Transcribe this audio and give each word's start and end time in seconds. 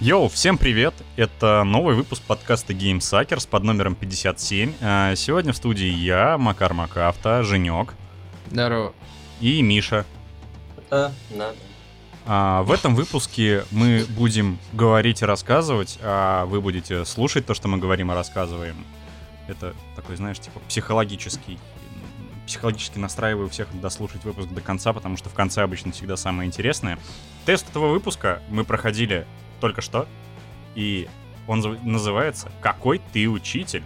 Йоу, 0.00 0.28
всем 0.28 0.58
привет! 0.58 0.94
Это 1.16 1.62
новый 1.64 1.94
выпуск 1.94 2.22
подкаста 2.22 2.72
Game 2.72 2.98
Suckers 2.98 3.48
под 3.48 3.62
номером 3.64 3.94
57. 3.94 4.72
А, 4.80 5.14
Сегодня 5.14 5.52
в 5.52 5.56
студии 5.56 5.88
я, 5.88 6.38
Макар 6.38 6.74
Макафта, 6.74 7.42
Женек 7.42 7.94
Здорово. 8.50 8.94
и 9.40 9.62
Миша. 9.62 10.04
Да, 10.90 11.12
да. 11.30 11.52
А, 12.26 12.62
В 12.62 12.72
этом 12.72 12.94
выпуске 12.94 13.64
мы 13.70 14.04
будем 14.10 14.58
говорить 14.72 15.22
и 15.22 15.24
рассказывать, 15.24 15.98
а 16.02 16.46
вы 16.46 16.60
будете 16.60 17.04
слушать 17.04 17.46
то, 17.46 17.54
что 17.54 17.68
мы 17.68 17.78
говорим 17.78 18.12
и 18.12 18.14
рассказываем. 18.14 18.76
Это 19.48 19.74
такой, 19.94 20.16
знаешь, 20.16 20.38
типа 20.40 20.60
психологический 20.68 21.58
психологически 22.46 22.98
настраиваю 22.98 23.48
всех 23.48 23.68
дослушать 23.80 24.24
выпуск 24.24 24.48
до 24.48 24.60
конца, 24.60 24.92
потому 24.92 25.16
что 25.16 25.28
в 25.28 25.34
конце 25.34 25.62
обычно 25.62 25.92
всегда 25.92 26.16
самое 26.16 26.46
интересное. 26.46 26.98
Тест 27.44 27.68
этого 27.68 27.88
выпуска 27.88 28.42
мы 28.48 28.64
проходили 28.64 29.26
только 29.60 29.80
что, 29.80 30.06
и 30.74 31.08
он 31.46 31.60
называется 31.82 32.50
«Какой 32.60 33.00
ты 33.12 33.28
учитель?». 33.28 33.84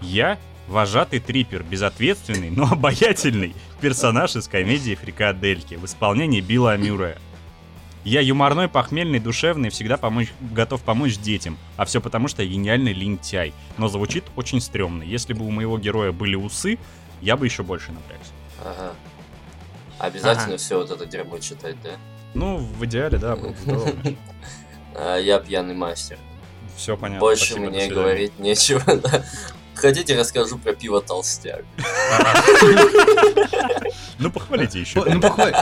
Я 0.00 0.38
вожатый 0.68 1.20
трипер, 1.20 1.62
безответственный, 1.62 2.50
но 2.50 2.64
обаятельный 2.70 3.54
персонаж 3.80 4.36
из 4.36 4.48
комедии 4.48 4.94
«Фрикадельки» 4.94 5.74
в 5.74 5.84
исполнении 5.84 6.40
Билла 6.40 6.76
Мюррея. 6.76 7.18
Я 8.02 8.22
юморной, 8.22 8.68
похмельный, 8.68 9.18
душевный, 9.18 9.68
всегда 9.68 9.98
помочь, 9.98 10.32
готов 10.40 10.80
помочь 10.82 11.18
детям. 11.18 11.58
А 11.76 11.84
все 11.84 12.00
потому, 12.00 12.28
что 12.28 12.42
я 12.42 12.48
гениальный 12.48 12.94
лентяй. 12.94 13.52
Но 13.76 13.88
звучит 13.88 14.24
очень 14.36 14.62
стрёмно. 14.62 15.02
Если 15.02 15.34
бы 15.34 15.44
у 15.44 15.50
моего 15.50 15.76
героя 15.76 16.10
были 16.10 16.34
усы, 16.34 16.78
я 17.20 17.36
бы 17.36 17.46
еще 17.46 17.62
больше 17.62 17.92
напрягся. 17.92 18.32
Ага. 18.64 18.92
Обязательно 19.98 20.46
Ага. 20.54 20.56
все 20.56 20.78
вот 20.78 20.90
это 20.90 21.04
дерьмо 21.06 21.38
читать, 21.38 21.76
да? 21.82 21.90
Ну, 22.34 22.58
в 22.58 22.84
идеале, 22.86 23.18
да, 23.18 23.36
было 23.36 23.50
бы 23.50 23.56
здорово. 23.58 23.92
А, 24.92 25.16
я 25.18 25.38
пьяный 25.38 25.74
мастер. 25.74 26.18
Все 26.76 26.96
понятно. 26.96 27.20
Больше 27.20 27.52
спасибо, 27.52 27.70
мне 27.70 27.86
говорить 27.88 28.38
нечего, 28.40 28.82
да. 28.96 29.24
Хотите, 29.74 30.18
расскажу 30.18 30.58
про 30.58 30.72
пиво 30.74 31.00
толстяк. 31.00 31.64
Ну, 34.18 34.30
похвалите 34.30 34.80
еще. 34.80 35.02
Ну 35.04 35.20
похвали. 35.20 35.56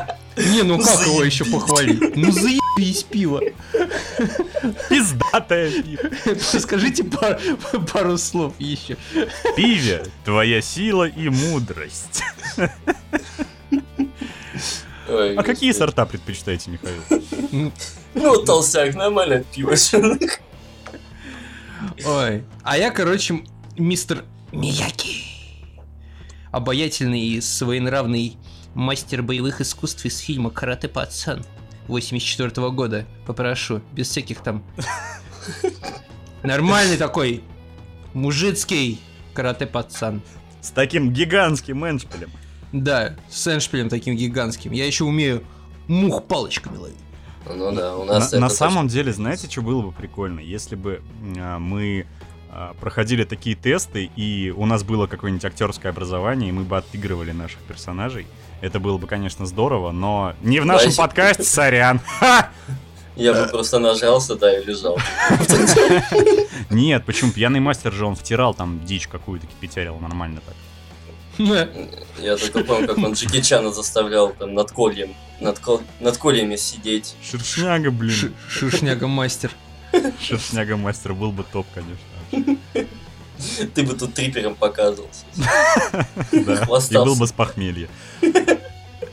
Не, 0.52 0.62
ну 0.62 0.78
как 0.78 1.06
его 1.06 1.22
еще 1.24 1.44
похвалить? 1.44 2.16
Ну 2.16 2.30
заебись 2.32 3.02
пиво. 3.02 3.40
Пиздатое 4.88 5.70
пиво. 5.82 6.10
Скажите 6.60 7.04
пар- 7.04 7.40
пару 7.92 8.16
слов 8.18 8.54
еще. 8.58 8.96
Пиве, 9.56 10.04
твоя 10.24 10.60
сила 10.60 11.08
и 11.08 11.28
мудрость. 11.28 12.22
Ой, 15.08 15.36
А 15.36 15.42
какие 15.42 15.70
господи. 15.70 15.72
сорта 15.72 16.06
предпочитаете, 16.06 16.70
Михаил? 16.70 17.02
Ну, 17.50 17.72
Ну, 18.14 18.42
толстяк, 18.44 18.94
нормально 18.94 19.42
пиво. 19.54 19.74
Ой. 22.04 22.44
А 22.62 22.76
я, 22.78 22.90
короче, 22.90 23.40
мистер 23.76 24.24
Мияки. 24.52 25.24
Обаятельный 26.50 27.20
и 27.20 27.40
своенравный 27.40 28.36
мастер 28.78 29.22
боевых 29.22 29.60
искусств 29.60 30.04
из 30.04 30.18
фильма 30.18 30.50
«Карате 30.50 30.86
пацан» 30.86 31.44
84 31.88 32.70
года. 32.70 33.06
Попрошу, 33.26 33.82
без 33.92 34.08
всяких 34.08 34.40
там... 34.40 34.62
Нормальный 36.44 36.96
такой 36.96 37.42
мужицкий 38.14 39.00
карате 39.34 39.66
пацан. 39.66 40.22
С 40.60 40.70
таким 40.70 41.12
гигантским 41.12 41.84
эншпилем. 41.84 42.30
Да, 42.72 43.16
с 43.28 43.52
эншпилем 43.52 43.88
таким 43.88 44.14
гигантским. 44.14 44.70
Я 44.70 44.86
еще 44.86 45.02
умею 45.02 45.42
мух 45.88 46.24
палочками 46.28 46.76
ловить. 46.76 46.96
Ну 47.46 47.74
да, 47.74 47.96
у 47.96 48.04
На, 48.04 48.20
нас 48.20 48.30
на 48.30 48.46
это 48.46 48.48
самом 48.48 48.86
деле, 48.86 49.12
знаете, 49.12 49.50
что 49.50 49.62
было 49.62 49.82
бы 49.82 49.90
прикольно, 49.90 50.38
если 50.38 50.76
бы 50.76 51.02
а, 51.36 51.58
мы 51.58 52.06
а, 52.50 52.74
проходили 52.74 53.24
такие 53.24 53.56
тесты, 53.56 54.08
и 54.14 54.54
у 54.56 54.66
нас 54.66 54.84
было 54.84 55.08
какое-нибудь 55.08 55.44
актерское 55.44 55.90
образование, 55.90 56.50
и 56.50 56.52
мы 56.52 56.62
бы 56.62 56.76
отыгрывали 56.76 57.32
наших 57.32 57.58
персонажей. 57.60 58.28
Это 58.60 58.80
было 58.80 58.98
бы, 58.98 59.06
конечно, 59.06 59.46
здорово, 59.46 59.92
но 59.92 60.34
не 60.42 60.60
в 60.60 60.64
нашем 60.66 60.90
Знаете- 60.90 60.96
подкасте, 60.98 61.42
сорян. 61.44 62.00
Я 63.16 63.32
бы 63.32 63.48
просто 63.50 63.78
нажался, 63.80 64.36
да, 64.36 64.56
и 64.58 64.64
лежал. 64.64 64.96
Нет, 66.70 67.04
почему? 67.04 67.32
Пьяный 67.32 67.58
мастер 67.60 67.92
же 67.92 68.06
он 68.06 68.14
втирал 68.14 68.54
там 68.54 68.84
дичь 68.84 69.08
какую-то, 69.08 69.46
кипятерил 69.46 69.96
нормально 69.98 70.40
так. 70.46 70.54
Я 72.18 72.36
только 72.36 72.64
помню, 72.64 72.86
как 72.88 72.98
он 72.98 73.12
Джеки 73.14 73.40
Чана 73.40 73.72
заставлял 73.72 74.30
там 74.30 74.54
над 74.54 74.70
кольем, 74.72 75.14
над, 75.40 75.58
кол- 75.58 75.82
над 76.00 76.16
кольями 76.16 76.56
сидеть. 76.56 77.16
Шершняга, 77.22 77.90
Ш- 77.90 77.90
блин. 77.90 78.34
Шишняга 78.48 79.06
мастер. 79.06 79.50
Шершняга 80.20 80.76
мастер 80.76 81.14
был 81.14 81.32
бы 81.32 81.44
топ, 81.44 81.66
конечно. 81.74 82.56
Ты 83.74 83.82
бы 83.82 83.94
тут 83.94 84.14
трипером 84.14 84.54
показывался. 84.54 85.24
Да, 86.32 86.64
и 86.90 86.94
был 86.94 87.16
бы 87.16 87.26
с 87.26 87.32
похмелья. 87.32 87.88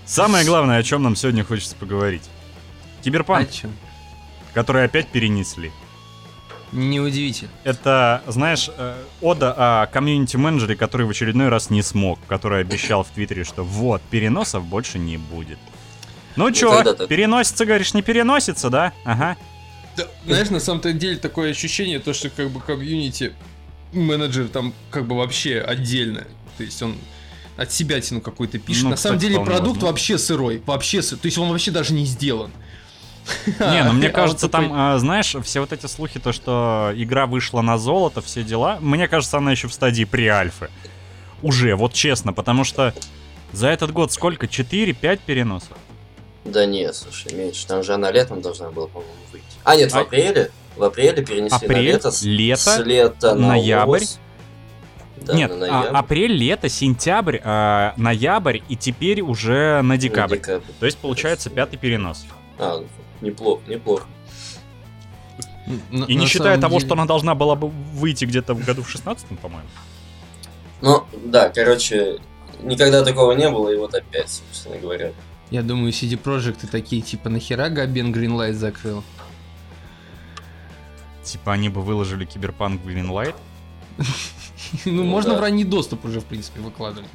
Самое 0.06 0.46
главное, 0.46 0.78
о 0.78 0.84
чем 0.84 1.04
нам 1.04 1.16
сегодня 1.16 1.44
хочется 1.44 1.76
поговорить. 1.76 2.24
Киберпанк, 3.04 3.50
который 4.54 4.86
опять 4.86 5.08
перенесли. 5.08 5.72
Неудивительно. 6.72 7.52
Это, 7.64 8.22
знаешь, 8.28 8.70
э, 8.76 9.02
ода 9.22 9.54
о 9.84 9.88
комьюнити-менеджере, 9.88 10.76
который 10.76 11.06
в 11.06 11.10
очередной 11.10 11.50
раз 11.50 11.70
не 11.70 11.82
смог, 11.82 12.20
который 12.28 12.62
обещал 12.62 13.04
в 13.04 13.10
Твиттере, 13.10 13.44
что 13.44 13.64
вот, 13.64 14.02
переносов 14.10 14.66
больше 14.66 15.00
не 15.00 15.18
будет. 15.18 15.60
Ну 16.36 16.52
чё, 16.52 16.84
переносится, 17.08 17.66
говоришь, 17.66 17.94
не 17.94 18.02
переносится, 18.02 18.70
да? 18.70 18.92
Ага. 19.06 19.38
Да, 19.96 20.08
знаешь, 20.26 20.50
на 20.50 20.60
самом-то 20.60 20.92
деле 20.92 21.18
такое 21.18 21.52
ощущение, 21.52 22.00
то, 22.00 22.14
что 22.14 22.30
как 22.30 22.50
бы 22.50 22.60
комьюнити 22.60 23.34
менеджер 23.96 24.48
там 24.48 24.74
как 24.92 25.06
бы 25.08 25.16
вообще 25.18 25.60
отдельно. 25.60 26.26
То 26.58 26.64
есть 26.64 26.82
он 26.82 26.96
от 27.58 27.72
себя 27.72 28.00
тяну 28.02 28.22
какой-то 28.22 28.60
пишет. 28.60 28.84
Ну, 28.84 28.90
на 28.92 28.98
самом 28.98 29.18
кстати, 29.18 29.30
деле 29.32 29.36
вполне 29.42 29.52
продукт 29.52 29.76
возможно. 29.78 29.88
вообще 29.92 30.18
сырой. 30.18 30.62
Вообще 30.66 31.02
сырой. 31.02 31.20
То 31.22 31.26
есть 31.28 31.38
он 31.38 31.50
вообще 31.50 31.72
даже 31.72 31.94
не 31.94 32.06
сделан. 32.06 32.52
Не, 33.60 33.84
ну 33.84 33.94
мне 33.94 34.10
А 34.10 34.12
кажется, 34.12 34.48
там, 34.50 34.72
а, 34.72 35.00
знаешь, 35.00 35.36
все 35.44 35.60
вот 35.60 35.74
эти 35.74 35.88
слухи, 35.88 36.20
то, 36.20 36.32
что 36.32 36.92
игра 36.96 37.26
вышла 37.26 37.62
на 37.62 37.78
золото, 37.80 38.22
все 38.22 38.44
дела, 38.44 38.78
мне 38.82 39.08
кажется, 39.08 39.38
она 39.38 39.50
еще 39.52 39.68
в 39.68 39.74
стадии 39.74 40.04
pre-альфы. 40.04 40.70
Уже, 41.42 41.76
вот 41.76 41.94
честно, 41.94 42.34
потому 42.34 42.64
что 42.64 42.94
за 43.52 43.70
этот 43.70 43.92
год 43.92 44.12
сколько? 44.12 44.46
4-5 44.46 45.20
переносов? 45.26 45.76
Да 46.44 46.68
нет, 46.68 46.96
слушай, 46.96 47.34
меньше. 47.34 47.66
Там 47.66 47.84
же 47.84 47.94
она 47.96 48.12
летом 48.12 48.42
должна 48.42 48.70
была, 48.70 48.86
по-моему, 48.88 49.14
выйти. 49.32 49.46
А, 49.64 49.76
нет, 49.76 49.92
в 49.92 49.96
А- 49.98 50.02
апреле. 50.02 50.52
В 50.76 50.84
апреле 50.84 51.24
перенесли 51.26 51.56
Апрель, 51.66 51.78
на 51.78 51.82
лето. 51.94 52.12
с- 52.12 52.22
лето, 52.24 52.60
с 52.62 52.80
лета 52.80 53.36
на 53.36 53.48
ноябрь. 53.50 54.02
ос. 54.04 54.20
Да, 55.18 55.34
Нет, 55.34 55.58
на 55.58 55.90
а, 55.90 56.00
апрель, 56.00 56.34
лето, 56.34 56.70
сентябрь, 56.70 57.40
а, 57.44 57.94
ноябрь 57.98 58.60
и 58.70 58.76
теперь 58.76 59.22
уже 59.22 59.78
на 59.78 59.82
На 59.84 59.98
декабрь. 59.98 60.36
декабрь. 60.38 60.66
То 60.80 60.86
есть 60.86 60.98
получается 61.00 61.50
пятый 61.50 61.78
перенос. 61.78 62.26
А, 62.60 62.84
неплохо, 63.22 63.62
неплохо. 63.68 64.06
И 65.68 65.98
на 65.98 66.06
не 66.06 66.28
считая 66.28 66.60
того, 66.60 66.76
деле- 66.78 66.86
что 66.86 66.94
она 66.94 67.06
должна 67.06 67.34
была 67.34 67.56
бы 67.56 67.70
выйти 67.70 68.26
где-то 68.26 68.54
в 68.54 68.64
году 68.64 68.84
в 68.84 68.90
16 68.90 69.40
по-моему. 69.40 69.68
Ну, 70.82 71.04
да, 71.26 71.50
короче, 71.50 72.20
никогда 72.62 73.04
такого 73.04 73.32
не 73.32 73.50
было, 73.50 73.70
и 73.70 73.78
вот 73.78 73.96
опять, 73.96 74.30
собственно 74.30 74.78
говоря. 74.78 75.12
Я 75.50 75.64
думаю, 75.64 75.92
CD 75.92 76.20
Projekt 76.22 76.68
такие, 76.70 77.02
типа, 77.02 77.30
нахера 77.30 77.70
Габен 77.70 78.14
Greenlight 78.14 78.54
закрыл? 78.54 79.04
Типа 81.26 81.54
они 81.54 81.70
бы 81.70 81.82
выложили 81.82 82.26
Киберпанк 82.26 82.82
Greenlight. 82.84 83.36
Ну, 83.98 84.06
Ну 84.86 85.04
можно 85.04 85.32
да. 85.32 85.38
в 85.38 85.42
ранний 85.42 85.64
доступ 85.64 86.06
уже, 86.06 86.20
в 86.20 86.26
принципе, 86.26 86.62
выкладывать. 86.62 87.10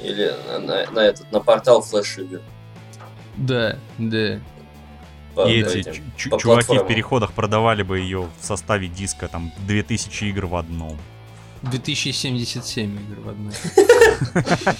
Или 0.00 0.34
на, 0.58 1.00
этот, 1.00 1.30
на 1.32 1.40
портал 1.40 1.80
Flash 1.80 2.22
игр. 2.22 2.40
Да, 3.36 3.78
да. 3.98 4.40
И 5.46 5.62
эти 5.62 6.02
чуваки 6.16 6.78
в 6.78 6.86
переходах 6.86 7.32
продавали 7.32 7.82
бы 7.82 7.98
ее 7.98 8.28
в 8.38 8.44
составе 8.44 8.88
диска, 8.88 9.28
там 9.28 9.52
2000 9.66 10.24
игр 10.24 10.46
в 10.46 10.56
одном. 10.56 10.98
2077 11.62 12.98
игр 13.00 13.20
в 13.20 13.28
одной. 13.28 13.54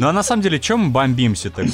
Ну 0.00 0.08
а 0.08 0.12
на 0.12 0.24
самом 0.24 0.42
деле, 0.42 0.58
чем 0.58 0.80
мы 0.80 0.90
бомбимся-то? 0.90 1.64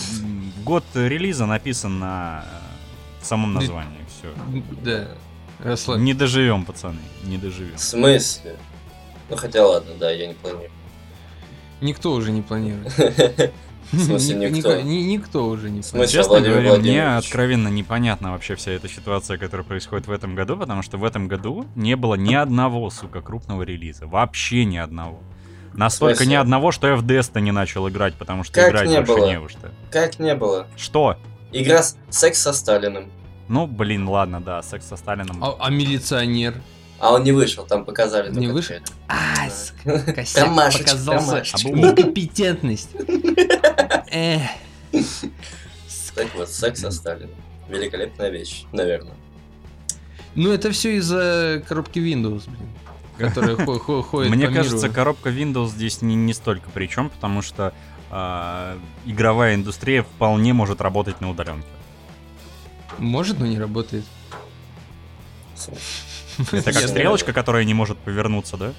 Год 0.63 0.85
релиза 0.95 1.47
написан 1.47 1.99
на 1.99 2.45
э, 2.45 3.23
в 3.23 3.27
самом 3.27 3.55
названии. 3.55 4.05
Все. 4.09 4.35
Да. 4.83 5.09
Расслабь. 5.63 6.01
Не 6.01 6.15
доживем, 6.15 6.65
пацаны, 6.65 6.99
не 7.25 7.39
доживем. 7.39 7.77
В 7.77 7.81
смысле? 7.81 8.57
Ну 9.31 9.37
хотя 9.37 9.67
ладно, 9.67 9.93
да, 9.99 10.11
я 10.11 10.27
не 10.27 10.35
планирую. 10.35 10.71
Никто 11.81 12.13
уже 12.13 12.31
не 12.33 12.43
планирует. 12.43 12.93
В 13.93 14.01
смысле 14.01 14.35
Ни- 14.35 14.49
никто? 14.57 14.81
Никто 14.81 15.47
уже 15.47 15.71
не 15.71 15.81
планирует. 15.83 16.11
Честно 16.11 16.41
говоря, 16.41 16.77
мне 16.77 17.17
откровенно 17.17 17.69
непонятна 17.69 18.33
вообще 18.33 18.57
вся 18.57 18.73
эта 18.73 18.89
ситуация, 18.89 19.39
которая 19.39 19.65
происходит 19.65 20.09
в 20.09 20.11
этом 20.11 20.35
году, 20.35 20.57
потому 20.57 20.83
что 20.83 20.99
в 20.99 21.05
этом 21.05 21.29
году 21.29 21.67
не 21.77 21.95
было 21.95 22.17
ни 22.17 22.35
одного, 22.35 22.91
сука, 22.91 23.21
крупного 23.21 23.63
релиза. 23.63 24.07
Вообще 24.09 24.65
ни 24.65 24.77
одного. 24.77 25.21
Настолько 25.75 26.27
ни 26.27 26.35
одного, 26.35 26.73
что 26.73 26.89
я 26.89 26.97
в 26.97 27.07
Деста 27.07 27.41
не 27.41 27.53
начал 27.53 27.89
играть, 27.89 28.15
потому 28.15 28.43
что 28.43 28.55
Как 28.55 28.71
играть 28.71 28.89
не 28.89 28.97
больше 29.03 29.13
было? 29.15 29.27
не 29.29 29.39
во 29.39 29.49
что. 29.49 29.71
Как 29.93 30.19
не 30.19 30.35
было? 30.35 30.67
Что? 30.77 31.17
Игра 31.53 31.83
«Секс 32.11 32.41
со 32.41 32.53
Сталиным». 32.53 33.11
Ну, 33.49 33.67
блин, 33.67 34.09
ладно, 34.09 34.41
да, 34.41 34.63
секс 34.63 34.87
со 34.87 34.97
Сталином. 34.97 35.43
А, 35.43 35.57
а 35.59 35.71
милиционер? 35.71 36.61
А 36.99 37.13
он 37.13 37.25
не 37.25 37.33
вышел, 37.33 37.67
там 37.67 37.85
показали 37.85 38.31
Не 38.33 38.49
вышел? 38.49 38.77
А, 39.09 39.47
косяк 40.13 40.49
показался. 40.55 41.43
Некомпетентность. 41.69 42.91
Так 46.15 46.35
вот, 46.35 46.49
«Секс 46.49 46.81
со 46.81 46.91
Сталиным». 46.91 47.35
Великолепная 47.69 48.31
вещь, 48.31 48.65
наверное. 48.73 49.13
Ну, 50.35 50.51
это 50.51 50.71
все 50.71 50.97
из-за 50.97 51.63
коробки 51.69 51.99
Windows, 51.99 52.45
блин, 52.47 52.69
которая 53.19 53.57
хо- 53.57 53.79
хо- 53.79 54.03
ходит 54.11 54.31
Мне 54.31 54.47
по 54.47 54.51
миру. 54.51 54.63
кажется, 54.63 54.89
коробка 54.89 55.29
Windows 55.29 55.69
здесь 55.69 56.01
не, 56.01 56.15
не 56.15 56.33
столько 56.33 56.71
при 56.71 56.87
чем, 56.87 57.11
потому 57.11 57.43
что 57.43 57.75
а, 58.11 58.79
игровая 59.05 59.57
индустрия 59.57 60.05
вполне 60.05 60.55
может 60.55 60.81
работать 60.81 61.21
на 61.21 61.29
удаленке. 61.31 61.69
Может, 62.99 63.39
но 63.39 63.47
не 63.47 63.59
работает. 63.59 64.05
Это 66.53 66.73
как 66.73 66.89
стрелочка, 66.89 67.33
которая 67.33 67.65
не 67.65 67.75
может 67.75 67.97
повернуться, 67.99 68.57
да? 68.57 68.73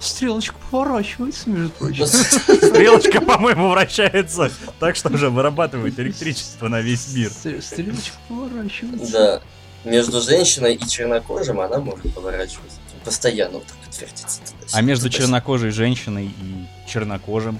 Стрелочка 0.00 0.54
поворачивается, 0.70 1.50
между 1.50 1.70
прочим. 1.70 2.06
Стрелочка, 2.06 3.20
по-моему, 3.20 3.68
вращается 3.70 4.50
так, 4.78 4.94
что 4.94 5.08
уже 5.12 5.28
вырабатывает 5.28 5.98
электричество 5.98 6.68
на 6.68 6.80
весь 6.80 7.12
мир. 7.14 7.30
Стр- 7.30 7.60
Стрелочка 7.60 8.16
поворачивается. 8.28 9.12
Да. 9.12 9.42
Между 9.90 10.20
женщиной 10.20 10.74
и 10.74 10.86
чернокожим 10.88 11.60
она 11.60 11.80
может 11.80 12.14
поворачиваться. 12.14 12.78
Постоянно 13.04 13.54
вот 13.58 13.66
так 13.66 13.76
вот 13.84 14.00
вертится. 14.00 14.40
туда-сюда, 14.40 14.78
А 14.78 14.82
между 14.82 15.08
чернокожей 15.10 15.70
женщиной 15.70 16.26
и 16.26 16.66
чернокожим 16.88 17.58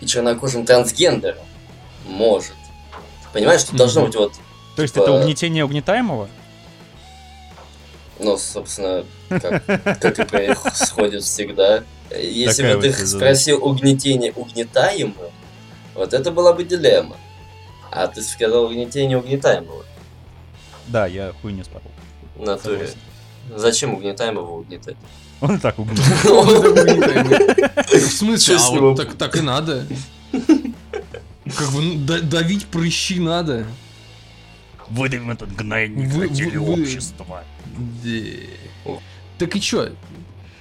И 0.00 0.06
чернокожим 0.06 0.66
трансгендером 0.66 1.38
может. 2.06 2.52
Понимаешь, 3.32 3.64
тут 3.64 3.76
должно 3.76 4.06
быть 4.06 4.14
вот, 4.14 4.32
То 4.76 4.82
есть 4.82 4.94
Типа- 4.94 5.04
это 5.04 5.12
угнетение 5.12 5.64
угнетаемого? 5.64 6.28
ну, 8.22 8.36
собственно, 8.38 9.04
как, 9.28 9.64
как 10.00 10.18
и 10.18 10.24
происходит 10.24 11.22
всегда. 11.24 11.82
Если 12.10 12.62
Такая 12.62 12.76
бы 12.76 12.82
ты 12.82 13.06
спросил 13.06 13.64
угнетение 13.64 14.32
угнетаемого, 14.32 15.30
вот 15.94 16.14
это 16.14 16.30
была 16.30 16.52
бы 16.52 16.64
дилемма. 16.64 17.16
А 17.90 18.06
ты 18.06 18.22
сказал 18.22 18.64
угнетение 18.64 19.18
угнетаемого. 19.18 19.84
Да, 20.86 21.06
я 21.06 21.32
хуй 21.42 21.52
не 21.52 21.64
спорол. 21.64 21.90
В 22.36 22.44
натуре. 22.44 22.88
Зачем 23.54 23.94
угнетаемого 23.94 24.58
угнетать? 24.58 24.96
Он 25.40 25.56
и 25.56 25.58
так 25.58 25.78
угнет. 25.78 25.98
В 27.92 28.12
смысле? 28.12 28.56
А 28.56 28.70
вот 28.80 28.96
так 28.96 29.14
так 29.14 29.36
и 29.36 29.40
надо. 29.40 29.86
Как 31.44 31.70
бы 31.72 31.82
ну, 31.82 31.94
да- 32.06 32.20
давить 32.20 32.66
прыщи 32.66 33.18
надо. 33.18 33.66
Выдавим 34.88 35.30
этот 35.30 35.54
гнойник 35.54 36.10
Вы- 36.12 36.28
на 36.28 36.34
теле 36.34 36.58
вы- 36.58 36.66
вы- 36.74 36.82
общества. 36.82 37.44
Да. 38.04 38.92
Так 39.38 39.56
и 39.56 39.60
чё? 39.60 39.90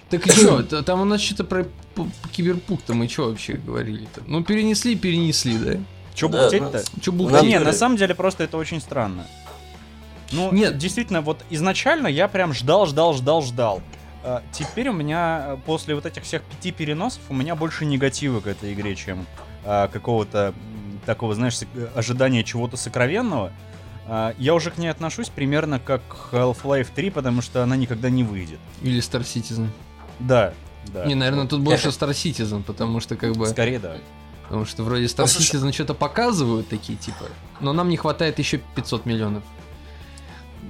Так 0.09 0.25
и 0.25 0.29
чё? 0.31 0.61
Там 0.83 1.01
у 1.01 1.05
нас 1.05 1.21
что-то 1.21 1.43
про 1.43 1.63
п- 1.63 2.05
киберпук-то 2.31 2.93
мы 2.93 3.07
чё 3.07 3.29
вообще 3.29 3.53
говорили-то? 3.53 4.21
Ну, 4.27 4.43
перенесли, 4.43 4.95
перенесли, 4.95 5.57
да? 5.57 5.73
Че 6.15 6.27
Да, 6.29 6.43
бухтеть-то? 6.43 6.83
Чё 7.01 7.11
Нам 7.11 7.17
бултить? 7.17 7.41
Да 7.41 7.45
не, 7.45 7.59
на 7.59 7.73
самом 7.73 7.97
деле 7.97 8.15
просто 8.15 8.43
это 8.43 8.57
очень 8.57 8.81
странно. 8.81 9.25
Ну, 10.31 10.51
Нет. 10.53 10.77
действительно, 10.77 11.21
вот 11.21 11.43
изначально 11.49 12.07
я 12.07 12.27
прям 12.29 12.53
ждал, 12.53 12.85
ждал, 12.85 13.13
ждал, 13.13 13.41
ждал. 13.41 13.81
А, 14.23 14.41
Теперь 14.53 14.87
у 14.89 14.93
меня 14.93 15.43
э, 15.45 15.57
после 15.65 15.93
вот 15.95 16.05
этих 16.05 16.23
всех 16.23 16.41
пяти 16.43 16.71
переносов 16.71 17.21
у 17.29 17.33
меня 17.33 17.55
больше 17.55 17.85
негатива 17.85 18.39
к 18.39 18.47
этой 18.47 18.71
игре, 18.73 18.95
чем 18.95 19.25
а, 19.65 19.87
какого-то 19.87 20.53
такого, 21.05 21.33
знаешь, 21.35 21.59
э, 21.73 21.87
ожидания 21.95 22.43
чего-то 22.43 22.77
сокровенного. 22.77 23.51
А, 24.07 24.33
Я 24.37 24.53
уже 24.53 24.71
к 24.71 24.77
ней 24.77 24.87
отношусь 24.87 25.29
примерно 25.29 25.79
как 25.79 26.01
Half-Life 26.31 26.87
3, 26.93 27.09
потому 27.11 27.41
что 27.41 27.63
она 27.63 27.75
никогда 27.75 28.09
не 28.09 28.23
выйдет. 28.23 28.59
Или 28.81 28.99
Star 29.01 29.21
Citizen. 29.21 29.67
Да, 30.19 30.53
да. 30.93 31.05
Не, 31.05 31.15
наверное, 31.15 31.47
тут 31.47 31.61
больше 31.61 31.89
Star 31.89 32.09
Citizen, 32.11 32.63
потому 32.63 32.99
что 32.99 33.15
как 33.15 33.35
бы... 33.35 33.45
Скорее, 33.47 33.79
да. 33.79 33.97
Потому 34.43 34.65
что 34.65 34.83
вроде 34.83 35.05
Star 35.05 35.21
Ну, 35.21 35.27
слушай- 35.27 35.55
Citizen 35.55 35.71
что-то 35.71 35.93
показывают 35.93 36.67
такие, 36.67 36.97
типа. 36.97 37.25
Но 37.61 37.73
нам 37.73 37.89
не 37.89 37.97
хватает 37.97 38.37
еще 38.39 38.59
500 38.75 39.05
миллионов. 39.05 39.43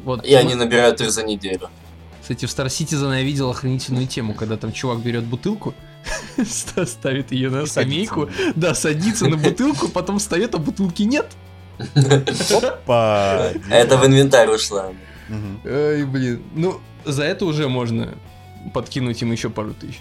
Вот. 0.03 0.25
И 0.25 0.33
они 0.33 0.55
набирают 0.55 1.01
их 1.01 1.11
за 1.11 1.23
неделю. 1.23 1.69
Кстати, 2.21 2.45
в 2.45 2.49
Star 2.49 2.67
Citizen 2.67 3.15
я 3.17 3.23
видел 3.23 3.49
охренительную 3.49 4.07
тему, 4.07 4.33
когда 4.33 4.55
там 4.57 4.71
чувак 4.71 4.99
берет 4.99 5.23
бутылку, 5.23 5.73
ставит 6.45 7.31
ее 7.31 7.49
на 7.49 7.65
скамейку, 7.65 8.29
да, 8.55 8.73
садится 8.73 9.27
на 9.27 9.37
бутылку, 9.37 9.87
потом 9.87 10.19
встает, 10.19 10.55
а 10.55 10.57
бутылки 10.57 11.03
нет. 11.03 11.27
Опа! 12.51 13.51
Это 13.69 13.97
в 13.97 14.05
инвентарь 14.05 14.49
ушла. 14.49 14.91
Ай, 15.65 16.03
блин. 16.03 16.43
Ну, 16.53 16.79
за 17.05 17.23
это 17.23 17.45
уже 17.45 17.67
можно 17.67 18.13
подкинуть 18.73 19.21
им 19.21 19.31
еще 19.31 19.49
пару 19.49 19.73
тысяч. 19.73 19.99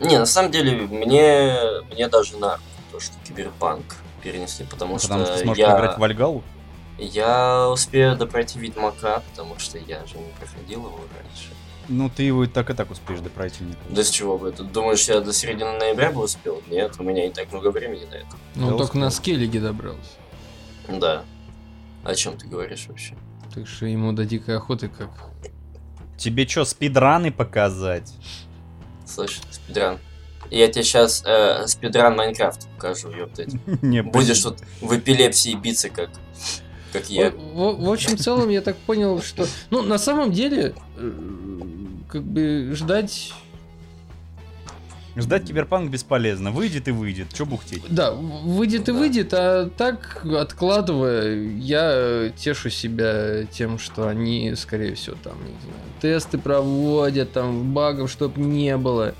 Не, 0.00 0.18
на 0.18 0.26
самом 0.26 0.50
деле, 0.50 0.72
мне, 0.72 1.56
мне 1.90 2.08
даже 2.08 2.36
на 2.36 2.58
то, 2.92 3.00
что 3.00 3.14
киберпанк 3.26 3.96
перенесли, 4.22 4.66
потому, 4.66 4.96
Потому 4.96 5.24
что 5.24 5.34
что, 5.34 5.42
сможешь 5.44 5.58
я, 5.58 5.72
поиграть 5.72 5.96
в 5.96 6.00
Вальгалу. 6.00 6.44
я 6.98 7.68
успею 7.68 8.16
допройти 8.16 8.58
Ведьмака, 8.58 9.22
потому 9.30 9.58
что 9.58 9.78
я 9.78 10.04
же 10.06 10.16
не 10.16 10.30
проходил 10.38 10.80
его 10.80 11.00
раньше. 11.16 11.48
Ну, 11.88 12.08
ты 12.08 12.22
его 12.22 12.44
и 12.44 12.46
так 12.46 12.70
и 12.70 12.74
так 12.74 12.90
успеешь 12.90 13.20
допройти, 13.20 13.62
мне 13.64 13.74
кажется. 13.74 13.94
Да 13.94 14.04
с 14.04 14.10
чего 14.10 14.38
бы 14.38 14.48
это? 14.48 14.62
Думаешь, 14.64 15.06
я 15.08 15.20
до 15.20 15.32
середины 15.32 15.72
ноября 15.78 16.10
бы 16.10 16.22
успел? 16.22 16.62
Нет, 16.70 16.94
у 16.98 17.02
меня 17.02 17.26
не 17.26 17.32
так 17.32 17.52
много 17.52 17.70
времени 17.70 18.04
на 18.06 18.14
это. 18.14 18.36
Ну, 18.54 18.76
только 18.78 18.96
на 18.98 19.08
успел. 19.08 19.22
скеллиге 19.34 19.60
добрался. 19.60 20.10
Да. 20.88 21.24
О 22.04 22.14
чем 22.14 22.36
ты 22.36 22.46
говоришь 22.46 22.86
вообще? 22.88 23.14
Так 23.54 23.66
что 23.68 23.86
ему 23.86 24.12
до 24.12 24.24
дикой 24.24 24.56
охоты 24.56 24.88
как... 24.88 25.10
Тебе 26.16 26.46
что, 26.46 26.64
спидраны 26.64 27.30
показать? 27.32 28.12
Слышь, 29.06 29.40
спидран. 29.50 29.98
Я 30.50 30.68
тебе 30.68 30.84
сейчас 30.84 31.24
спидран 31.70 32.16
Майнкрафт 32.16 32.68
покажу, 32.74 33.10
ёптать. 33.10 33.54
Не, 33.82 34.02
Будешь 34.02 34.40
тут 34.40 34.58
в 34.80 34.96
эпилепсии 34.96 35.54
биться, 35.54 35.88
как, 35.90 36.10
как 36.92 37.08
я. 37.10 37.30
В, 37.30 37.34
в- 37.34 37.84
в 37.86 37.90
общем 37.92 38.16
целом, 38.16 38.48
я 38.50 38.60
так 38.60 38.76
понял, 38.76 39.20
что... 39.22 39.46
Ну, 39.70 39.82
на 39.82 39.98
самом 39.98 40.30
деле, 40.32 40.74
э, 40.96 41.10
как 42.14 42.22
бы 42.22 42.70
ждать... 42.74 43.34
Ждать 45.16 45.46
киберпанк 45.46 45.90
бесполезно. 45.90 46.52
Выйдет 46.52 46.86
и 46.86 46.92
выйдет. 46.92 47.32
Че 47.34 47.44
бухтеть? 47.44 47.82
Да, 47.88 48.12
выйдет 48.12 48.88
и 48.88 48.92
Да. 48.92 48.98
выйдет, 48.98 49.34
а 49.34 49.68
так, 49.68 50.24
откладывая, 50.24 51.36
я 51.58 52.30
тешу 52.36 52.70
себя 52.70 53.44
тем, 53.46 53.78
что 53.80 54.06
они, 54.08 54.54
скорее 54.56 54.94
всего, 54.94 55.16
там, 55.24 55.34
не 55.40 55.50
знаю, 55.60 55.78
тесты 56.00 56.38
проводят, 56.38 57.32
там, 57.32 57.72
багов, 57.74 58.10
чтоб 58.10 58.36
не 58.36 58.76
было. 58.76 59.14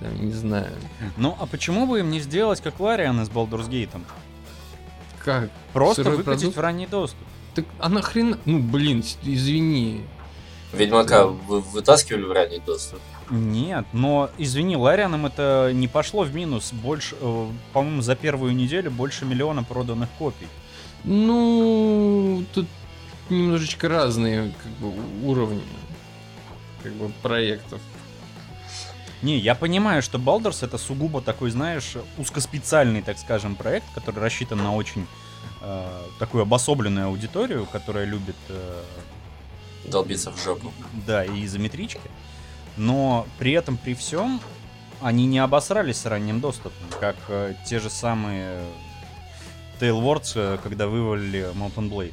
Там, 0.00 0.26
не 0.26 0.32
знаю, 0.32 0.72
Ну, 1.18 1.36
а 1.38 1.44
почему 1.46 1.86
бы 1.86 2.00
им 2.00 2.10
не 2.10 2.20
сделать, 2.20 2.60
как 2.62 2.80
Лариан 2.80 3.20
из 3.20 3.28
Baldur's 3.28 3.68
Gate? 3.68 3.90
как. 5.22 5.50
Просто 5.74 6.02
Сырой 6.04 6.16
выкатить 6.18 6.40
продукт? 6.40 6.56
в 6.56 6.60
ранний 6.60 6.86
доступ. 6.86 7.26
Так, 7.54 7.64
а 7.78 7.88
нахрен... 7.90 8.36
Ну, 8.46 8.58
блин, 8.60 9.02
извини. 9.22 10.02
Ведьмака 10.72 11.26
вы 11.26 11.60
вытаскивали 11.60 12.22
в 12.22 12.32
ранний 12.32 12.60
доступ? 12.60 13.00
Нет, 13.30 13.86
но, 13.92 14.30
извини, 14.38 14.76
Ларианам 14.76 15.26
это 15.26 15.70
не 15.72 15.88
пошло 15.88 16.22
в 16.22 16.34
минус. 16.34 16.72
Больше, 16.72 17.16
э, 17.20 17.46
по-моему, 17.72 18.02
за 18.02 18.16
первую 18.16 18.54
неделю 18.54 18.90
больше 18.90 19.24
миллиона 19.24 19.62
проданных 19.62 20.08
копий. 20.18 20.48
Ну, 21.04 22.44
тут 22.52 22.66
немножечко 23.28 23.88
разные 23.88 24.52
как 24.62 24.72
бы, 24.72 24.92
уровни 25.24 25.62
как 26.82 26.92
бы, 26.92 27.10
проектов. 27.22 27.80
Не, 29.22 29.38
я 29.38 29.54
понимаю, 29.54 30.02
что 30.02 30.18
Baldur's 30.18 30.64
это 30.64 30.78
сугубо 30.78 31.20
такой, 31.20 31.50
знаешь, 31.50 31.94
узкоспециальный, 32.16 33.02
так 33.02 33.18
скажем, 33.18 33.54
проект, 33.54 33.86
который 33.94 34.20
рассчитан 34.20 34.58
на 34.58 34.74
очень 34.74 35.06
э, 35.60 35.86
такую 36.18 36.42
обособленную 36.42 37.06
аудиторию, 37.06 37.66
которая 37.66 38.06
любит 38.06 38.36
э, 38.48 38.82
Долбиться 39.90 40.30
в 40.30 40.42
жопу. 40.42 40.72
Да, 41.06 41.24
и 41.24 41.44
изометрички. 41.44 42.00
Но 42.76 43.26
при 43.38 43.52
этом, 43.52 43.76
при 43.76 43.94
всем, 43.94 44.40
они 45.00 45.26
не 45.26 45.38
обосрались 45.38 45.98
с 45.98 46.06
ранним 46.06 46.40
доступом, 46.40 46.72
как 46.98 47.16
э, 47.28 47.54
те 47.66 47.78
же 47.78 47.90
самые 47.90 48.62
Tailwords, 49.80 50.32
э, 50.34 50.58
когда 50.62 50.86
вывалили 50.86 51.52
Mountain 51.54 51.90
Blade, 51.90 52.12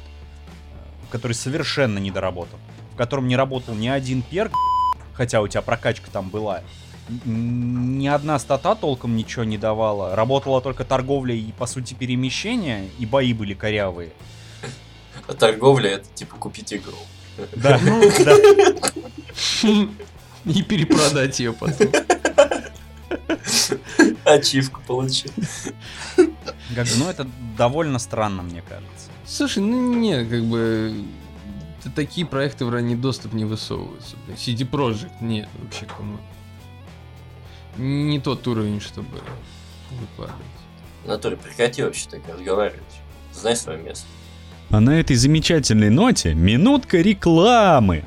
который 1.10 1.32
совершенно 1.32 1.98
недоработан, 1.98 2.58
в 2.92 2.96
котором 2.96 3.28
не 3.28 3.36
работал 3.36 3.74
ни 3.74 3.88
один 3.88 4.22
перк, 4.22 4.52
хотя 5.14 5.40
у 5.40 5.48
тебя 5.48 5.62
прокачка 5.62 6.10
там 6.10 6.30
была. 6.30 6.62
Ни 7.24 8.06
одна 8.06 8.38
стата 8.38 8.74
толком 8.74 9.16
ничего 9.16 9.44
не 9.44 9.56
давала. 9.56 10.14
Работала 10.14 10.60
только 10.60 10.84
торговля 10.84 11.34
и, 11.34 11.52
по 11.52 11.66
сути, 11.66 11.94
перемещение, 11.94 12.88
и 12.98 13.06
бои 13.06 13.32
были 13.32 13.54
корявые. 13.54 14.12
А 15.26 15.34
торговля 15.34 15.90
это 15.92 16.08
типа 16.14 16.36
купить 16.36 16.72
игру. 16.72 16.96
Да, 17.56 17.78
да. 17.78 18.36
И 20.44 20.62
перепродать 20.62 21.40
ее 21.40 21.52
потом. 21.52 21.88
Ачивку 24.24 24.80
получил. 24.86 25.30
Как 26.74 26.86
бы, 26.86 26.96
ну, 26.96 27.08
это 27.08 27.28
довольно 27.56 27.98
странно, 27.98 28.42
мне 28.42 28.62
кажется. 28.62 29.10
Слушай, 29.26 29.62
ну 29.62 29.94
не, 29.94 30.24
как 30.24 30.44
бы 30.44 31.04
такие 31.94 32.26
проекты 32.26 32.64
в 32.64 32.70
ранний 32.70 32.96
доступ 32.96 33.32
не 33.32 33.44
высовываются. 33.44 34.16
CD 34.36 34.68
Projekt 34.68 35.20
нет 35.20 35.48
вообще 35.58 35.86
кому. 35.86 36.18
Не 37.76 38.20
тот 38.20 38.46
уровень, 38.46 38.80
чтобы 38.80 39.20
выкладывать. 39.90 40.44
Натуре 41.04 41.36
прекрати 41.36 41.82
вообще 41.82 42.08
так 42.10 42.20
разговаривать. 42.28 42.82
Знай 43.32 43.56
свое 43.56 43.78
место. 43.78 44.06
А 44.70 44.80
на 44.80 45.00
этой 45.00 45.16
замечательной 45.16 45.88
ноте 45.88 46.34
минутка 46.34 46.98
рекламы. 46.98 48.04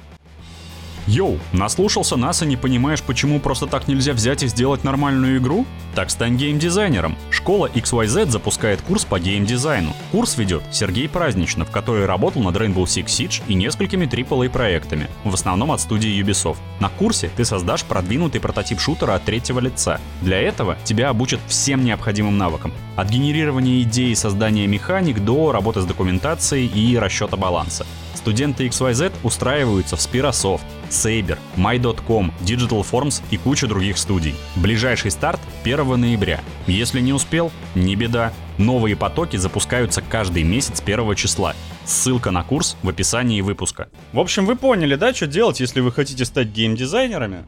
Йоу, 1.07 1.39
наслушался 1.51 2.15
нас 2.15 2.41
и 2.43 2.45
не 2.45 2.57
понимаешь, 2.57 3.01
почему 3.01 3.39
просто 3.39 3.67
так 3.67 3.87
нельзя 3.87 4.13
взять 4.13 4.43
и 4.43 4.47
сделать 4.47 4.83
нормальную 4.83 5.37
игру? 5.37 5.65
Так 5.95 6.09
стань 6.09 6.37
геймдизайнером. 6.37 7.17
Школа 7.31 7.69
XYZ 7.73 8.29
запускает 8.29 8.81
курс 8.81 9.03
по 9.03 9.19
геймдизайну. 9.19 9.93
Курс 10.11 10.37
ведет 10.37 10.63
Сергей 10.71 11.09
Праздничнов, 11.09 11.71
который 11.71 12.05
работал 12.05 12.41
над 12.43 12.55
Rainbow 12.55 12.83
Six 12.83 13.05
Siege 13.05 13.43
и 13.47 13.55
несколькими 13.55 14.05
AAA 14.05 14.49
проектами, 14.49 15.07
в 15.23 15.33
основном 15.33 15.71
от 15.71 15.81
студии 15.81 16.21
Ubisoft. 16.23 16.57
На 16.79 16.89
курсе 16.89 17.29
ты 17.35 17.45
создашь 17.45 17.83
продвинутый 17.83 18.39
прототип 18.39 18.79
шутера 18.79 19.15
от 19.15 19.23
третьего 19.23 19.59
лица. 19.59 19.99
Для 20.21 20.39
этого 20.39 20.77
тебя 20.83 21.09
обучат 21.09 21.39
всем 21.47 21.83
необходимым 21.83 22.37
навыкам. 22.37 22.71
От 22.95 23.09
генерирования 23.09 23.81
идей 23.81 24.11
и 24.11 24.15
создания 24.15 24.67
механик 24.67 25.23
до 25.23 25.51
работы 25.51 25.81
с 25.81 25.85
документацией 25.85 26.67
и 26.67 26.97
расчета 26.97 27.37
баланса. 27.37 27.85
Студенты 28.21 28.67
XYZ 28.67 29.13
устраиваются 29.23 29.95
в 29.95 29.99
Spirasoft, 29.99 30.61
Saber, 30.91 31.39
My.com, 31.57 32.31
Digital 32.41 32.85
Forms 32.87 33.23
и 33.31 33.37
куча 33.37 33.65
других 33.65 33.97
студий. 33.97 34.35
Ближайший 34.55 35.09
старт 35.09 35.39
1 35.63 35.99
ноября. 35.99 36.39
Если 36.67 36.99
не 37.01 37.13
успел, 37.13 37.51
не 37.73 37.95
беда. 37.95 38.31
Новые 38.59 38.95
потоки 38.95 39.37
запускаются 39.37 40.03
каждый 40.03 40.43
месяц 40.43 40.83
1 40.85 41.15
числа. 41.15 41.55
Ссылка 41.83 42.29
на 42.29 42.43
курс 42.43 42.77
в 42.83 42.89
описании 42.89 43.41
выпуска. 43.41 43.89
В 44.13 44.19
общем, 44.19 44.45
вы 44.45 44.55
поняли, 44.55 44.93
да, 44.93 45.15
что 45.15 45.25
делать, 45.25 45.59
если 45.59 45.79
вы 45.79 45.91
хотите 45.91 46.23
стать 46.23 46.49
геймдизайнерами? 46.49 47.45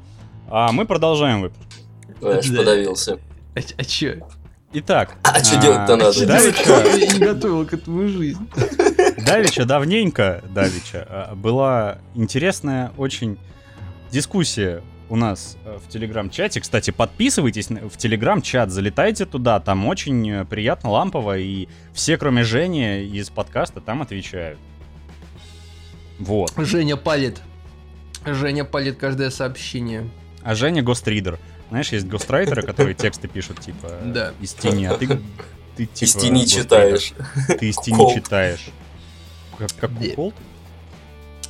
А 0.50 0.72
мы 0.72 0.86
продолжаем 0.88 1.42
выпуск. 1.42 1.68
Аж 2.24 2.48
Да. 2.48 2.58
подавился. 2.58 3.20
А, 3.56 3.60
а 3.77 3.84
чё? 3.86 4.15
Итак. 4.74 5.18
А 5.22 5.39
чё 5.39 5.62
делать-то 5.62 5.98
надо? 5.98 6.15
Чё 6.15 6.25
Давича, 6.25 6.63
делать? 6.65 7.00
Я 7.00 7.13
не 7.13 7.20
готовил 7.20 7.63
к 7.68 7.74
этому 7.74 8.08
жизнь. 8.08 8.50
Давича, 9.17 9.65
давненько, 9.65 10.43
Давича, 10.50 11.05
а, 11.10 11.36
была 11.36 12.00
интересная 12.15 12.91
очень 12.98 13.38
дискуссия 14.12 14.82
у 15.10 15.15
нас 15.15 15.58
э, 15.65 15.77
в 15.86 15.89
телеграм-чате. 15.91 16.60
Кстати, 16.62 16.91
подписывайтесь 16.91 17.67
в 17.70 17.98
телеграм-чат, 17.98 18.72
залетайте 18.72 19.25
туда, 19.25 19.60
там 19.60 19.86
очень 19.88 20.29
э, 20.29 20.46
приятно, 20.46 20.91
лампово, 20.91 21.38
и 21.38 21.67
все, 21.93 22.17
кроме 22.17 22.43
Жени 22.43 23.03
из 23.03 23.29
подкаста, 23.29 23.82
там 23.82 24.01
отвечают. 24.01 24.58
Вот. 26.20 26.53
Женя 26.58 26.96
палит. 26.96 27.41
Женя 28.25 28.63
палит 28.63 28.98
каждое 28.98 29.29
сообщение. 29.29 30.10
А 30.41 30.55
Женя 30.55 30.82
гостридер. 30.82 31.38
Знаешь, 31.70 31.91
есть 31.91 32.08
гострайтеры, 32.08 32.62
которые 32.62 32.93
тексты 32.93 33.27
пишут, 33.27 33.60
типа, 33.60 34.00
Да. 34.05 34.34
из 34.39 34.53
тени, 34.53 34.86
а 34.86 34.96
ты, 34.96 35.08
ты 35.75 35.86
типа... 35.86 36.05
Из 36.05 36.15
тени 36.15 36.46
читаешь. 36.46 37.13
Ты 37.60 37.70
из 37.70 37.77
тени 37.77 38.13
читаешь. 38.13 38.70
Как, 39.58 39.70
как 39.80 39.94
Да. 40.00 40.10
куколд? 40.10 40.36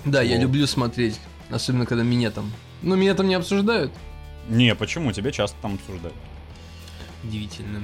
Да, 0.06 0.22
я 0.22 0.38
О. 0.38 0.40
люблю 0.42 0.68
смотреть. 0.68 1.20
Особенно, 1.50 1.86
когда 1.86 2.04
меня 2.04 2.32
там... 2.32 2.52
Ну, 2.82 2.96
меня 2.96 3.14
там 3.14 3.28
не 3.28 3.36
обсуждают. 3.36 3.92
Не, 4.50 4.76
почему? 4.76 5.12
Тебя 5.12 5.32
часто 5.32 5.56
там 5.62 5.76
обсуждают. 5.76 6.16
Удивительно. 7.24 7.84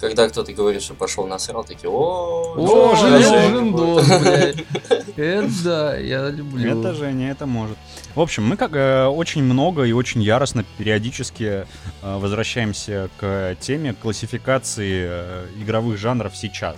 Когда 0.00 0.28
кто-то 0.28 0.52
говорит, 0.52 0.80
что 0.82 0.94
пошел 0.94 1.26
насрал, 1.26 1.64
такие, 1.64 1.90
о, 1.90 2.54
О, 2.56 2.94
Женя. 2.94 4.54
Это 5.16 5.50
да, 5.64 5.96
я 5.96 6.28
люблю. 6.30 6.78
Это 6.78 6.94
Женя, 6.94 7.32
это 7.32 7.46
может. 7.46 7.76
В 8.14 8.20
общем, 8.20 8.46
мы 8.46 8.56
как 8.56 8.76
э, 8.76 9.06
очень 9.06 9.42
много 9.42 9.82
и 9.82 9.90
очень 9.92 10.22
яростно 10.22 10.64
периодически 10.76 11.66
э, 12.02 12.18
возвращаемся 12.18 13.10
к 13.18 13.56
теме 13.60 13.92
классификации 13.92 15.06
э, 15.08 15.46
игровых 15.60 15.98
жанров 15.98 16.36
сейчас. 16.36 16.76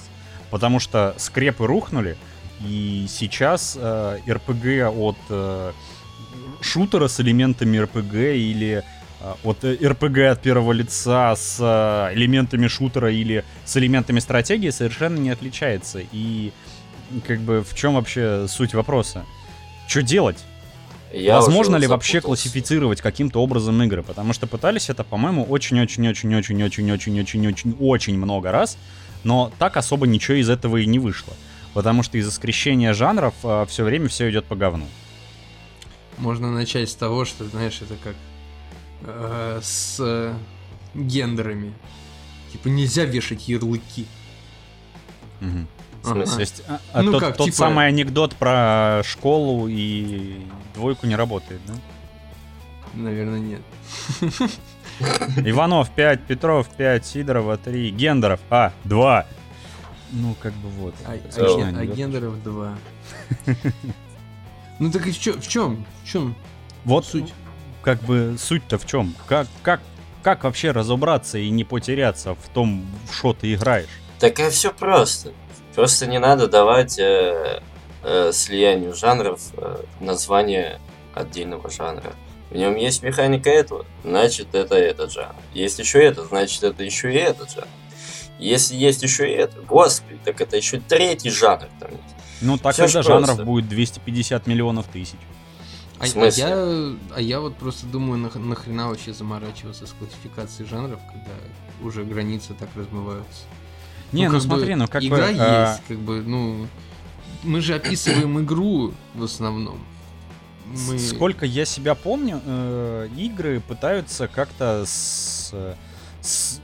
Потому 0.50 0.80
что 0.80 1.14
скрепы 1.18 1.66
рухнули, 1.66 2.16
и 2.66 3.06
сейчас 3.08 3.78
э, 3.80 4.18
РПГ 4.28 4.92
от 4.94 5.16
э, 5.28 5.72
шутера 6.60 7.08
с 7.08 7.18
элементами 7.20 7.78
РПГ 7.78 8.14
или 8.14 8.84
э, 9.20 9.34
от 9.44 9.64
э, 9.64 9.76
РПГ 9.82 10.18
от 10.32 10.42
первого 10.42 10.72
лица 10.72 11.34
с 11.36 11.56
э, 11.58 12.14
элементами 12.14 12.68
шутера 12.68 13.10
или 13.10 13.44
с 13.64 13.76
элементами 13.76 14.20
стратегии 14.20 14.70
совершенно 14.70 15.18
не 15.18 15.30
отличается. 15.30 16.00
И 16.12 16.52
как 17.26 17.40
бы 17.40 17.62
в 17.62 17.74
чем 17.74 17.94
вообще 17.94 18.46
суть 18.48 18.74
вопроса? 18.74 19.24
Что 19.88 20.02
делать? 20.02 20.38
Я 21.12 21.34
Возможно 21.36 21.76
ли 21.76 21.86
вообще 21.88 22.20
классифицировать 22.20 23.00
каким-то 23.00 23.42
образом 23.42 23.82
игры? 23.82 24.04
Потому 24.04 24.32
что 24.32 24.46
пытались 24.46 24.90
это, 24.90 25.02
по-моему, 25.02 25.44
очень-очень-очень-очень-очень-очень-очень-очень 25.44 28.16
много 28.16 28.52
раз, 28.52 28.78
но 29.24 29.50
так 29.58 29.76
особо 29.76 30.06
ничего 30.06 30.36
из 30.36 30.48
этого 30.48 30.76
и 30.76 30.86
не 30.86 31.00
вышло. 31.00 31.34
Потому 31.74 32.02
что 32.02 32.18
из-за 32.18 32.30
скрещения 32.32 32.92
жанров 32.92 33.34
все 33.68 33.84
время 33.84 34.08
все 34.08 34.30
идет 34.30 34.44
по 34.46 34.56
говну. 34.56 34.86
Можно 36.18 36.50
начать 36.52 36.90
с 36.90 36.94
того, 36.94 37.24
что, 37.24 37.44
знаешь, 37.46 37.80
это 37.80 37.94
как 38.02 38.14
э, 39.02 39.60
с 39.62 39.96
э, 40.00 40.34
гендерами. 40.94 41.72
Типа 42.52 42.68
нельзя 42.68 43.04
вешать 43.04 43.48
ярлыки. 43.48 44.06
В 45.40 46.06
смысле? 46.06 46.34
То 46.34 46.40
есть 46.40 46.62
а, 46.68 46.80
а 46.92 47.02
Ну 47.02 47.12
тот, 47.12 47.20
как, 47.20 47.36
тот 47.36 47.46
типа- 47.46 47.56
самый 47.56 47.86
анекдот 47.86 48.34
про 48.34 49.02
школу 49.04 49.68
и 49.68 50.40
двойку 50.74 51.06
не 51.06 51.16
работает, 51.16 51.60
да? 51.66 51.74
Наверное, 52.94 53.38
нет. 53.38 53.60
Иванов 55.46 55.90
5, 55.90 56.26
Петров 56.26 56.68
5, 56.68 57.06
Сидорова 57.06 57.56
3, 57.56 57.90
Гендеров, 57.90 58.40
а, 58.50 58.72
2. 58.84 59.26
Ну, 60.12 60.34
как 60.40 60.52
бы 60.54 60.68
вот. 60.68 60.94
А, 61.06 61.12
а 61.12 61.78
а 61.78 61.86
гендеров 61.86 62.42
два. 62.42 62.76
Ну 64.80 64.90
так 64.90 65.06
и 65.06 65.12
в 65.12 65.20
чем? 65.20 65.40
В 65.40 65.46
чем? 65.46 65.86
В 66.02 66.10
чем? 66.10 66.34
Вот 66.86 67.04
суть? 67.04 67.34
Как 67.82 68.00
бы 68.02 68.36
суть-то 68.38 68.78
в 68.78 68.86
чем? 68.86 69.14
Как, 69.26 69.46
как, 69.62 69.80
как 70.22 70.44
вообще 70.44 70.70
разобраться 70.70 71.36
и 71.36 71.50
не 71.50 71.64
потеряться 71.64 72.34
в 72.34 72.48
том, 72.54 72.86
в 73.06 73.14
что 73.14 73.34
ты 73.34 73.52
играешь? 73.52 73.90
Так 74.18 74.40
и 74.40 74.48
все 74.48 74.72
просто. 74.72 75.32
Просто 75.74 76.06
не 76.06 76.18
надо 76.18 76.46
давать 76.46 76.98
э, 76.98 77.60
э, 78.02 78.32
слиянию 78.32 78.94
жанров 78.94 79.40
э, 79.58 79.82
название 80.00 80.80
отдельного 81.14 81.70
жанра. 81.70 82.14
В 82.50 82.56
нем 82.56 82.74
есть 82.74 83.02
механика 83.02 83.50
этого, 83.50 83.84
значит 84.02 84.54
это 84.54 84.76
этот 84.76 85.12
жанр. 85.12 85.34
Есть 85.52 85.78
еще 85.78 86.02
это, 86.02 86.24
значит 86.24 86.62
это 86.64 86.82
еще 86.82 87.12
и 87.12 87.16
этот 87.16 87.50
жанр. 87.50 87.68
Если 88.40 88.74
есть 88.74 89.02
еще 89.02 89.28
и 89.28 89.32
это, 89.32 89.60
господи, 89.60 90.18
так 90.24 90.40
это 90.40 90.56
еще 90.56 90.80
третий 90.80 91.30
жанр 91.30 91.66
там 91.78 91.90
есть. 91.90 92.02
Ну, 92.40 92.56
так 92.58 92.74
Всё 92.74 92.88
ж 92.88 92.92
когда 92.94 93.02
просто. 93.08 93.26
жанров 93.32 93.46
будет 93.46 93.68
250 93.68 94.46
миллионов 94.46 94.86
тысяч. 94.86 95.18
А, 95.98 96.04
а 96.04 96.26
я, 96.28 96.94
а 97.14 97.20
я 97.20 97.40
вот 97.40 97.56
просто 97.56 97.86
думаю, 97.86 98.18
нах- 98.24 98.38
нахрена 98.38 98.88
вообще 98.88 99.12
заморачиваться 99.12 99.86
с 99.86 99.92
классификацией 99.92 100.66
жанров, 100.66 100.98
когда 101.12 101.30
уже 101.86 102.04
границы 102.04 102.54
так 102.58 102.70
размываются. 102.74 103.42
Не, 104.12 104.28
ну, 104.28 104.34
бы 104.36 104.40
смотри, 104.40 104.74
ну 104.74 104.88
как 104.88 105.04
игра 105.04 105.18
бы... 105.28 105.36
а, 105.38 105.72
есть, 105.72 105.82
как 105.86 105.98
бы, 105.98 106.22
ну 106.22 106.66
мы 107.42 107.60
же 107.60 107.74
описываем 107.74 108.40
игру 108.44 108.94
в 109.14 109.22
основном. 109.24 109.78
Мы... 110.66 110.98
Сколько 110.98 111.44
я 111.46 111.64
себя 111.64 111.94
помню, 111.94 112.40
э, 112.44 113.08
игры 113.16 113.60
пытаются 113.60 114.28
как-то 114.28 114.84
с, 114.86 115.52
с- 116.22 116.60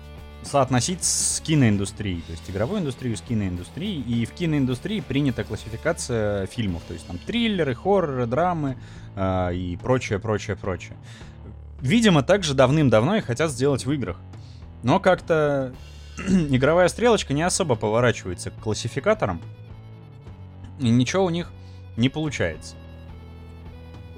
соотносить 0.46 1.04
с 1.04 1.40
киноиндустрией, 1.40 2.22
то 2.22 2.32
есть 2.32 2.48
игровую 2.48 2.80
индустрию 2.80 3.16
с 3.16 3.20
киноиндустрией, 3.20 4.00
и 4.00 4.24
в 4.24 4.32
киноиндустрии 4.32 5.00
принята 5.00 5.44
классификация 5.44 6.46
фильмов, 6.46 6.82
то 6.86 6.94
есть 6.94 7.06
там 7.06 7.18
триллеры, 7.18 7.74
хорроры, 7.74 8.26
драмы 8.26 8.76
э, 9.14 9.54
и 9.54 9.76
прочее, 9.76 10.18
прочее, 10.18 10.56
прочее. 10.56 10.96
Видимо, 11.80 12.22
также 12.22 12.54
давным-давно 12.54 13.16
и 13.16 13.20
хотят 13.20 13.50
сделать 13.50 13.84
в 13.84 13.92
играх. 13.92 14.18
Но 14.82 15.00
как-то 15.00 15.74
игровая 16.18 16.88
стрелочка 16.88 17.34
не 17.34 17.42
особо 17.42 17.74
поворачивается 17.74 18.50
к 18.50 18.58
классификаторам, 18.60 19.42
и 20.78 20.88
ничего 20.88 21.24
у 21.24 21.30
них 21.30 21.52
не 21.96 22.08
получается. 22.08 22.76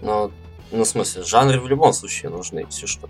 Но, 0.02 0.30
ну, 0.70 0.84
в 0.84 0.86
смысле, 0.86 1.22
жанры 1.24 1.60
в 1.60 1.66
любом 1.68 1.92
случае 1.92 2.30
нужны, 2.30 2.60
если 2.60 2.86
что. 2.86 3.08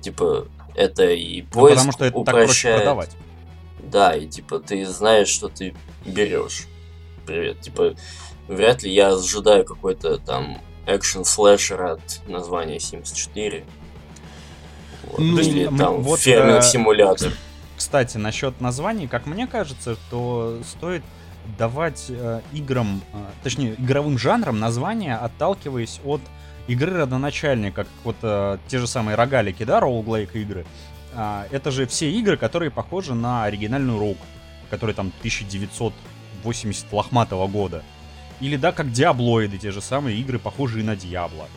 Типа, 0.00 0.46
это 0.74 1.10
и 1.10 1.42
Ну, 1.42 1.48
поиск 1.48 1.76
потому 1.76 1.92
что 1.92 2.04
это 2.04 2.16
так 2.24 2.34
проще 2.34 2.44
упрощает. 2.44 2.76
продавать. 2.78 3.10
Да, 3.82 4.16
и 4.16 4.26
типа 4.26 4.58
ты 4.58 4.86
знаешь, 4.86 5.28
что 5.28 5.48
ты 5.48 5.74
берешь. 6.04 6.66
Привет. 7.26 7.60
Типа, 7.60 7.94
вряд 8.48 8.82
ли 8.82 8.92
я 8.92 9.08
ожидаю 9.08 9.64
какой-то 9.64 10.18
там 10.18 10.58
экшен 10.86 11.24
слэшер 11.24 11.82
от 11.82 12.20
названия 12.26 12.76
Sims 12.76 13.14
4. 13.14 13.64
Вот. 15.04 15.18
Ну, 15.18 15.38
Или 15.38 15.66
там 15.76 16.02
вот, 16.02 16.20
ферминг 16.20 16.62
э. 16.62 17.30
Кстати, 17.76 18.16
насчет 18.16 18.60
названий, 18.60 19.06
как 19.06 19.26
мне 19.26 19.46
кажется, 19.46 19.96
то 20.10 20.58
стоит 20.66 21.02
давать 21.58 22.06
э, 22.08 22.40
играм, 22.52 23.02
э, 23.12 23.16
точнее, 23.42 23.74
игровым 23.74 24.18
жанрам 24.18 24.58
названия, 24.58 25.16
отталкиваясь 25.16 26.00
от 26.04 26.20
игры 26.66 26.96
родоначальника, 26.96 27.84
как 27.84 27.88
вот 28.04 28.16
э, 28.22 28.58
те 28.68 28.78
же 28.78 28.86
самые 28.86 29.16
рогалики, 29.16 29.64
да, 29.64 29.80
роуглейк 29.80 30.34
игры. 30.36 30.64
А, 31.14 31.46
это 31.50 31.70
же 31.70 31.86
все 31.86 32.10
игры, 32.10 32.36
которые 32.36 32.70
похожи 32.70 33.14
на 33.14 33.44
оригинальную 33.44 34.00
Rogue, 34.00 34.18
который 34.70 34.94
там 34.94 35.12
1980 35.18 36.92
лохматого 36.92 37.46
года. 37.46 37.82
Или 38.40 38.56
да, 38.56 38.72
как 38.72 38.90
Диаблоиды, 38.92 39.58
те 39.58 39.70
же 39.70 39.80
самые 39.80 40.18
игры, 40.18 40.38
похожие 40.38 40.84
на 40.84 40.96
Диабло. 40.96 41.48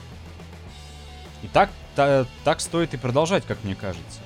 И 1.43 1.47
так, 1.47 1.69
та, 1.95 2.25
так 2.43 2.61
стоит 2.61 2.93
и 2.93 2.97
продолжать, 2.97 3.45
как 3.45 3.63
мне 3.63 3.75
кажется. 3.75 4.21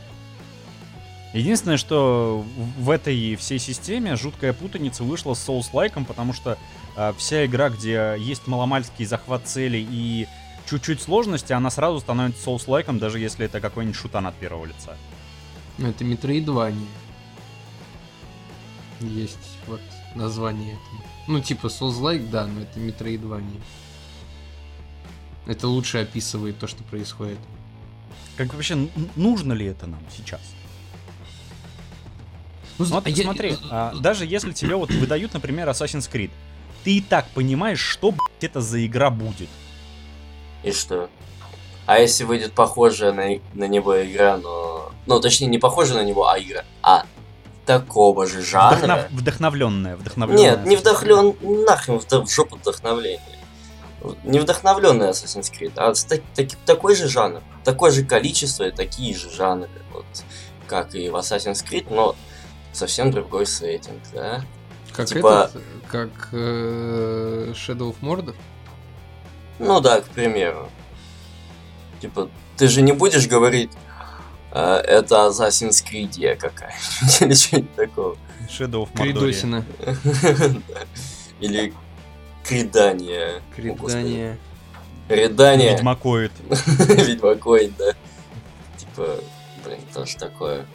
Единственное, 1.33 1.77
что 1.77 2.43
в 2.77 2.89
этой 2.89 3.35
всей 3.37 3.57
системе 3.57 4.17
жуткая 4.17 4.51
путаница 4.51 5.03
вышла 5.03 5.33
с 5.33 5.47
Souls-лайком, 5.47 6.03
потому 6.03 6.33
что 6.33 6.57
э, 6.97 7.13
вся 7.17 7.45
игра, 7.45 7.69
где 7.69 8.15
есть 8.19 8.47
маломальский 8.47 9.05
захват 9.05 9.47
цели 9.47 9.85
и 9.89 10.27
чуть-чуть 10.71 11.01
сложности, 11.01 11.51
она 11.53 11.69
сразу 11.69 11.99
становится 11.99 12.49
Souls-лайком, 12.49 12.97
даже 12.97 13.19
если 13.19 13.45
это 13.45 13.59
какой-нибудь 13.59 13.97
шутан 13.97 14.25
от 14.25 14.35
первого 14.35 14.65
лица. 14.65 14.95
Ну, 15.77 15.89
это 15.89 16.03
Metroidvania. 16.05 16.87
Есть 19.01 19.57
вот 19.67 19.81
название 20.15 20.73
этому. 20.73 21.03
Ну, 21.27 21.41
типа 21.41 21.67
Souls-like, 21.67 22.29
да, 22.29 22.47
но 22.47 22.61
это 22.61 22.79
Metroidvania. 22.79 23.61
Это 25.45 25.67
лучше 25.67 25.97
описывает 25.97 26.57
то, 26.57 26.67
что 26.67 26.83
происходит. 26.83 27.39
Как 28.37 28.53
вообще, 28.53 28.87
нужно 29.15 29.53
ли 29.53 29.65
это 29.65 29.87
нам 29.87 30.01
сейчас? 30.15 30.41
Ну, 32.77 32.85
вот 32.85 33.07
я- 33.07 33.23
смотри, 33.23 33.57
а, 33.69 33.93
даже 33.99 34.25
если 34.25 34.53
тебе 34.53 34.75
вот 34.75 34.89
выдают, 34.91 35.33
например, 35.33 35.67
Assassin's 35.69 36.09
Creed, 36.09 36.31
ты 36.83 36.97
и 36.97 37.01
так 37.01 37.27
понимаешь, 37.29 37.79
что, 37.81 38.11
блядь, 38.11 38.43
это 38.43 38.61
за 38.61 38.83
игра 38.85 39.09
будет. 39.11 39.49
И 40.63 40.71
что? 40.71 41.09
А 41.87 41.99
если 41.99 42.23
выйдет 42.23 42.53
похожая 42.53 43.11
на, 43.11 43.39
на 43.53 43.67
него 43.67 44.01
игра, 44.03 44.37
но... 44.37 44.91
Ну, 45.07 45.19
точнее, 45.19 45.47
не 45.47 45.57
похожая 45.57 45.97
на 45.97 46.03
него, 46.07 46.27
а 46.27 46.39
игра, 46.39 46.63
а 46.83 47.05
такого 47.65 48.27
же 48.27 48.41
жанра... 48.41 48.75
Вдохнов- 48.77 49.07
Вдохновленная, 49.11 49.95
вдохновленная. 49.97 50.41
Нет, 50.57 50.65
не 50.65 50.75
вдохновлен... 50.75 51.35
Нахрен 51.65 51.95
вд- 51.97 52.25
в 52.25 52.31
жопу 52.31 52.55
вдохновление. 52.57 53.21
Не 54.23 54.39
вдохновленный 54.39 55.09
Assassin's 55.09 55.51
Creed, 55.51 55.73
а 55.75 55.93
так- 55.93 56.21
таки- 56.35 56.57
такой 56.65 56.95
же 56.95 57.07
жанр. 57.07 57.41
Такое 57.63 57.91
же 57.91 58.03
количество 58.03 58.63
и 58.67 58.71
такие 58.71 59.15
же 59.15 59.29
жанры. 59.29 59.69
Вот, 59.93 60.05
как 60.67 60.95
и 60.95 61.09
в 61.09 61.15
Assassin's 61.15 61.63
Creed, 61.67 61.87
но 61.89 62.15
совсем 62.73 63.11
другой 63.11 63.45
сеттинг, 63.45 64.01
да? 64.13 64.43
Как 64.93 65.07
типа- 65.07 65.49
этот, 65.51 65.63
как 65.87 66.09
э, 66.31 67.53
Shadow 67.53 67.93
of 67.93 67.95
Mordor? 68.01 68.35
Ну 69.61 69.79
да, 69.79 70.01
к 70.01 70.05
примеру. 70.09 70.69
Типа, 72.01 72.29
ты 72.57 72.67
же 72.67 72.81
не 72.81 72.91
будешь 72.93 73.27
говорить, 73.27 73.71
«А, 74.51 74.79
это 74.81 75.15
Assassin's 75.29 75.83
Creed 75.83 76.35
какая-нибудь 76.35 77.21
или 77.21 77.33
что-нибудь 77.33 77.75
такого. 77.75 78.17
Shadow 78.49 78.83
of. 78.83 78.89
Кридосина. 78.97 79.63
Или 81.39 81.73
Кридание. 82.43 83.41
Кридание. 83.55 84.37
Рядание. 85.09 85.73
Ведьмакоид. 85.73 86.31
Ведьмакой, 86.49 87.71
да. 87.77 87.93
Типа, 88.77 89.15
блин, 89.65 89.79
тоже 89.93 90.17
такое. 90.17 90.65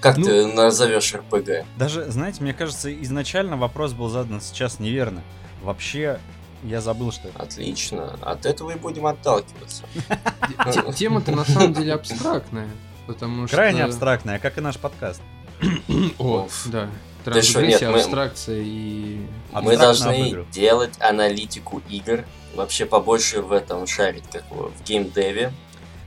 Как 0.00 0.16
Ну- 0.16 0.24
ты 0.24 0.46
назовешь 0.46 1.14
РПГ? 1.14 1.64
Даже, 1.76 2.10
знаете, 2.10 2.42
мне 2.42 2.54
кажется, 2.54 2.92
изначально 3.02 3.56
вопрос 3.56 3.92
был 3.92 4.08
задан 4.08 4.40
сейчас 4.40 4.78
неверно. 4.80 5.22
Вообще, 5.62 6.18
я 6.62 6.80
забыл, 6.80 7.12
что 7.12 7.28
это. 7.28 7.42
Отлично. 7.42 8.16
От 8.22 8.46
этого 8.46 8.70
и 8.70 8.74
будем 8.76 9.06
отталкиваться. 9.06 9.84
Те- 10.72 10.92
Тема-то 10.92 11.32
на 11.32 11.44
самом 11.44 11.74
деле 11.74 11.94
абстрактная. 11.94 12.68
Потому 13.06 13.46
что... 13.46 13.56
Крайне 13.56 13.84
абстрактное, 13.84 14.38
как 14.38 14.58
и 14.58 14.60
наш 14.60 14.78
подкаст. 14.78 15.22
О, 16.18 16.48
да. 16.66 16.88
что, 17.22 17.30
Трансгрессия, 17.30 17.90
абстракция 17.90 18.62
и... 18.64 19.26
Мы 19.52 19.76
должны 19.76 20.44
делать 20.52 20.94
аналитику 21.00 21.82
игр, 21.88 22.24
вообще 22.54 22.86
побольше 22.86 23.42
в 23.42 23.52
этом 23.52 23.86
шарить, 23.86 24.24
как 24.30 24.44
его, 24.50 24.70
в 24.76 24.84
геймдеве. 24.84 25.52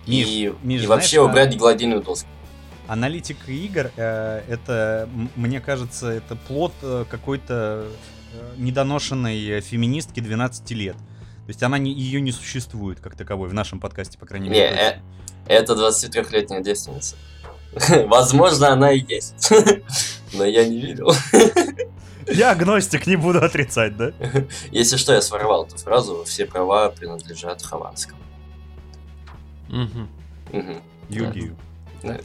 И, 0.05 0.53
Миш, 0.61 0.83
и 0.83 0.87
вообще 0.87 1.17
знаешь, 1.17 1.29
убрать 1.29 1.57
гладильную 1.57 2.01
доску. 2.01 2.29
Аналитика 2.87 3.51
игр, 3.51 3.91
э, 3.95 4.43
это, 4.47 5.09
мне 5.35 5.59
кажется, 5.59 6.11
это 6.11 6.35
плод 6.35 6.73
э, 6.83 7.05
какой-то 7.09 7.87
недоношенной 8.57 9.61
феминистки 9.61 10.19
12 10.19 10.71
лет. 10.71 10.95
То 10.95 11.49
есть 11.49 11.61
она 11.61 11.77
не, 11.77 11.93
ее 11.93 12.21
не 12.21 12.31
существует 12.31 12.99
как 12.99 13.15
таковой 13.15 13.49
в 13.49 13.53
нашем 13.53 13.79
подкасте, 13.79 14.17
по 14.17 14.25
крайней 14.25 14.49
Не, 14.49 14.55
мере. 14.55 15.01
э, 15.47 15.53
это 15.53 15.73
23-летняя 15.73 16.61
девственница. 16.61 17.15
Возможно, 18.07 18.69
она 18.69 18.91
и 18.91 19.05
есть. 19.07 19.51
Но 20.33 20.43
я 20.45 20.67
не 20.67 20.79
видел. 20.81 21.11
Я 22.27 22.53
агностик, 22.53 23.05
не 23.05 23.17
буду 23.17 23.43
отрицать, 23.43 23.95
да? 23.97 24.11
Если 24.71 24.97
что, 24.97 25.13
я 25.13 25.21
своровал 25.21 25.65
эту 25.67 25.77
фразу. 25.77 26.23
Все 26.25 26.47
права 26.47 26.89
принадлежат 26.89 27.61
Хованскому. 27.61 28.19
Мгм. 29.69 30.09
Мгм. 30.51 30.81
Югию. 31.07 31.55
Да. 32.01 32.19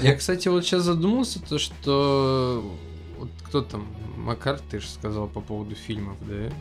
Я, 0.00 0.14
кстати, 0.14 0.46
вот 0.46 0.64
сейчас 0.64 0.82
задумался, 0.82 1.40
то 1.42 1.58
что... 1.58 2.72
Вот 3.18 3.28
кто 3.44 3.62
там? 3.62 3.86
Макар, 4.16 4.58
ты 4.58 4.80
же 4.80 4.88
сказал 4.88 5.28
по 5.28 5.40
поводу 5.40 5.74
фильмов, 5.74 6.16
да? 6.22 6.52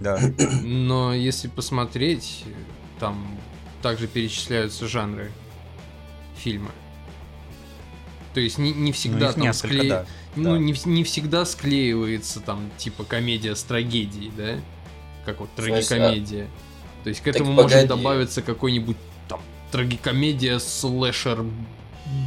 Да. 0.00 0.20
Но 0.62 1.14
если 1.14 1.48
посмотреть, 1.48 2.44
там 2.98 3.26
также 3.82 4.06
перечисляются 4.08 4.88
жанры 4.88 5.30
фильма. 6.36 6.70
То 8.32 8.40
есть 8.40 8.58
не, 8.58 8.72
не 8.72 8.88
Ну, 8.88 8.92
всегда 8.92 9.28
их 9.28 9.34
там 9.34 9.42
несколько, 9.44 9.74
скле- 9.74 9.88
да. 9.88 10.06
Ну, 10.34 10.52
да. 10.54 10.58
не, 10.58 10.74
не 10.86 11.04
всегда 11.04 11.44
склеивается 11.44 12.40
там, 12.40 12.70
типа, 12.76 13.04
комедия 13.04 13.54
с 13.54 13.62
трагедией, 13.62 14.32
да? 14.36 14.56
Как 15.24 15.40
вот 15.40 15.50
трагикомедия. 15.54 16.48
То 17.04 17.10
есть 17.10 17.20
к 17.20 17.24
Так 17.24 17.36
этому 17.36 17.52
может 17.52 17.72
погоди. 17.72 17.86
добавиться 17.88 18.42
какой-нибудь 18.42 18.96
там 19.28 19.40
трагикомедия, 19.70 20.58
слэшер, 20.58 21.44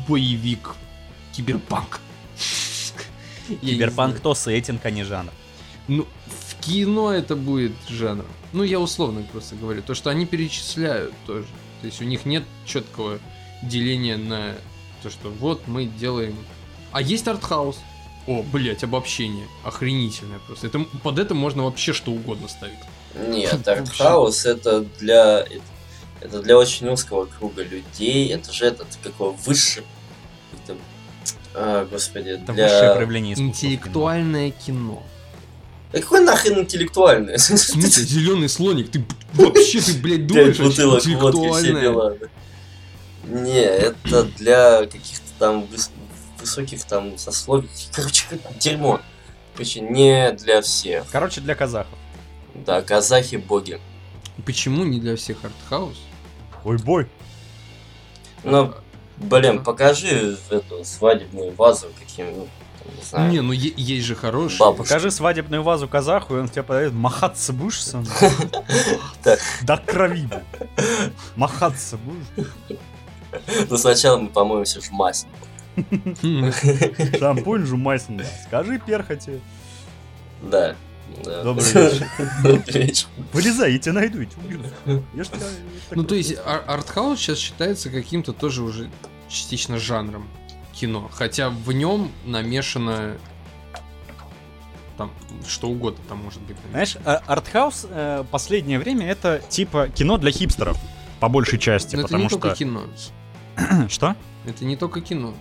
боевик, 0.08 0.76
киберпанк. 1.34 2.00
Киберпанк 3.62 4.20
то 4.20 4.36
сеттинг, 4.36 4.86
а 4.86 4.90
не 4.92 5.04
жанр. 5.04 5.32
Ну, 5.88 6.06
в 6.28 6.56
кино 6.62 7.12
это 7.14 7.36
будет 7.36 7.74
жанр. 7.88 8.26
Ну, 8.54 8.64
я 8.64 8.80
условно 8.80 9.26
просто 9.32 9.56
говорю. 9.56 9.82
То, 9.82 9.94
что 9.94 10.10
они 10.10 10.26
перечисляют 10.26 11.14
тоже. 11.26 11.48
То 11.82 11.88
есть 11.88 12.02
у 12.02 12.06
них 12.06 12.26
нет 12.26 12.44
четкого 12.66 13.20
деления 13.64 14.18
на 14.18 14.56
то, 15.04 15.10
что 15.10 15.30
вот 15.30 15.68
мы 15.68 15.86
делаем... 15.86 16.36
А 16.92 17.02
есть 17.02 17.28
артхаус. 17.28 17.80
О, 18.28 18.44
блять, 18.44 18.84
обобщение. 18.84 19.48
Охренительное 19.64 20.40
просто. 20.40 20.68
Это, 20.68 20.80
под 21.04 21.20
это 21.20 21.34
можно 21.34 21.64
вообще 21.64 21.94
что 21.94 22.12
угодно 22.12 22.48
ставить. 22.48 22.80
Нет, 23.30 23.68
артхаус 23.68 24.46
это 24.46 24.82
для... 25.00 25.40
это- 25.42 26.42
для 26.42 26.58
очень 26.58 26.90
узкого 26.90 27.26
круга 27.26 27.64
людей. 27.64 28.30
Это 28.30 28.52
же 28.52 28.66
этот, 28.66 28.88
какого, 29.04 29.34
высший... 29.34 29.84
А, 31.60 31.86
господи, 31.86 32.30
Это 32.30 32.54
для... 32.54 32.64
высшее 32.66 32.96
проявление 32.96 33.34
искусства. 33.34 33.54
в 33.56 33.60
кино. 33.60 33.74
Интеллектуальное 33.74 34.52
кино. 34.52 35.04
Да 35.92 36.00
какой 36.02 36.20
нахрен 36.22 36.60
интеллектуальный? 36.60 37.38
В 37.38 37.42
смысле, 37.42 37.82
зеленый 38.04 38.50
слоник? 38.50 38.92
Ты 38.92 39.04
вообще, 39.34 39.82
ты, 39.82 39.94
блядь, 39.94 40.28
думаешь, 40.28 40.58
бутылок 40.60 41.04
водки, 41.06 41.08
все 41.08 41.16
интеллектуальное? 41.16 41.82
дела. 41.82 42.18
Не, 43.26 43.60
это 43.62 44.24
для 44.24 44.82
каких-то 44.86 45.28
там 45.40 45.64
выс- 45.64 45.90
высоких 46.40 46.84
там 46.86 47.18
сословий. 47.18 47.70
Короче, 47.94 48.26
дерьмо. 48.60 49.02
Короче, 49.54 49.80
не 49.82 50.32
для 50.34 50.62
всех. 50.62 51.06
Короче, 51.12 51.42
для 51.42 51.56
казахов. 51.56 51.98
Да, 52.54 52.82
казахи 52.82 53.38
боги. 53.38 53.80
Почему 54.46 54.84
не 54.84 55.00
для 55.00 55.16
всех 55.16 55.38
артхаус? 55.44 55.98
Ой, 56.64 56.78
бой. 56.78 57.08
Ну, 58.44 58.74
блин, 59.18 59.64
покажи 59.64 60.38
эту 60.50 60.84
свадебную 60.86 61.54
вазу 61.54 61.88
каким, 62.00 62.28
ну, 62.38 62.48
не 62.96 63.04
знаю. 63.04 63.32
Не, 63.32 63.42
ну 63.42 63.52
е- 63.54 63.74
есть 63.76 64.06
же 64.06 64.16
хорошие. 64.16 64.60
Бабушка. 64.60 64.84
Покажи 64.84 65.12
свадебную 65.12 65.64
вазу 65.64 65.88
казаху, 65.88 66.36
и 66.36 66.40
он 66.40 66.50
тебе 66.50 66.64
подает 66.64 66.94
махаться 66.94 67.54
будешь 67.54 67.84
сам? 67.84 68.06
До 69.64 69.78
крови. 69.78 70.30
Махаться 71.36 71.98
будешь? 71.98 72.48
Ну, 73.70 73.78
сначала 73.78 74.18
мы 74.18 74.30
помоемся 74.30 74.82
в 74.82 74.90
масле. 74.92 75.30
Шампунь 77.20 77.66
же 77.66 77.78
масляный. 77.78 78.26
Скажи 78.48 78.80
перхоти. 78.80 79.40
Да. 80.42 80.76
Да. 81.24 81.44
Добрый 81.44 81.66
вечер. 81.74 82.08
Добрый 82.44 82.86
вечер. 82.88 83.08
Вылезай, 83.34 83.74
я 83.74 83.80
тебя 83.80 83.94
найду, 83.94 84.20
я 84.22 84.26
тебя 84.26 84.42
убью. 84.46 85.04
Я 85.14 85.24
ж 85.24 85.28
тебя- 85.28 85.40
я 85.40 85.46
так 85.90 85.98
Ну, 85.98 86.04
то 86.04 86.16
есть 86.16 86.36
ар- 86.46 86.64
артхаус 86.68 87.20
сейчас 87.20 87.38
считается 87.40 87.90
каким-то 87.90 88.34
тоже 88.34 88.64
уже 88.64 88.90
частично 89.30 89.78
жанром 89.78 90.28
кино. 90.74 91.10
Хотя 91.14 91.50
в 91.50 91.72
нем 91.72 92.12
намешано 92.26 93.18
там 94.98 95.12
что 95.48 95.70
угодно 95.70 96.00
там 96.10 96.24
может 96.24 96.42
быть. 96.42 96.58
Знаешь, 96.72 96.98
а- 97.06 97.22
артхаус 97.28 97.86
э, 97.90 98.24
последнее 98.32 98.80
время 98.80 99.08
это 99.10 99.42
типа 99.50 99.90
кино 99.90 100.18
для 100.18 100.32
хипстеров, 100.32 100.78
по 101.20 101.30
большей 101.30 101.60
части, 101.60 101.96
Но 101.96 102.02
это 102.02 102.08
потому 102.08 102.24
не 102.24 102.30
что... 102.30 102.40
только 102.40 102.56
кино. 102.56 102.84
Что? 103.90 104.16
Это 104.46 104.66
не 104.66 104.76
только 104.76 105.02
кино. 105.02 105.34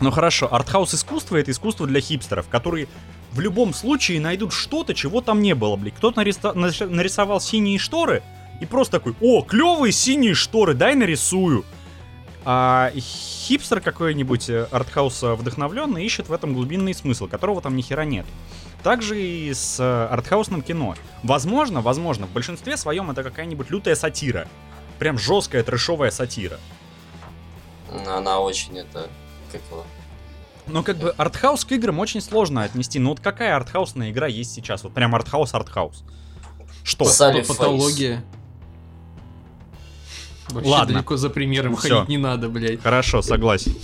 Ну 0.00 0.10
хорошо, 0.10 0.52
артхаус 0.52 0.94
искусство 0.94 1.36
это 1.36 1.50
искусство 1.50 1.86
для 1.86 2.00
хипстеров, 2.00 2.48
которые 2.48 2.88
в 3.32 3.40
любом 3.40 3.74
случае 3.74 4.20
найдут 4.20 4.52
что-то, 4.52 4.94
чего 4.94 5.20
там 5.20 5.42
не 5.42 5.54
было, 5.54 5.76
блин. 5.76 5.94
Кто-то 5.96 6.22
нарис- 6.22 6.86
нарисовал 6.88 7.40
синие 7.40 7.78
шторы 7.78 8.22
и 8.60 8.66
просто 8.66 8.98
такой, 8.98 9.14
о, 9.20 9.42
клевые 9.42 9.92
синие 9.92 10.34
шторы, 10.34 10.74
дай 10.74 10.94
нарисую. 10.94 11.64
А 12.44 12.90
хипстер 12.96 13.82
какой-нибудь 13.82 14.48
э, 14.48 14.66
артхауса 14.70 15.34
вдохновленный 15.34 16.02
ищет 16.04 16.30
в 16.30 16.32
этом 16.32 16.54
глубинный 16.54 16.94
смысл, 16.94 17.28
которого 17.28 17.60
там 17.60 17.76
ни 17.76 17.82
хера 17.82 18.06
нет. 18.06 18.24
Также 18.82 19.20
и 19.22 19.52
с 19.52 19.78
э, 19.78 20.08
артхаусным 20.10 20.62
кино. 20.62 20.94
Возможно, 21.22 21.82
возможно, 21.82 22.26
в 22.26 22.30
большинстве 22.30 22.78
своем 22.78 23.10
это 23.10 23.22
какая-нибудь 23.22 23.70
лютая 23.70 23.94
сатира. 23.94 24.48
Прям 24.98 25.18
жесткая 25.18 25.62
трэшовая 25.62 26.10
сатира. 26.10 26.58
Она 28.06 28.40
очень 28.40 28.78
это... 28.78 29.10
Как 29.52 29.60
его? 29.70 29.84
Но 30.66 30.82
как 30.82 30.98
бы 30.98 31.10
артхаус 31.10 31.64
к 31.64 31.72
играм 31.72 31.98
очень 31.98 32.20
сложно 32.20 32.62
отнести. 32.62 32.98
Ну 32.98 33.10
вот 33.10 33.20
какая 33.20 33.56
артхаусная 33.56 34.10
игра 34.10 34.26
есть 34.26 34.52
сейчас? 34.52 34.84
Вот 34.84 34.92
прям 34.94 35.14
артхаус-артхаус. 35.14 36.04
Что? 36.84 37.04
Салли 37.06 37.42
Па- 37.42 37.54
Патология. 37.54 38.24
Вообще 40.50 40.70
Ладно. 40.70 40.94
далеко 40.94 41.16
за 41.16 41.30
примером 41.30 41.76
Всё. 41.76 41.96
ходить 41.96 42.08
не 42.08 42.18
надо, 42.18 42.48
блядь. 42.48 42.82
Хорошо, 42.82 43.22
согласен. 43.22 43.74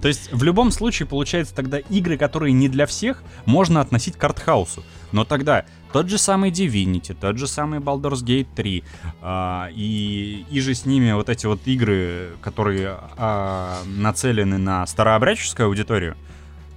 То 0.00 0.08
есть 0.08 0.32
в 0.32 0.42
любом 0.42 0.70
случае 0.70 1.06
получается 1.06 1.54
тогда 1.54 1.78
игры, 1.78 2.16
которые 2.16 2.52
не 2.52 2.68
для 2.68 2.86
всех, 2.86 3.22
можно 3.44 3.80
относить 3.80 4.16
к 4.16 4.24
артхаусу. 4.24 4.82
Но 5.12 5.24
тогда 5.24 5.66
тот 5.92 6.08
же 6.08 6.18
самый 6.18 6.50
Divinity, 6.50 7.16
тот 7.18 7.38
же 7.38 7.46
самый 7.46 7.80
Baldur's 7.80 8.22
Gate 8.24 8.48
3, 8.54 8.84
а, 9.22 9.68
и, 9.72 10.44
и 10.50 10.60
же 10.60 10.74
с 10.74 10.86
ними 10.86 11.12
вот 11.12 11.28
эти 11.28 11.46
вот 11.46 11.60
игры, 11.66 12.30
которые 12.40 12.98
а, 13.16 13.82
нацелены 13.86 14.58
на 14.58 14.86
старообрядческую 14.86 15.66
аудиторию, 15.66 16.16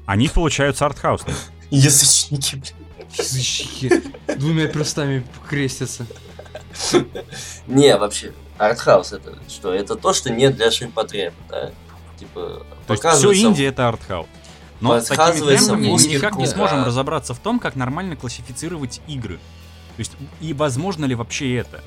они 0.05 0.27
получаются 0.29 0.85
артхаусными. 0.85 1.37
Язычники, 1.69 2.55
блин. 2.55 2.73
Язычники 3.17 4.03
двумя 4.37 4.67
перстами 4.67 5.23
крестятся. 5.47 6.05
Не, 7.67 7.95
вообще, 7.97 8.33
артхаус 8.57 9.13
это 9.13 9.37
что? 9.47 9.73
Это 9.73 9.95
то, 9.95 10.13
что 10.13 10.31
не 10.31 10.49
для 10.49 10.71
ширпотреба, 10.71 11.35
да? 11.49 11.71
Типа, 12.17 12.65
То 12.87 12.93
есть 12.93 13.05
все 13.05 13.31
Индия 13.31 13.67
это 13.67 13.87
артхаус. 13.87 14.27
Но 14.83 14.99
с 14.99 15.05
такими 15.05 15.57
темпами 15.57 15.87
мы 15.87 16.03
никак 16.03 16.35
не 16.35 16.45
сможем 16.45 16.79
да. 16.79 16.85
разобраться 16.85 17.33
в 17.33 17.39
том, 17.39 17.59
как 17.59 17.75
нормально 17.75 18.15
классифицировать 18.15 19.01
игры. 19.07 19.37
То 19.95 19.99
есть, 19.99 20.11
и 20.41 20.53
возможно 20.53 21.05
ли 21.05 21.15
вообще 21.15 21.55
это? 21.55 21.83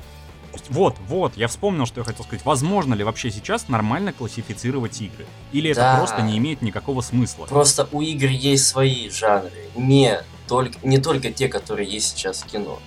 Вот, 0.69 0.95
вот, 1.07 1.37
я 1.37 1.47
вспомнил, 1.47 1.85
что 1.85 1.99
я 2.01 2.03
хотел 2.03 2.25
сказать. 2.25 2.43
Возможно 2.43 2.95
ли 2.95 3.03
вообще 3.03 3.29
сейчас 3.29 3.67
нормально 3.67 4.13
классифицировать 4.13 4.99
игры? 5.01 5.25
Или 5.51 5.71
это 5.71 5.81
Да. 5.81 5.97
просто 5.97 6.21
не 6.21 6.37
имеет 6.37 6.61
никакого 6.61 7.01
смысла? 7.01 7.45
Просто 7.45 7.87
у 7.91 8.01
игр 8.01 8.27
есть 8.27 8.65
свои 8.65 9.09
жанры, 9.09 9.51
не 9.75 10.19
только, 10.47 10.77
не 10.83 10.97
только 10.97 11.31
те, 11.31 11.47
которые 11.47 11.87
есть 11.87 12.17
сейчас 12.17 12.41
в 12.41 12.45
кино. 12.47 12.79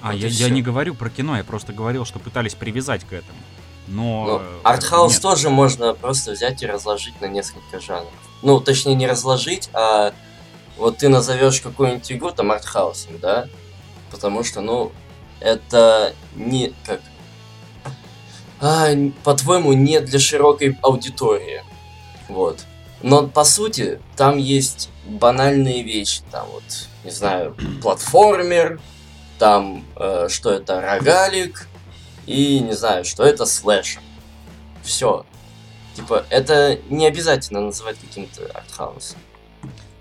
А 0.00 0.12
вот 0.12 0.16
я, 0.16 0.28
я 0.28 0.50
не 0.50 0.62
говорю 0.62 0.94
про 0.94 1.10
кино, 1.10 1.36
я 1.36 1.44
просто 1.44 1.72
говорил, 1.72 2.04
что 2.04 2.18
пытались 2.18 2.54
привязать 2.54 3.04
к 3.04 3.12
этому. 3.12 3.38
Но... 3.88 4.26
Ну, 4.26 4.38
э, 4.38 4.60
артхаус 4.62 5.18
тоже 5.18 5.50
можно 5.50 5.94
просто 5.94 6.32
взять 6.32 6.62
и 6.62 6.66
разложить 6.66 7.20
на 7.20 7.26
несколько 7.26 7.80
жанров. 7.80 8.12
Ну, 8.42 8.60
точнее, 8.60 8.94
не 8.94 9.06
разложить, 9.06 9.70
а 9.72 10.12
вот 10.76 10.98
ты 10.98 11.08
назовешь 11.08 11.60
какую-нибудь 11.60 12.10
игру 12.12 12.30
там 12.32 12.50
артхаусом, 12.50 13.18
да? 13.18 13.48
Потому 14.10 14.42
что, 14.44 14.60
ну, 14.60 14.92
это 15.40 16.14
не 16.34 16.74
как. 16.84 17.00
А, 18.60 18.88
по-твоему, 19.24 19.72
не 19.72 20.00
для 20.00 20.18
широкой 20.18 20.78
аудитории. 20.82 21.62
Вот. 22.28 22.64
Но 23.02 23.26
по 23.26 23.44
сути, 23.44 24.00
там 24.16 24.38
есть 24.38 24.90
банальные 25.04 25.82
вещи. 25.82 26.22
Там 26.30 26.46
вот, 26.52 26.62
не 27.04 27.10
знаю, 27.10 27.56
платформер, 27.82 28.80
там 29.38 29.84
э, 29.96 30.28
что 30.30 30.50
это 30.50 30.80
рогалик, 30.80 31.66
и 32.26 32.60
не 32.60 32.74
знаю, 32.74 33.04
что 33.04 33.24
это 33.24 33.44
слэш. 33.46 33.98
Все. 34.82 35.26
Типа, 35.94 36.24
это 36.30 36.78
не 36.88 37.06
обязательно 37.06 37.60
называть 37.60 37.98
каким-то 37.98 38.46
артхаусом. 38.54 39.18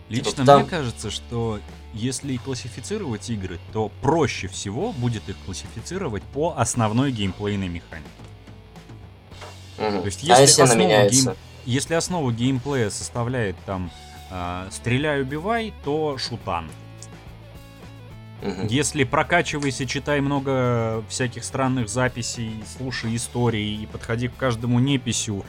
Лично 0.10 0.32
Типа, 0.32 0.46
там- 0.46 0.62
мне 0.62 0.70
кажется, 0.70 1.10
что 1.12 1.60
если 1.94 2.38
классифицировать 2.38 3.30
игры, 3.30 3.60
то 3.74 3.92
проще 4.02 4.48
всего 4.48 4.92
будет 4.94 5.28
их 5.30 5.36
классифицировать 5.46 6.24
по 6.24 6.54
основной 6.58 7.12
геймплейной 7.12 7.68
механике. 7.68 8.10
Мгм. 9.78 10.00
То 10.02 10.06
есть, 10.06 10.24
а 10.24 10.28
если 10.28 10.42
если 10.44 10.62
она 10.62 10.72
основа 10.72 10.88
меняется? 10.88 11.30
гейм- 11.32 11.38
Если 11.66 11.94
основу 11.94 12.32
геймплея 12.32 12.90
составляет 12.90 13.56
там 13.66 13.92
а, 14.34 14.70
стреляй, 14.72 15.22
убивай, 15.24 15.74
то 15.84 16.18
шутан. 16.18 16.72
Мгм. 18.42 18.68
Если 18.68 19.04
прокачивайся, 19.04 19.86
читай 19.86 20.22
много 20.22 21.04
всяких 21.10 21.44
странных 21.44 21.90
записей, 21.90 22.64
слушай 22.78 23.14
истории 23.16 23.82
и 23.84 23.86
подходи 23.86 24.30
к 24.30 24.36
каждому 24.38 24.80
неписью 24.80 25.44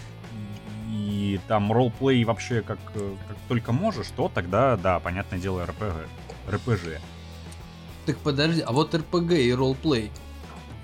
и 0.92 1.40
там 1.48 1.72
ролплей 1.72 2.22
вообще 2.24 2.61
как, 2.62 2.78
э, 2.94 3.14
как 3.28 3.37
только 3.48 3.72
можешь, 3.72 4.09
то 4.14 4.31
тогда, 4.33 4.76
да, 4.76 5.00
понятное 5.00 5.38
дело, 5.38 5.64
РПГ. 5.66 6.07
РПЖ. 6.50 7.00
Так 8.07 8.18
подожди, 8.18 8.61
а 8.61 8.72
вот 8.72 8.94
РПГ 8.94 9.33
и 9.33 9.52
ролплей 9.55 10.11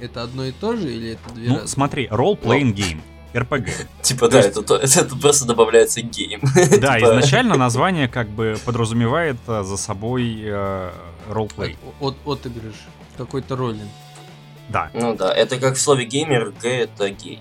это 0.01 0.23
одно 0.23 0.45
и 0.45 0.53
то 0.53 0.77
же 0.77 0.91
или 0.93 1.11
это 1.13 1.35
две 1.35 1.49
Ну, 1.49 1.55
разные? 1.55 1.69
смотри, 1.69 2.07
role-playing 2.07 2.73
game. 2.75 3.01
РПГ. 3.35 3.69
Типа, 4.01 4.29
да, 4.29 4.41
это, 4.41 4.63
то- 4.63 4.77
это 4.77 5.17
просто 5.17 5.45
добавляется 5.45 6.01
game. 6.01 6.41
Да, 6.81 6.99
Типа, 6.99 7.11
изначально 7.11 7.57
название 7.57 8.09
как 8.09 8.29
бы 8.31 8.57
подразумевает 8.65 9.37
э, 9.47 9.63
за 9.65 9.77
собой 9.77 10.39
э, 10.43 10.91
roleplay. 11.29 11.77
От, 12.01 12.17
от, 12.25 12.39
отыгрыш, 12.39 12.75
какой-то 13.19 13.57
rolling. 13.57 13.91
Да. 14.71 14.91
Ну 14.95 15.15
да, 15.17 15.33
это 15.35 15.59
как 15.59 15.75
в 15.77 15.81
слове 15.81 16.05
геймер, 16.07 16.53
Г 16.63 16.69
это 16.69 17.11
гей. 17.11 17.41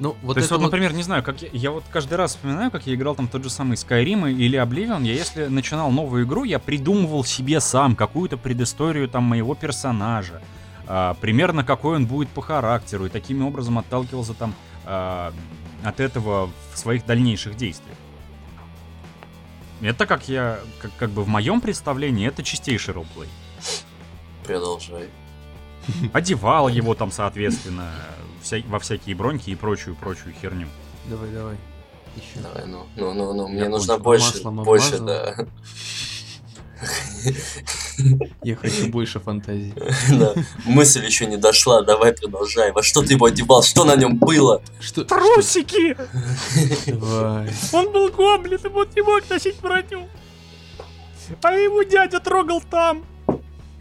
Ну, 0.00 0.16
вот 0.22 0.34
То 0.34 0.40
есть, 0.40 0.50
вот, 0.50 0.58
вот- 0.60 0.66
например, 0.66 0.92
не 0.92 1.02
знаю, 1.02 1.22
как 1.22 1.42
я, 1.42 1.48
я 1.52 1.70
вот 1.70 1.84
каждый 1.90 2.14
раз 2.14 2.32
вспоминаю, 2.32 2.70
как 2.70 2.86
я 2.86 2.94
играл 2.94 3.16
там 3.16 3.26
тот 3.26 3.42
же 3.42 3.50
самый 3.50 3.74
Skyrim 3.74 4.30
или 4.30 4.58
Oblivion, 4.58 5.04
я 5.04 5.12
если 5.12 5.46
начинал 5.46 5.90
новую 5.90 6.24
игру, 6.24 6.44
я 6.44 6.58
придумывал 6.58 7.24
себе 7.24 7.60
сам 7.60 7.96
какую-то 7.96 8.36
предысторию 8.36 9.08
там 9.08 9.24
моего 9.24 9.54
персонажа, 9.54 10.40
а, 10.86 11.14
примерно 11.14 11.64
какой 11.64 11.96
он 11.96 12.06
будет 12.06 12.28
по 12.28 12.42
характеру, 12.42 13.06
и 13.06 13.08
таким 13.08 13.44
образом 13.44 13.78
отталкивался 13.78 14.34
там 14.34 14.54
а, 14.84 15.32
от 15.82 16.00
этого 16.00 16.50
в 16.72 16.78
своих 16.78 17.04
дальнейших 17.04 17.56
действиях. 17.56 17.96
Это 19.80 20.06
как 20.06 20.28
я, 20.28 20.58
как, 20.80 20.90
как 20.96 21.10
бы 21.10 21.22
в 21.22 21.28
моем 21.28 21.60
представлении, 21.60 22.26
это 22.26 22.42
чистейший 22.42 22.94
ролплей. 22.94 23.28
Продолжай. 24.44 25.08
Одевал 26.12 26.68
его 26.68 26.94
там, 26.94 27.10
соответственно, 27.12 27.90
вся- 28.42 28.62
во 28.68 28.78
всякие 28.78 29.14
броньки 29.14 29.50
и 29.50 29.54
прочую-прочую 29.54 30.34
херню. 30.40 30.68
Давай, 31.06 31.30
давай. 31.30 31.56
Еще. 32.16 32.40
Давай, 32.42 32.66
ну, 32.66 32.86
ну, 32.96 33.14
ну, 33.14 33.32
ну, 33.34 33.48
мне 33.48 33.60
Я 33.60 33.68
нужно 33.68 33.98
больше, 33.98 34.34
Маслом 34.34 34.56
больше, 34.64 34.98
да. 34.98 35.34
Я 38.42 38.56
хочу 38.56 38.88
больше 38.88 39.18
фантазии. 39.20 39.74
Да. 40.18 40.34
Мысль 40.64 41.04
еще 41.04 41.26
не 41.26 41.36
дошла, 41.36 41.82
давай 41.82 42.12
продолжай. 42.12 42.72
Во 42.72 42.82
что 42.82 43.02
ты 43.02 43.14
его 43.14 43.26
одевал? 43.26 43.62
Что 43.62 43.84
на 43.84 43.96
нем 43.96 44.16
было? 44.16 44.62
Что? 44.80 45.04
Трусики! 45.04 45.96
Давай. 46.90 47.50
Он 47.72 47.92
был 47.92 48.10
гоблин, 48.10 48.60
и 48.62 48.68
вот 48.68 48.94
не 48.94 49.02
мог 49.02 49.28
носить 49.28 49.60
броню. 49.60 50.08
А 51.42 51.52
его 51.52 51.82
дядя 51.82 52.20
трогал 52.20 52.60
там. 52.60 53.04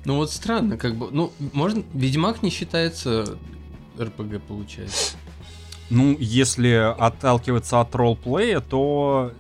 Ну 0.06 0.15
вот 0.15 0.32
странно, 0.32 0.78
как 0.78 0.96
бы, 0.96 1.10
ну, 1.12 1.32
можно, 1.54 1.84
Ведьмак 1.93 2.41
не 2.41 2.50
считается 2.50 3.38
РПГ, 4.00 4.42
получается. 4.42 5.16
Ну, 5.90 6.16
если 6.20 6.94
отталкиваться 6.98 7.80
от 7.82 7.94
ролплея, 7.96 8.60
то 8.60 9.32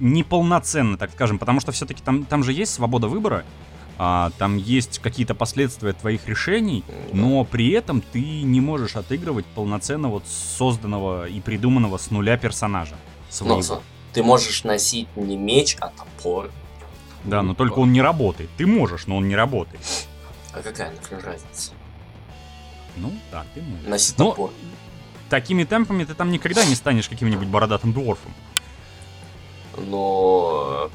неполноценно, 0.00 0.96
так 0.96 1.10
скажем, 1.12 1.38
потому 1.38 1.60
что 1.60 1.72
все-таки 1.72 2.02
там, 2.02 2.24
там 2.24 2.44
же 2.44 2.52
есть 2.52 2.72
свобода 2.72 3.08
выбора, 3.08 3.44
а, 3.98 4.30
там 4.38 4.56
есть 4.56 5.00
какие-то 5.00 5.34
последствия 5.34 5.92
твоих 5.92 6.28
решений, 6.28 6.84
но 7.12 7.42
при 7.44 7.70
этом 7.70 8.00
ты 8.00 8.20
не 8.42 8.60
можешь 8.60 8.94
отыгрывать 8.94 9.44
полноценно 9.46 10.08
вот 10.08 10.22
созданного 10.28 11.26
и 11.26 11.40
придуманного 11.40 11.98
с 11.98 12.12
нуля 12.12 12.36
персонажа 12.36 12.94
Ну, 12.94 13.32
своего. 13.32 13.62
со- 13.62 13.82
ты 14.12 14.22
можешь 14.22 14.62
носить 14.62 15.08
не 15.16 15.36
меч, 15.36 15.76
а 15.80 15.88
топор. 15.88 16.50
Да, 17.24 17.42
но 17.42 17.54
только 17.54 17.80
он 17.80 17.92
не 17.92 18.00
работает. 18.00 18.48
Ты 18.56 18.66
можешь, 18.66 19.08
но 19.08 19.16
он 19.16 19.26
не 19.28 19.34
работает. 19.34 19.80
А 20.52 20.62
какая, 20.62 20.92
например, 20.92 21.24
разница? 21.24 21.72
Ну, 23.00 23.12
да, 23.30 23.44
ты 23.54 23.62
можешь. 23.62 23.86
Носить 23.86 24.16
топор. 24.16 24.52
Такими 25.30 25.64
темпами 25.64 26.04
ты 26.04 26.14
там 26.14 26.30
никогда 26.30 26.64
не 26.64 26.74
станешь 26.74 27.08
каким-нибудь 27.08 27.48
бородатым 27.48 27.92
дворфом. 27.92 28.32
Но... 29.76 30.90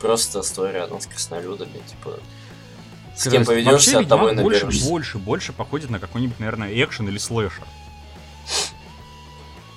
просто 0.00 0.42
стой 0.42 0.72
рядом 0.72 1.00
с 1.00 1.06
краснолюдами, 1.06 1.80
типа... 1.86 2.18
С 3.16 3.24
Как 3.24 3.32
кем 3.32 3.44
поведешься, 3.46 3.72
Вообще 3.72 3.98
от 3.98 4.08
того 4.08 4.26
и 4.28 4.30
Ведьмак 4.30 4.44
больше, 4.44 4.64
наберешься. 4.66 4.88
больше, 4.88 5.18
больше 5.18 5.52
походит 5.54 5.90
на 5.90 5.98
какой-нибудь, 5.98 6.38
наверное, 6.38 6.70
экшен 6.84 7.08
или 7.08 7.16
слэшер. 7.18 7.64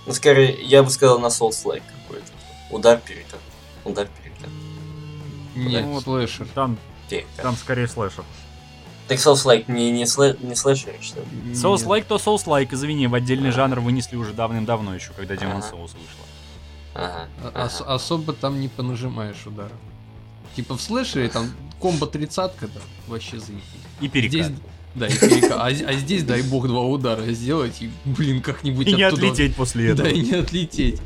Ну, 0.05 0.13
скорее, 0.13 0.61
я 0.63 0.83
бы 0.83 0.89
сказал 0.89 1.19
на 1.19 1.27
Souls-like 1.27 1.83
какой-то. 2.03 2.25
Удар 2.69 2.97
перекат. 2.99 3.39
Удар 3.85 4.07
перекат. 4.07 4.49
Нет, 5.55 5.85
Ну, 5.85 5.93
вот 5.93 6.03
слэшер. 6.03 6.47
Там, 6.53 6.77
Перекат. 7.09 7.41
там 7.41 7.55
скорее 7.55 7.87
слэшер. 7.87 8.25
Так 9.09 9.17
Souls-like 9.17 9.65
не, 9.69 9.91
не, 9.91 10.05
слэ... 10.05 10.37
не 10.39 10.55
слэшер, 10.55 10.93
что 11.01 11.19
ли? 11.19 11.25
Souls-like 11.53 12.05
то 12.07 12.15
Souls-like, 12.15 12.69
извини, 12.71 13.07
в 13.07 13.15
отдельный 13.15 13.51
жанр 13.51 13.79
вынесли 13.81 14.15
уже 14.15 14.31
давным-давно 14.33 14.95
еще, 14.95 15.11
когда 15.17 15.33
Demon's 15.35 15.59
Souls 15.61 15.91
вышла. 15.97 16.25
Ага. 16.93 17.27
А- 17.53 17.65
ос- 17.65 17.81
особо 17.85 18.33
там 18.33 18.61
не 18.61 18.67
понажимаешь 18.67 19.45
ударов. 19.45 19.71
Типа 20.55 20.77
в 20.77 20.81
слэшере 20.81 21.27
там 21.29 21.49
комбо 21.79 22.07
тридцатка, 22.07 22.67
да, 22.67 22.81
вообще 23.07 23.39
заебись. 23.39 23.63
И 24.01 24.07
перекат. 24.09 24.47
Здесь, 24.47 24.57
да, 24.95 25.07
и 25.07 25.11
перека- 25.11 25.53
а, 25.57 25.65
а 25.67 25.93
здесь, 25.93 26.23
дай 26.23 26.41
бог, 26.41 26.67
два 26.67 26.81
удара 26.83 27.23
сделать 27.33 27.81
и, 27.81 27.89
блин, 28.05 28.41
как-нибудь 28.41 28.87
И 28.87 28.93
не 28.93 29.03
оттуда- 29.03 29.27
отлететь 29.27 29.55
после 29.55 29.89
этого. 29.91 30.07
Да, 30.07 30.13
и 30.13 30.19
не 30.21 30.33
отлететь. 30.33 31.01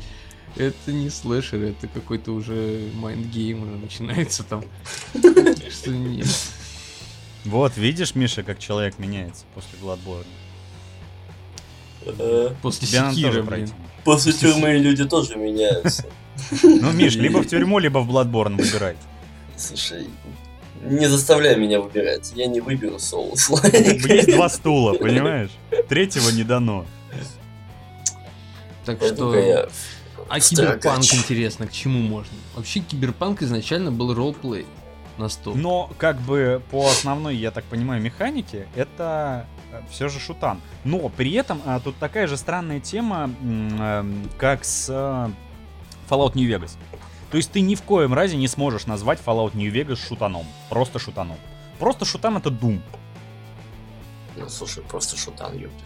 Это 0.56 0.92
не 0.92 1.10
слэшер, 1.10 1.60
это 1.62 1.88
какой-то 1.88 2.32
уже 2.32 2.90
mind 2.94 3.28
game 3.28 3.62
уже 3.62 3.72
начинается 3.76 4.42
там. 4.44 4.62
Что 5.14 5.90
нет. 5.90 6.26
Вот, 7.44 7.76
видишь, 7.76 8.14
Миша, 8.14 8.42
как 8.42 8.58
человек 8.58 8.98
меняется 8.98 9.44
после 9.54 9.78
Bloodborne. 9.78 10.26
Э, 12.06 12.50
После 12.62 12.88
блин. 13.32 13.46
пройти. 13.46 13.72
После 14.04 14.32
тюрьмы 14.32 14.74
люди 14.74 15.04
тоже 15.04 15.36
меняются. 15.36 16.04
Ну, 16.62 16.90
Миш, 16.92 17.14
либо 17.14 17.38
в 17.38 17.46
тюрьму, 17.46 17.78
либо 17.78 18.00
в 18.00 18.10
Bloodborne 18.10 18.56
выбирай. 18.56 18.96
Слушай, 19.56 20.08
не 20.82 21.06
заставляй 21.06 21.56
меня 21.56 21.80
выбирать. 21.80 22.32
Я 22.34 22.46
не 22.46 22.60
выберу 22.60 22.94
Есть 22.94 23.12
Souls-like. 23.12 24.32
два 24.34 24.48
стула, 24.48 24.94
понимаешь? 24.94 25.50
Третьего 25.88 26.30
не 26.30 26.42
дано. 26.42 26.86
Так 28.84 29.02
что... 29.02 29.68
А 30.28 30.40
киберпанк, 30.40 31.04
интересно, 31.04 31.66
к 31.66 31.72
чему 31.72 32.00
можно? 32.00 32.32
Вообще, 32.56 32.80
киберпанк 32.80 33.42
изначально 33.42 33.92
был 33.92 34.12
ролплей 34.14 34.66
на 35.18 35.28
стол. 35.28 35.54
Но, 35.54 35.90
как 35.98 36.20
бы, 36.20 36.62
по 36.70 36.86
основной, 36.86 37.36
я 37.36 37.50
так 37.50 37.64
понимаю, 37.64 38.02
механике, 38.02 38.66
это 38.74 39.46
все 39.90 40.08
же 40.08 40.18
шутан. 40.20 40.60
Но 40.84 41.08
при 41.08 41.32
этом 41.32 41.60
а, 41.64 41.80
тут 41.80 41.96
такая 41.96 42.26
же 42.26 42.36
странная 42.36 42.80
тема, 42.80 43.30
эм, 43.42 44.28
как 44.38 44.64
с 44.64 44.88
э, 44.88 45.30
Fallout 46.08 46.34
New 46.34 46.48
Vegas. 46.48 46.72
То 47.30 47.36
есть 47.36 47.50
ты 47.50 47.60
ни 47.60 47.74
в 47.74 47.82
коем 47.82 48.14
разе 48.14 48.36
не 48.36 48.48
сможешь 48.48 48.86
назвать 48.86 49.18
Fallout 49.24 49.56
New 49.56 49.72
Vegas 49.72 49.96
шутаном. 49.96 50.46
Просто 50.68 50.98
шутаном. 50.98 51.36
Просто 51.78 52.04
шутан 52.04 52.36
это 52.36 52.50
Doom. 52.50 52.80
Ну, 54.36 54.48
слушай, 54.48 54.82
просто 54.84 55.16
шутан, 55.16 55.56
ёптит. 55.56 55.84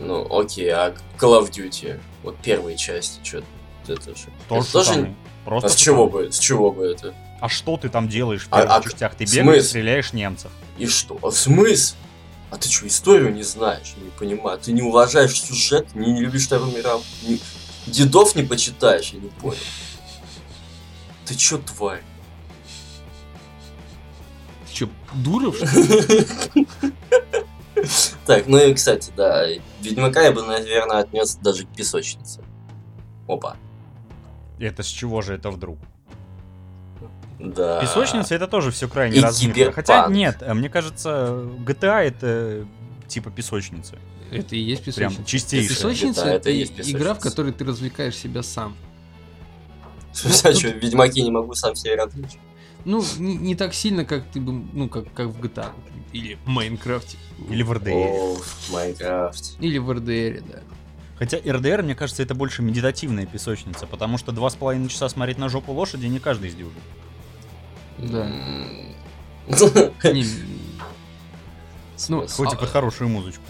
Ну, 0.00 0.26
окей, 0.38 0.70
а 0.70 0.94
Call 1.18 1.40
of 1.40 1.50
Duty, 1.50 2.00
вот 2.22 2.36
первые 2.38 2.76
части, 2.76 3.20
что 3.22 3.42
это 3.86 4.14
же... 4.16 4.26
Тоже 4.48 4.68
это 4.68 4.72
тоже... 4.72 5.14
Просто 5.44 5.66
А 5.68 5.70
с 5.70 5.76
чего 5.76 6.08
бы, 6.08 6.32
с 6.32 6.38
чего 6.38 6.72
бы 6.72 6.86
это? 6.86 7.14
А 7.40 7.48
что 7.48 7.76
ты 7.76 7.88
там 7.88 8.08
делаешь 8.08 8.44
в 8.44 8.48
А- 8.50 8.60
первых 8.62 8.76
а 8.76 8.82
частях? 8.82 9.14
Ты 9.14 9.24
бегаешь, 9.24 9.42
смысле? 9.44 9.62
стреляешь 9.62 10.12
немцев. 10.12 10.50
И 10.78 10.86
что? 10.86 11.18
А 11.22 11.30
в 11.30 11.36
смысл? 11.36 11.94
А 12.50 12.56
ты 12.56 12.68
что, 12.68 12.86
историю 12.86 13.34
не 13.34 13.42
знаешь? 13.42 13.94
Не 13.96 14.10
понимаю. 14.10 14.58
Ты 14.58 14.72
не 14.72 14.82
уважаешь 14.82 15.40
сюжет, 15.40 15.94
не, 15.94 16.12
не 16.12 16.20
любишь 16.22 16.46
Вторую 16.46 16.72
мировую? 16.76 17.04
не- 17.26 17.40
Дедов 17.86 18.34
не 18.34 18.42
почитаешь, 18.42 19.10
я 19.10 19.20
не 19.20 19.28
понял. 19.28 19.58
Ты 21.24 21.34
чё, 21.34 21.58
тварь? 21.58 22.02
Ты 24.68 24.72
чё, 24.74 24.88
Дуров, 25.14 25.56
что 25.56 25.66
ли? 25.66 26.66
Так, 28.26 28.46
ну 28.48 28.58
и, 28.58 28.74
кстати, 28.74 29.12
да, 29.16 29.46
Ведьмака 29.80 30.22
я 30.22 30.32
бы, 30.32 30.42
наверное, 30.42 30.98
отнес 31.00 31.36
даже 31.36 31.66
к 31.66 31.68
песочнице. 31.68 32.42
Опа. 33.28 33.56
Это 34.58 34.82
с 34.82 34.86
чего 34.86 35.20
же 35.20 35.34
это 35.34 35.50
вдруг? 35.50 35.78
Да. 37.38 37.80
Песочница 37.80 38.34
это 38.34 38.46
тоже 38.46 38.70
все 38.70 38.88
крайне 38.88 39.20
размыто. 39.20 39.72
Хотя 39.72 40.06
нет, 40.08 40.38
э, 40.40 40.54
мне 40.54 40.68
кажется, 40.68 41.44
GTA 41.66 42.02
это 42.02 42.66
типа 43.08 43.30
песочница. 43.30 43.96
Это 44.30 44.56
и 44.56 44.58
есть 44.58 44.82
Прям 44.82 45.10
песочница. 45.12 45.30
чистейшая. 45.30 45.68
Песочница 45.68 46.24
Да, 46.24 46.30
это 46.30 46.36
это, 46.36 46.50
и 46.50 46.58
есть 46.58 46.72
игра, 46.72 46.82
песочница. 46.84 47.14
в 47.14 47.18
которой 47.20 47.52
ты 47.52 47.64
развлекаешь 47.64 48.16
себя 48.16 48.42
сам. 48.42 48.76
В 50.12 50.44
а 50.44 50.52
что, 50.54 50.68
в 50.68 50.76
Ведьмаке 50.76 51.22
не 51.22 51.30
могу 51.30 51.54
сам 51.54 51.76
себе 51.76 51.94
развлечь? 51.94 52.38
Ну, 52.84 53.04
не, 53.18 53.36
не 53.36 53.54
так 53.54 53.74
сильно, 53.74 54.04
как 54.04 54.24
ты 54.26 54.40
бы, 54.40 54.52
ну, 54.72 54.88
как, 54.88 55.12
как 55.12 55.28
в 55.28 55.40
GTA. 55.40 55.72
например, 55.76 56.04
Или 56.12 56.38
в 56.44 56.48
Майнкрафте. 56.48 57.18
Или 57.50 57.62
в 57.62 57.72
РДР. 57.72 57.90
О, 57.92 58.36
Майнкрафт. 58.70 59.56
Или 59.60 59.78
в 59.78 59.92
РДР, 59.92 60.42
да. 60.48 60.60
Хотя 61.18 61.38
РДР, 61.38 61.82
мне 61.82 61.94
кажется, 61.94 62.22
это 62.22 62.34
больше 62.34 62.62
медитативная 62.62 63.26
песочница, 63.26 63.86
потому 63.86 64.18
что 64.18 64.32
два 64.32 64.50
с 64.50 64.54
половиной 64.54 64.88
часа 64.88 65.08
смотреть 65.08 65.38
на 65.38 65.48
жопу 65.48 65.72
лошади 65.72 66.06
не 66.06 66.18
каждый 66.18 66.50
сдюжит. 66.50 66.72
Да. 67.98 68.28
Ну, 72.08 72.26
Хоть 72.28 72.52
и 72.52 72.56
под 72.56 72.68
хорошую 72.68 73.08
музычку. 73.08 73.42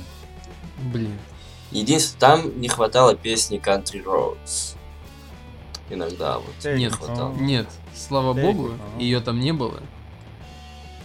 Блин. 0.93 1.19
Единственное, 1.71 2.21
там 2.21 2.61
не 2.61 2.69
хватало 2.69 3.17
песни 3.17 3.59
Country 3.59 4.05
Roads. 4.05 4.77
Иногда 5.91 6.39
вот. 6.39 6.55
Нет, 6.65 6.93
home. 6.95 7.41
Нет, 7.41 7.69
слава 7.95 8.33
богу, 8.33 8.73
ее 8.99 9.21
там 9.21 9.41
не 9.41 9.53
было. 9.53 9.81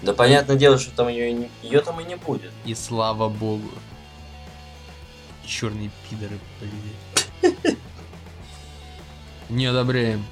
Да 0.01 0.13
понятное 0.13 0.55
дело, 0.55 0.79
что 0.79 0.91
там 0.95 1.07
ее, 1.07 1.49
ее 1.61 1.81
там 1.81 1.99
и 1.99 2.03
не 2.03 2.15
будет. 2.15 2.51
И 2.65 2.73
слава 2.73 3.29
богу. 3.29 3.69
Черные 5.45 5.91
пидоры, 6.09 6.39
блин. 6.59 7.57
Не 9.49 9.65
одобряем. 9.65 10.25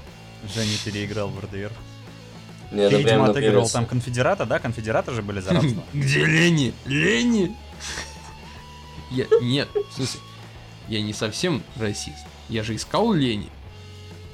Женя 0.48 0.78
переиграл 0.86 1.28
в 1.28 1.40
РДР. 1.40 1.72
Мне 2.72 2.90
Ты, 2.90 2.96
это 2.96 3.04
прям 3.04 3.20
видимо, 3.20 3.30
отыгрывал 3.30 3.70
там 3.70 3.86
конфедерата, 3.86 4.46
да? 4.46 4.60
Конфедераты 4.60 5.12
же 5.14 5.22
были 5.22 5.40
за 5.40 5.54
рабство. 5.54 5.84
Где 5.94 6.26
Лени? 6.26 6.74
Лени? 6.86 7.56
Я, 9.12 9.26
нет, 9.42 9.68
в 9.92 9.96
смысле, 9.96 10.20
я 10.88 11.02
не 11.02 11.14
совсем 11.14 11.64
расист. 11.78 12.26
Я 12.48 12.64
же 12.64 12.76
искал 12.76 13.12
Лени. 13.12 13.50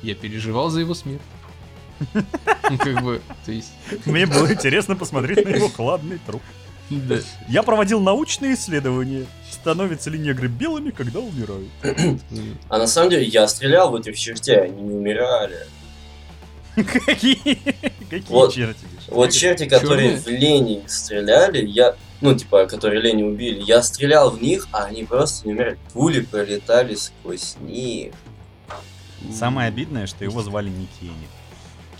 Я 0.02 0.16
переживал 0.16 0.70
за 0.70 0.82
его 0.82 0.94
смерть. 0.94 1.22
Ну, 2.70 2.78
как 2.80 3.04
бы, 3.04 3.22
то 3.46 3.52
есть, 3.52 3.72
Мне 4.06 4.26
было 4.26 4.52
интересно 4.52 4.96
посмотреть 4.96 5.46
на 5.46 5.50
его 5.50 5.70
хладный 5.70 6.20
труп. 6.26 6.42
да. 6.90 7.20
Я 7.48 7.62
проводил 7.64 8.02
научные 8.02 8.56
исследования. 8.56 9.28
Становятся 9.52 10.10
ли 10.10 10.18
негры 10.20 10.48
белыми, 10.48 10.90
когда 10.90 11.20
умирают? 11.20 11.70
А 12.70 12.78
на 12.80 12.88
самом 12.88 13.12
деле 13.12 13.26
я 13.26 13.48
стрелял 13.48 13.92
в 13.92 13.96
этих 13.96 14.18
чертей, 14.18 14.64
они 14.64 14.82
не 14.82 14.94
умирали. 14.96 15.68
Какие? 16.76 17.56
Какие 18.10 18.22
Вот. 18.30 18.54
черти? 18.54 18.86
Вот 19.08 19.32
черти, 19.32 19.66
которые 19.68 20.18
Чёрные? 20.18 20.22
в 20.22 20.28
Лени 20.28 20.84
стреляли, 20.88 21.66
я... 21.66 21.96
Ну, 22.22 22.34
типа, 22.34 22.66
которые 22.66 23.02
Лени 23.02 23.24
убили, 23.24 23.62
я 23.62 23.82
стрелял 23.84 24.32
в 24.32 24.42
них, 24.42 24.68
а 24.72 24.86
они 24.86 25.04
просто 25.04 25.48
не 25.48 25.54
умирали. 25.54 25.78
Пули 25.94 26.22
пролетали 26.22 26.96
сквозь 26.96 27.56
них. 27.62 28.14
Самое 29.34 29.68
обидное, 29.68 30.08
что 30.08 30.24
его 30.24 30.42
звали 30.42 30.70
не 30.70 30.88
Кенни. 31.00 31.28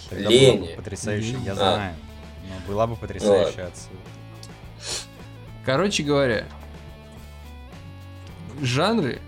Тогда 0.10 0.30
Лени. 0.30 0.58
было 0.58 0.68
бы 0.68 0.74
потрясающе, 0.78 1.36
я 1.46 1.56
знаю. 1.56 1.96
Но 2.44 2.72
была 2.72 2.88
бы 2.88 2.96
потрясающая 2.96 3.68
отсылка. 3.68 3.98
Короче 5.66 6.04
говоря, 6.04 6.46
жанры 8.62 9.20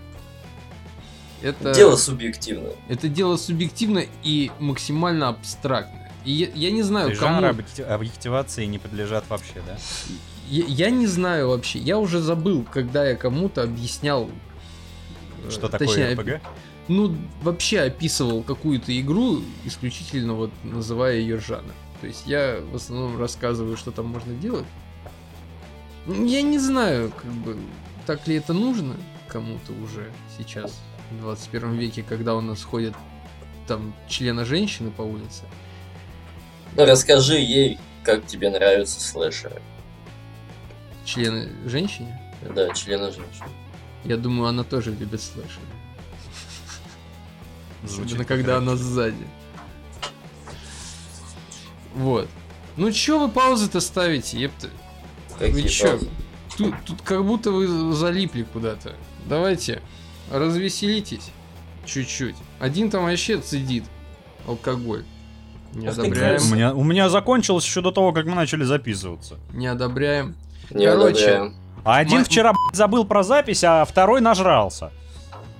это 1.42 1.74
Дело 1.74 1.96
субъективное. 1.96 2.72
это 2.88 3.08
дело 3.08 3.36
субъективно 3.36 4.04
и 4.22 4.50
максимально 4.58 5.28
абстрактное. 5.28 6.10
И 6.24 6.32
я, 6.32 6.48
я 6.54 6.70
не 6.70 6.82
То 6.82 6.88
знаю, 6.88 7.08
есть 7.10 7.20
кому... 7.20 7.40
жанры 7.40 7.48
объекти- 7.62 7.82
объективации 7.82 8.64
не 8.66 8.78
подлежат 8.78 9.24
вообще, 9.28 9.62
да? 9.66 9.78
Я, 10.48 10.64
я 10.66 10.90
не 10.90 11.06
знаю 11.06 11.48
вообще. 11.48 11.78
Я 11.78 11.98
уже 11.98 12.20
забыл, 12.20 12.64
когда 12.70 13.06
я 13.08 13.14
кому-то 13.16 13.62
объяснял. 13.62 14.28
э, 15.46 15.50
Что 15.50 15.68
такое 15.68 15.88
точнее, 15.88 16.14
РПГ? 16.14 16.40
Ну, 16.88 17.14
вообще 17.42 17.80
описывал 17.80 18.42
какую-то 18.42 18.98
игру, 19.00 19.42
исключительно 19.64 20.32
вот 20.34 20.50
называя 20.64 21.16
ее 21.16 21.38
жанр. 21.38 21.72
То 22.00 22.06
есть 22.06 22.22
я 22.26 22.60
в 22.72 22.76
основном 22.76 23.18
рассказываю, 23.18 23.76
что 23.76 23.90
там 23.90 24.06
можно 24.06 24.32
делать. 24.34 24.64
Я 26.06 26.42
не 26.42 26.58
знаю, 26.58 27.12
как 27.14 27.30
бы, 27.30 27.56
так 28.06 28.26
ли 28.26 28.36
это 28.36 28.54
нужно 28.54 28.96
кому-то 29.28 29.72
уже 29.84 30.10
сейчас, 30.38 30.80
в 31.10 31.20
21 31.20 31.74
веке, 31.74 32.02
когда 32.02 32.34
у 32.34 32.40
нас 32.40 32.62
ходят 32.62 32.94
там 33.66 33.94
члена 34.08 34.44
женщины 34.44 34.90
по 34.90 35.02
улице. 35.02 35.44
Ну, 36.76 36.84
расскажи 36.84 37.38
ей, 37.38 37.78
как 38.04 38.26
тебе 38.26 38.50
нравятся 38.50 39.00
слэшеры. 39.00 39.60
Члены 41.04 41.50
женщине? 41.66 42.20
Да, 42.54 42.72
члена 42.74 43.10
женщин. 43.10 43.44
Я 44.04 44.16
думаю, 44.16 44.48
она 44.48 44.64
тоже 44.64 44.90
любит 44.90 45.20
слэшеры. 45.20 45.66
Особенно 47.84 48.24
когда 48.24 48.58
она 48.58 48.76
сзади. 48.76 49.26
Вот. 51.94 52.28
Ну 52.76 52.92
чё 52.92 53.18
вы 53.18 53.28
паузы-то 53.28 53.80
ставите, 53.80 54.38
епта? 54.38 54.68
Вы 55.40 55.48
Какие 55.48 55.68
чё? 55.68 55.88
паузы? 55.88 56.08
Тут, 56.56 56.74
тут 56.86 57.02
как 57.02 57.24
будто 57.24 57.50
вы 57.50 57.92
залипли 57.94 58.42
куда-то. 58.42 58.94
Давайте, 59.26 59.82
развеселитесь 60.32 61.30
чуть-чуть. 61.84 62.36
Один 62.60 62.90
там 62.90 63.04
вообще 63.04 63.38
цедит 63.38 63.84
алкоголь. 64.46 65.04
Не 65.74 65.88
одобряем. 65.88 66.40
У 66.50 66.54
меня, 66.54 66.74
у 66.74 66.82
меня 66.84 67.08
закончилось 67.08 67.64
еще 67.64 67.80
до 67.82 67.90
того, 67.90 68.12
как 68.12 68.24
мы 68.26 68.34
начали 68.34 68.64
записываться. 68.64 69.36
Не 69.52 69.66
одобряем. 69.66 70.34
Не 70.70 70.86
Короче, 70.86 71.26
одобряем. 71.30 71.54
А 71.84 71.98
один 71.98 72.24
вчера 72.24 72.52
забыл 72.72 73.04
про 73.04 73.22
запись, 73.22 73.62
а 73.64 73.84
второй 73.84 74.20
нажрался. 74.20 74.90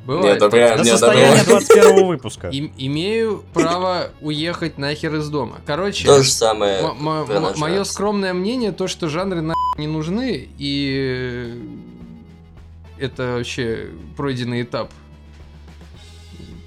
Не 0.07 0.15
Бывает. 0.15 0.37
одобряем, 0.39 0.79
До 0.79 0.85
не 0.85 0.91
состояния 0.91 1.41
одобряем. 1.43 1.65
21 1.67 2.07
выпуска. 2.07 2.49
Им- 2.49 2.73
имею 2.79 3.45
право 3.53 4.09
уехать 4.23 4.79
нахер 4.79 5.15
из 5.17 5.29
дома. 5.29 5.57
Короче, 5.67 6.07
То 6.07 6.23
же 6.23 6.31
самое. 6.31 6.81
мое 6.95 7.25
продолжается. 7.27 7.93
скромное 7.93 8.33
мнение, 8.33 8.73
то, 8.73 8.89
что 8.89 9.09
жанры 9.09 9.43
на 9.43 9.53
не 9.77 9.87
нужны, 9.87 10.49
и 10.57 11.63
это 13.01 13.35
вообще 13.37 13.91
пройденный 14.17 14.63
этап. 14.63 14.93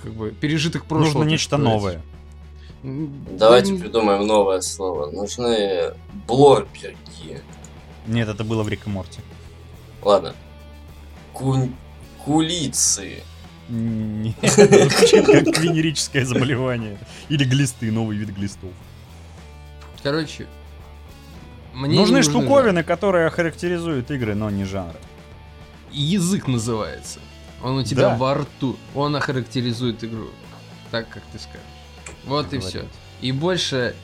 Как 0.04 0.13
бы 0.13 0.32
пережиток 0.32 0.86
прошлого. 0.86 1.20
Нужно 1.20 1.30
нечто 1.30 1.58
сказать. 1.58 1.63
новое. 1.74 2.02
Давайте 2.84 3.74
да 3.74 3.80
придумаем 3.80 4.26
новое 4.26 4.62
слово. 4.62 5.12
Нужны 5.12 5.94
блорберги. 6.28 7.41
Нет, 8.08 8.28
это 8.28 8.44
было 8.44 8.63
в 8.63 8.70
Рик 8.70 8.88
и 8.88 8.89
Морти. 8.89 9.20
Ладно. 10.02 10.34
Ку- 11.34 11.70
Кулицы. 12.26 13.24
Нет, 13.70 14.36
звучит 14.41 15.26
как 15.26 15.60
венерическое 15.60 16.26
заболевание. 16.26 16.98
Или 17.30 17.44
глисты, 17.46 17.91
новый 17.91 18.17
вид 18.17 18.30
глистов. 18.30 18.72
Короче, 20.04 20.48
мне 21.74 21.96
Нужны 22.00 22.17
не 22.17 22.24
штуковины, 22.24 22.84
которые 22.84 23.30
характеризуют 23.30 24.10
игры, 24.12 24.34
но 24.36 24.50
не 24.50 24.65
жанры. 24.65 24.98
Язык 25.91 26.47
называется. 26.47 27.19
Он 27.63 27.77
у 27.77 27.84
тебя 27.84 28.10
Да. 28.10 28.15
во 28.17 28.34
рту. 28.36 28.77
Он 28.95 29.15
охарактеризует 29.15 30.04
игру. 30.04 30.30
Так, 30.89 31.08
как 31.10 31.23
ты 31.32 31.39
скажешь. 31.39 31.62
Вот 32.25 32.45
и 32.54 32.58
Говорят. 32.58 32.69
все. 32.69 32.86
И 33.21 33.32
больше 33.32 33.95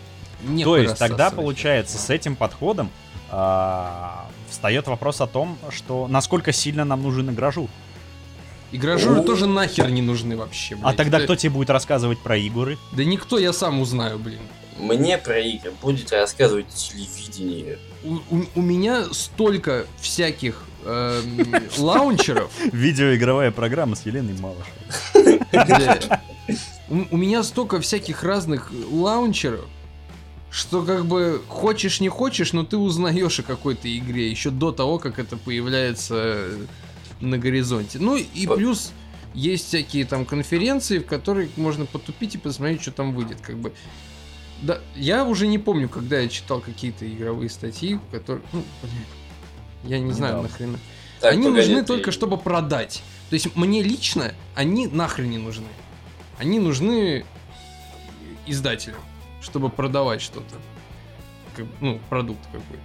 не 0.43 0.63
То 0.63 0.77
есть 0.77 0.97
тогда 0.97 1.31
получается 1.31 1.97
с 1.97 2.09
этим 2.09 2.35
подходом 2.35 2.91
а, 3.29 4.29
встает 4.49 4.87
вопрос 4.87 5.19
о 5.21 5.27
том, 5.27 5.57
что 5.71 6.07
насколько 6.07 6.51
сильно 6.51 6.85
нам 6.85 7.01
нужен 7.03 7.29
игражур. 7.29 7.69
И 8.71 8.77
гражуры 8.77 9.21
О. 9.21 9.23
тоже 9.23 9.47
нахер 9.47 9.89
не 9.89 10.01
нужны 10.01 10.35
вообще, 10.37 10.75
А 10.75 10.77
блядь. 10.87 10.97
тогда 10.97 11.17
Это- 11.17 11.25
кто 11.25 11.35
тебе 11.35 11.51
будет 11.51 11.69
рассказывать 11.69 12.19
про 12.19 12.37
игры? 12.37 12.77
Да 12.91 13.03
никто, 13.03 13.37
я 13.37 13.53
сам 13.53 13.79
узнаю, 13.79 14.19
блин. 14.19 14.39
Мне 14.79 15.17
про 15.17 15.39
игры 15.39 15.71
будет 15.81 16.11
рассказывать 16.11 16.67
телевидение. 16.69 17.79
У, 18.03 18.15
у- 18.35 18.45
у 18.55 18.61
меня 18.61 19.05
столько 19.11 19.85
всяких 19.99 20.63
эм, 20.85 21.45
лаунчеров. 21.77 22.51
Видеоигровая 22.71 23.51
программа 23.51 23.95
с 23.95 24.05
Еленой 24.05 24.35
Малышевой. 24.39 25.39
У, 27.11 27.17
меня 27.17 27.43
столько 27.43 27.81
всяких 27.81 28.23
разных 28.23 28.71
лаунчеров, 28.89 29.65
что 30.49 30.83
как 30.83 31.05
бы 31.05 31.41
хочешь 31.47 31.99
не 31.99 32.07
хочешь, 32.07 32.53
но 32.53 32.63
ты 32.63 32.77
узнаешь 32.77 33.39
о 33.39 33.43
какой-то 33.43 33.95
игре 33.97 34.29
еще 34.29 34.49
до 34.51 34.71
того, 34.71 34.97
как 34.97 35.19
это 35.19 35.35
появляется 35.35 36.15
э, 36.17 36.65
на 37.19 37.37
горизонте. 37.37 37.99
Ну 37.99 38.15
и 38.15 38.47
плюс 38.47 38.93
есть 39.33 39.67
всякие 39.67 40.05
там 40.05 40.25
конференции, 40.25 40.99
в 40.99 41.05
которых 41.05 41.49
можно 41.57 41.85
потупить 41.85 42.35
и 42.35 42.37
посмотреть, 42.37 42.81
что 42.81 42.91
там 42.91 43.13
выйдет, 43.13 43.41
как 43.41 43.57
бы. 43.57 43.73
Да, 44.61 44.79
я 44.95 45.23
уже 45.23 45.47
не 45.47 45.57
помню, 45.59 45.87
когда 45.89 46.19
я 46.19 46.27
читал 46.27 46.59
какие-то 46.61 47.07
игровые 47.11 47.49
статьи, 47.49 47.99
которые, 48.11 48.43
ну, 48.53 48.63
блин, 48.81 49.05
я 49.83 49.99
не 49.99 50.11
знаю 50.13 50.33
Недавно. 50.37 50.49
нахрена. 50.49 50.79
Так, 51.19 51.33
они 51.33 51.43
погоди, 51.43 51.67
нужны 51.67 51.81
ты- 51.81 51.87
только 51.87 52.11
чтобы 52.11 52.37
продать. 52.37 53.03
То 53.29 53.33
есть 53.35 53.55
мне 53.55 53.81
лично 53.83 54.33
они 54.55 54.87
нахрен 54.87 55.29
не 55.29 55.37
нужны. 55.37 55.67
Они 56.39 56.59
нужны 56.59 57.25
издателям, 58.45 59.01
чтобы 59.41 59.69
продавать 59.69 60.21
что-то. 60.21 60.55
Как- 61.55 61.65
ну, 61.81 61.99
продукт 62.09 62.43
какой-то. 62.45 62.83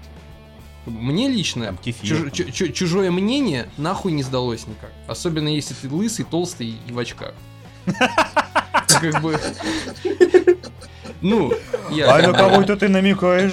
Мне 0.86 1.28
лично 1.28 1.66
Там 1.66 1.76
кефир, 1.78 2.08
чуж- 2.16 2.22
там. 2.22 2.30
чу- 2.32 2.50
чу- 2.50 2.72
чужое 2.72 3.10
мнение 3.10 3.68
нахуй 3.76 4.12
не 4.12 4.22
сдалось 4.24 4.66
никак. 4.66 4.90
Особенно 5.06 5.48
если 5.48 5.74
ты 5.74 5.88
лысый, 5.88 6.24
толстый 6.24 6.74
и 6.86 6.92
в 6.92 6.98
очках. 6.98 7.34
Как 7.86 9.20
бы... 9.22 9.38
Ну, 11.22 11.52
я... 11.90 12.14
А 12.14 12.18
на 12.20 12.32
кого 12.32 12.62
это 12.62 12.76
ты 12.76 12.88
намекаешь? 12.88 13.52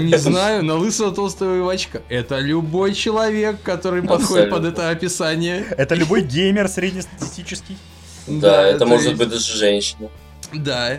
Не 0.00 0.16
знаю, 0.16 0.64
на 0.64 0.76
лысого 0.76 1.12
толстого 1.12 1.56
и 1.56 1.60
в 1.60 1.68
очках. 1.68 2.02
Это 2.08 2.38
любой 2.38 2.94
человек, 2.94 3.60
который 3.62 4.02
подходит 4.02 4.50
под 4.50 4.64
это 4.64 4.88
описание. 4.90 5.66
Это 5.76 5.94
любой 5.94 6.22
геймер 6.22 6.68
среднестатистический. 6.68 7.76
Да, 8.26 8.62
это 8.62 8.80
то 8.80 8.86
может 8.86 9.16
быть 9.16 9.28
даже 9.28 9.52
женщина. 9.56 10.08
Да. 10.52 10.98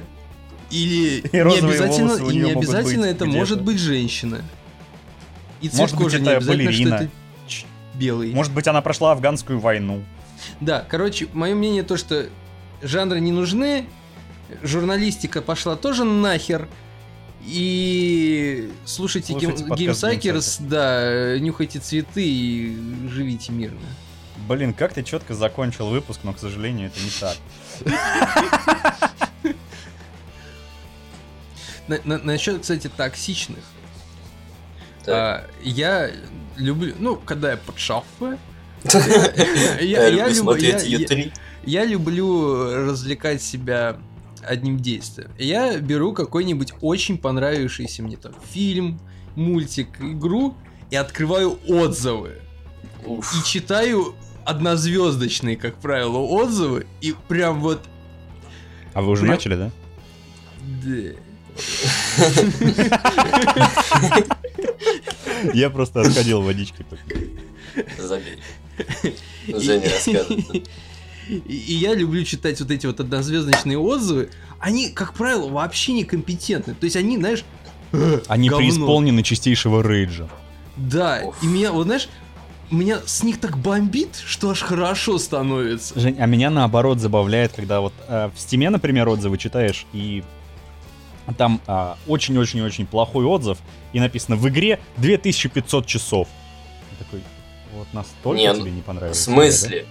Или 0.69 1.23
не 1.31 1.39
обязательно, 1.39 2.29
и 2.31 2.35
не 2.37 2.51
обязательно 2.51 3.03
быть 3.07 3.15
это 3.15 3.25
может 3.25 3.61
быть 3.61 3.79
женщина. 3.79 4.41
И 5.61 5.69
цвет 5.69 5.79
Может 5.79 5.95
быть, 5.95 6.03
кожи 6.05 6.19
не 6.19 6.27
это 6.29 6.41
что 6.41 6.49
балерина. 6.49 6.95
это 6.95 7.09
ч- 7.47 7.65
белый. 7.93 8.33
Может 8.33 8.51
быть, 8.53 8.67
она 8.67 8.81
прошла 8.81 9.13
афганскую 9.13 9.59
войну. 9.59 10.03
Да, 10.59 10.85
короче, 10.89 11.27
мое 11.33 11.55
мнение 11.55 11.83
то, 11.83 11.95
что 11.95 12.25
жанры 12.81 13.21
не 13.21 13.31
нужны, 13.31 13.85
журналистика 14.61 15.41
пошла 15.41 15.75
тоже 15.75 16.03
нахер. 16.03 16.67
И 17.45 18.71
слушайте, 18.85 19.33
Слушайте 19.33 19.63
Гейм- 19.65 19.75
Геймсайкерс, 19.75 20.57
да, 20.61 21.37
нюхайте 21.39 21.79
цветы 21.79 22.23
и 22.25 22.77
живите 23.09 23.51
мирно. 23.51 23.79
Блин, 24.47 24.73
как 24.73 24.93
ты 24.93 25.03
четко 25.03 25.33
закончил 25.33 25.87
выпуск, 25.87 26.21
но, 26.23 26.33
к 26.33 26.39
сожалению, 26.39 26.87
это 26.87 26.99
не 27.01 27.09
так. 27.19 27.37
На- 31.87 31.99
на- 32.05 32.17
насчет, 32.19 32.61
кстати, 32.61 32.89
токсичных. 32.95 33.59
Так. 35.03 35.13
А, 35.15 35.49
я 35.61 36.11
люблю, 36.55 36.93
ну, 36.97 37.17
когда 37.17 37.51
я 37.51 37.57
подшафываю, 37.57 38.39
Я 39.81 39.81
я 39.81 40.09
люблю 40.09 40.27
люб- 40.27 40.35
смотреть 40.37 40.83
я- 40.85 40.97
я- 40.97 41.05
Е3. 41.05 41.33
я 41.65 41.85
люблю 41.85 42.73
развлекать 42.87 43.41
себя 43.41 43.97
одним 44.47 44.79
действием. 44.79 45.31
Я 45.37 45.77
беру 45.79 46.13
какой-нибудь 46.13 46.73
очень 46.81 47.17
понравившийся 47.17 48.03
мне 48.03 48.17
там 48.17 48.33
фильм, 48.51 48.99
мультик, 49.35 49.87
игру 49.99 50.55
и 50.91 50.95
открываю 50.95 51.59
отзывы. 51.67 52.41
Уф. 53.05 53.33
И 53.33 53.43
читаю 53.45 54.15
однозвездочные, 54.45 55.57
как 55.57 55.75
правило, 55.75 56.17
отзывы. 56.17 56.85
И 57.01 57.15
прям 57.27 57.61
вот... 57.61 57.81
А 58.93 59.01
вы 59.01 59.11
уже 59.11 59.23
Прям- 59.23 59.33
начали, 59.35 59.55
да? 59.55 59.71
да. 60.83 61.13
Я 65.53 65.69
просто 65.69 66.01
отходил 66.01 66.41
водичкой. 66.41 66.85
Забей. 67.97 68.39
Женя 69.47 69.89
рассказывает. 69.89 70.69
И, 71.29 71.35
и 71.47 71.73
я 71.75 71.93
люблю 71.95 72.23
читать 72.23 72.59
вот 72.59 72.71
эти 72.71 72.85
вот 72.85 72.99
однозвездочные 72.99 73.77
отзывы. 73.77 74.29
Они, 74.59 74.89
как 74.89 75.13
правило, 75.13 75.49
вообще 75.49 75.93
некомпетентны. 75.93 76.73
То 76.73 76.85
есть 76.85 76.95
они, 76.95 77.17
знаешь, 77.17 77.43
Они 78.27 78.49
говно. 78.49 78.57
преисполнены 78.65 79.23
чистейшего 79.23 79.83
рейджа. 79.83 80.27
Да, 80.75 81.21
Уф. 81.23 81.43
и 81.43 81.45
меня, 81.47 81.71
вот 81.71 81.83
знаешь, 81.85 82.09
меня 82.71 82.99
с 83.05 83.21
них 83.23 83.39
так 83.39 83.57
бомбит, 83.57 84.21
что 84.25 84.49
аж 84.49 84.61
хорошо 84.61 85.17
становится. 85.19 85.99
Жень, 85.99 86.17
а 86.19 86.25
меня 86.25 86.49
наоборот 86.49 86.99
забавляет, 86.99 87.53
когда 87.53 87.81
вот 87.81 87.93
э, 88.07 88.29
в 88.35 88.39
стиме, 88.39 88.69
например, 88.71 89.07
отзывы 89.09 89.37
читаешь, 89.37 89.85
и 89.93 90.23
там 91.37 91.61
а, 91.67 91.97
очень-очень-очень 92.07 92.85
плохой 92.85 93.23
отзыв, 93.25 93.57
и 93.93 93.99
написано 93.99 94.35
в 94.35 94.47
игре 94.49 94.79
2500 94.97 95.85
часов. 95.85 96.27
Я 96.91 97.05
такой, 97.05 97.21
вот 97.75 97.87
настолько 97.93 98.37
Не, 98.41 98.51
ну, 98.53 98.59
тебе 98.61 98.71
не 98.71 98.81
В 98.81 98.85
понравилось. 98.85 99.21
смысле? 99.21 99.85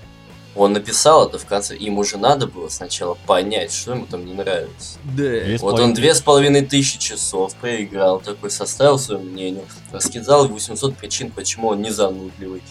Он 0.54 0.74
написал 0.74 1.26
это 1.28 1.38
в 1.38 1.46
конце, 1.46 1.74
ему 1.76 2.04
же 2.04 2.18
надо 2.18 2.46
было 2.46 2.68
сначала 2.68 3.14
понять, 3.26 3.72
что 3.72 3.92
ему 3.92 4.04
там 4.06 4.26
не 4.26 4.34
нравится. 4.34 4.98
Да. 5.04 5.56
Вот 5.60 5.80
он 5.80 5.94
две 5.94 6.14
с 6.14 6.20
половиной 6.20 6.64
тысячи 6.66 6.98
часов 6.98 7.54
проиграл, 7.54 8.20
такой 8.20 8.50
составил 8.50 8.98
свое 8.98 9.22
мнение, 9.22 9.64
раскидал 9.92 10.46
800 10.48 10.96
причин, 10.96 11.30
почему 11.30 11.68
он 11.68 11.80
не 11.80 11.90
занудливый. 11.90 12.62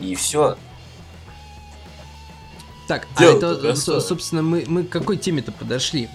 И 0.00 0.14
все. 0.16 0.56
Так, 2.88 3.06
а 3.14 3.20
Дело-то 3.20 3.52
это, 3.52 3.60
простое. 3.60 4.00
со- 4.00 4.08
собственно, 4.08 4.42
мы, 4.42 4.64
мы 4.66 4.82
к 4.82 4.88
какой 4.88 5.16
теме-то 5.16 5.52
подошли? 5.52 6.08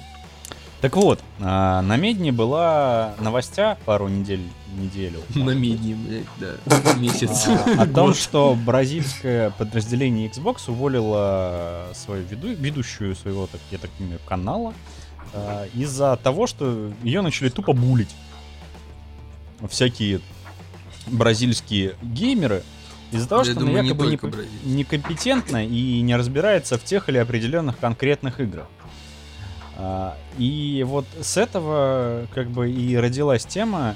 Так 0.83 0.97
вот, 0.97 1.21
а, 1.39 1.81
на 1.81 1.95
Медне 1.95 2.33
была 2.33 3.15
новостя 3.21 3.77
пару 3.85 4.09
недель, 4.09 4.41
неделю. 4.77 5.21
На 5.33 5.51
медне, 5.51 5.95
блядь, 5.95 6.57
да, 6.65 6.93
месяц. 6.99 7.47
А, 7.47 7.83
О 7.83 7.87
том, 7.87 8.13
что 8.13 8.53
бразильское 8.65 9.51
подразделение 9.51 10.29
Xbox 10.29 10.63
уволило 10.67 11.87
свою 11.93 12.25
веду- 12.25 12.53
ведущую 12.53 13.15
своего, 13.15 13.47
так, 13.47 13.61
я 13.71 13.77
так 13.77 13.91
понимаю, 13.91 14.19
канала 14.25 14.73
а, 15.33 15.67
из-за 15.73 16.17
того, 16.17 16.47
что 16.47 16.91
ее 17.01 17.21
начали 17.21 17.47
тупо 17.47 17.71
булить. 17.71 18.13
всякие 19.69 20.19
бразильские 21.07 21.95
геймеры 22.01 22.61
из-за 23.13 23.29
того, 23.29 23.45
что 23.45 23.57
она 23.57 23.81
не 23.81 23.87
якобы 23.87 24.17
Бразилия. 24.17 24.49
некомпетентна 24.65 25.65
и 25.65 26.01
не 26.01 26.13
разбирается 26.17 26.77
в 26.77 26.83
тех 26.83 27.07
или 27.07 27.19
определенных 27.19 27.79
конкретных 27.79 28.41
играх. 28.41 28.67
А, 29.77 30.17
И 30.37 30.83
вот 30.87 31.05
с 31.21 31.37
этого 31.37 32.27
как 32.33 32.49
бы 32.49 32.71
и 32.71 32.95
родилась 32.95 33.45
тема 33.45 33.95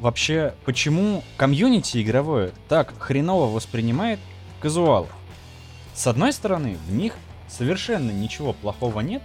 вообще, 0.00 0.54
почему 0.64 1.22
комьюнити 1.36 2.02
игровое 2.02 2.52
так 2.68 2.94
хреново 2.98 3.52
воспринимает 3.52 4.18
казуалов. 4.60 5.10
С 5.94 6.06
одной 6.06 6.32
стороны, 6.32 6.76
в 6.88 6.92
них 6.92 7.14
совершенно 7.48 8.10
ничего 8.10 8.52
плохого 8.52 9.00
нет, 9.00 9.22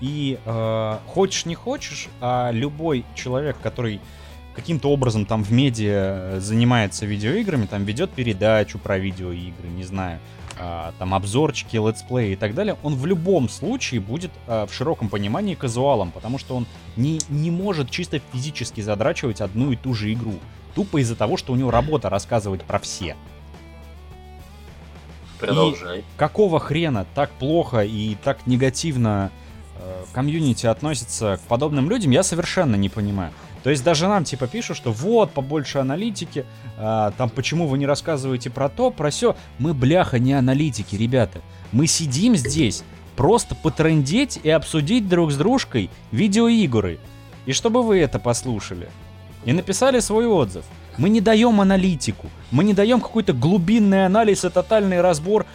и 0.00 0.38
э, 0.44 0.98
хочешь 1.06 1.46
не 1.46 1.54
хочешь, 1.54 2.08
а 2.20 2.50
любой 2.50 3.04
человек, 3.14 3.56
который 3.62 4.00
каким-то 4.54 4.90
образом 4.90 5.24
там 5.24 5.42
в 5.42 5.52
медиа 5.52 6.38
занимается 6.38 7.06
видеоиграми, 7.06 7.66
там 7.66 7.84
ведет 7.84 8.10
передачу 8.10 8.78
про 8.78 8.98
видеоигры, 8.98 9.68
не 9.68 9.84
знаю, 9.84 10.18
а, 10.58 10.92
там 10.98 11.14
обзорчики, 11.14 11.76
летсплеи 11.76 12.32
и 12.32 12.36
так 12.36 12.54
далее, 12.54 12.76
он 12.82 12.94
в 12.94 13.06
любом 13.06 13.48
случае 13.48 14.00
будет 14.00 14.30
а, 14.46 14.66
в 14.66 14.74
широком 14.74 15.08
понимании 15.08 15.54
казуалом, 15.54 16.10
потому 16.10 16.38
что 16.38 16.56
он 16.56 16.66
не, 16.96 17.20
не 17.28 17.50
может 17.50 17.90
чисто 17.90 18.20
физически 18.32 18.80
задрачивать 18.80 19.40
одну 19.40 19.72
и 19.72 19.76
ту 19.76 19.94
же 19.94 20.12
игру. 20.12 20.34
Тупо 20.74 21.00
из-за 21.00 21.16
того, 21.16 21.36
что 21.36 21.52
у 21.52 21.56
него 21.56 21.70
работа 21.70 22.08
рассказывать 22.08 22.62
про 22.62 22.78
все. 22.78 23.16
Продолжай. 25.38 26.04
Какого 26.16 26.60
хрена 26.60 27.06
так 27.14 27.30
плохо 27.30 27.80
и 27.80 28.14
так 28.22 28.46
негативно 28.46 29.30
э, 29.76 30.04
комьюнити 30.12 30.66
относится 30.66 31.38
к 31.38 31.48
подобным 31.48 31.90
людям, 31.90 32.12
я 32.12 32.22
совершенно 32.22 32.76
не 32.76 32.88
понимаю. 32.88 33.32
То 33.62 33.70
есть 33.70 33.84
даже 33.84 34.08
нам 34.08 34.24
типа 34.24 34.46
пишут, 34.46 34.76
что 34.76 34.90
вот, 34.90 35.30
побольше 35.30 35.78
аналитики, 35.78 36.44
а, 36.78 37.12
там 37.16 37.30
почему 37.30 37.66
вы 37.66 37.78
не 37.78 37.86
рассказываете 37.86 38.50
про 38.50 38.68
то, 38.68 38.90
про 38.90 39.10
все. 39.10 39.36
Мы, 39.58 39.72
бляха, 39.72 40.18
не 40.18 40.32
аналитики, 40.32 40.96
ребята. 40.96 41.40
Мы 41.70 41.86
сидим 41.86 42.34
здесь 42.34 42.82
просто 43.16 43.54
потрындеть 43.54 44.40
и 44.42 44.50
обсудить 44.50 45.08
друг 45.08 45.30
с 45.30 45.36
дружкой 45.36 45.90
видеоигры. 46.10 46.98
И 47.46 47.52
чтобы 47.52 47.82
вы 47.82 47.98
это 47.98 48.18
послушали. 48.18 48.88
И 49.44 49.52
написали 49.52 50.00
свой 50.00 50.26
отзыв. 50.26 50.64
Мы 50.98 51.08
не 51.08 51.20
даем 51.20 51.60
аналитику. 51.60 52.28
Мы 52.50 52.64
не 52.64 52.74
даем 52.74 53.00
какой-то 53.00 53.32
глубинный 53.32 54.06
анализ 54.06 54.44
и 54.44 54.50
тотальный 54.50 55.00
разбор 55.00 55.46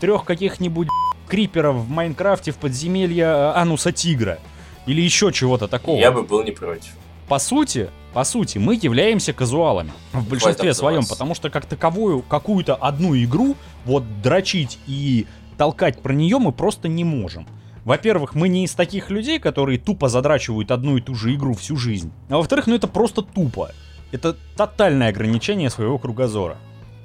трех 0.00 0.24
каких-нибудь 0.24 0.88
криперов 1.28 1.76
в 1.76 1.90
Майнкрафте 1.90 2.52
в 2.52 2.56
подземелье 2.56 3.26
а, 3.26 3.52
Ануса 3.56 3.90
Тигра. 3.92 4.38
Или 4.86 5.00
еще 5.00 5.32
чего-то 5.32 5.66
такого. 5.66 5.98
Я 5.98 6.12
бы 6.12 6.22
был 6.22 6.44
не 6.44 6.52
против. 6.52 6.92
По 7.28 7.38
сути, 7.38 7.90
по 8.12 8.24
сути, 8.24 8.58
мы 8.58 8.78
являемся 8.80 9.32
казуалами 9.32 9.92
в 10.12 10.28
большинстве 10.28 10.72
своем, 10.74 11.04
потому 11.04 11.34
что 11.34 11.50
как 11.50 11.66
таковую 11.66 12.22
какую-то 12.22 12.74
одну 12.74 13.16
игру 13.16 13.56
вот 13.84 14.22
дрочить 14.22 14.78
и 14.86 15.26
толкать 15.58 16.00
про 16.00 16.12
нее 16.12 16.38
мы 16.38 16.52
просто 16.52 16.88
не 16.88 17.04
можем. 17.04 17.46
Во-первых, 17.84 18.34
мы 18.34 18.48
не 18.48 18.64
из 18.64 18.74
таких 18.74 19.10
людей, 19.10 19.38
которые 19.38 19.78
тупо 19.78 20.08
задрачивают 20.08 20.70
одну 20.70 20.96
и 20.96 21.00
ту 21.00 21.14
же 21.14 21.34
игру 21.34 21.54
всю 21.54 21.76
жизнь. 21.76 22.12
А 22.28 22.36
во-вторых, 22.36 22.66
ну 22.66 22.74
это 22.74 22.88
просто 22.88 23.22
тупо. 23.22 23.70
Это 24.12 24.36
тотальное 24.56 25.10
ограничение 25.10 25.70
своего 25.70 25.98
кругозора. 25.98 26.56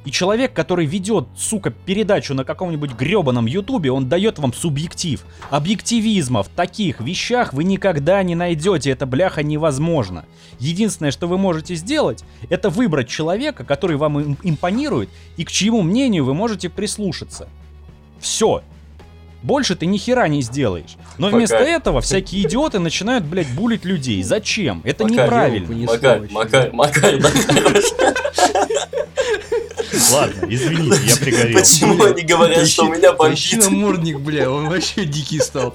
И 0.04 0.12
человек, 0.12 0.54
который 0.54 0.86
ведет, 0.86 1.28
сука, 1.38 1.70
передачу 1.70 2.34
на 2.34 2.43
каком-нибудь 2.43 2.93
гребаном 2.93 3.45
ютубе, 3.45 3.91
он 3.91 4.10
дает 4.10 4.39
вам 4.39 4.52
субъектив. 4.52 5.24
Объективизма 5.52 6.41
в 6.41 6.47
таких 6.47 6.99
вещах 7.02 7.54
вы 7.54 7.64
никогда 7.64 8.24
не 8.24 8.34
найдете, 8.34 8.89
это 8.89 9.06
бляха 9.06 9.43
невозможно. 9.43 10.26
Единственное, 10.60 11.12
что 11.12 11.28
вы 11.28 11.38
можете 11.38 11.76
сделать, 11.76 12.24
это 12.49 12.70
выбрать 12.70 13.10
человека, 13.10 13.64
который 13.64 13.95
вам 13.97 14.20
им- 14.20 14.38
импонирует 14.41 15.10
и 15.38 15.43
к 15.43 15.52
чьему 15.52 15.84
мнению 15.84 16.26
вы 16.26 16.34
можете 16.34 16.70
прислушаться. 16.70 17.47
Все. 18.20 18.64
Больше 19.43 19.75
ты 19.75 19.85
ни 19.85 19.97
хера 19.97 20.27
не 20.27 20.41
сделаешь. 20.41 20.95
Но 21.17 21.27
Пока. 21.27 21.37
вместо 21.37 21.57
этого 21.57 22.01
всякие 22.01 22.43
идиоты 22.45 22.79
начинают, 22.79 23.23
блядь, 23.25 23.49
булить 23.49 23.85
людей. 23.85 24.21
Зачем? 24.23 24.81
Это 24.83 25.03
Пока 25.03 25.13
неправильно. 25.23 25.67
понесло 25.67 25.95
Макар. 25.95 26.71
Макар, 26.73 26.73
Макар. 26.73 27.81
Ладно, 30.11 30.45
извините, 30.47 30.99
я 31.05 31.15
пригорел. 31.17 31.57
Почему 31.59 32.03
они 32.03 32.21
говорят, 32.23 32.67
что 32.67 32.85
у 32.85 32.89
меня 32.93 33.13
бомбит? 33.13 33.57
намордник, 33.63 34.19
бля, 34.19 34.49
он 34.49 34.69
вообще 34.69 35.05
дикий 35.05 35.39
стал. 35.39 35.73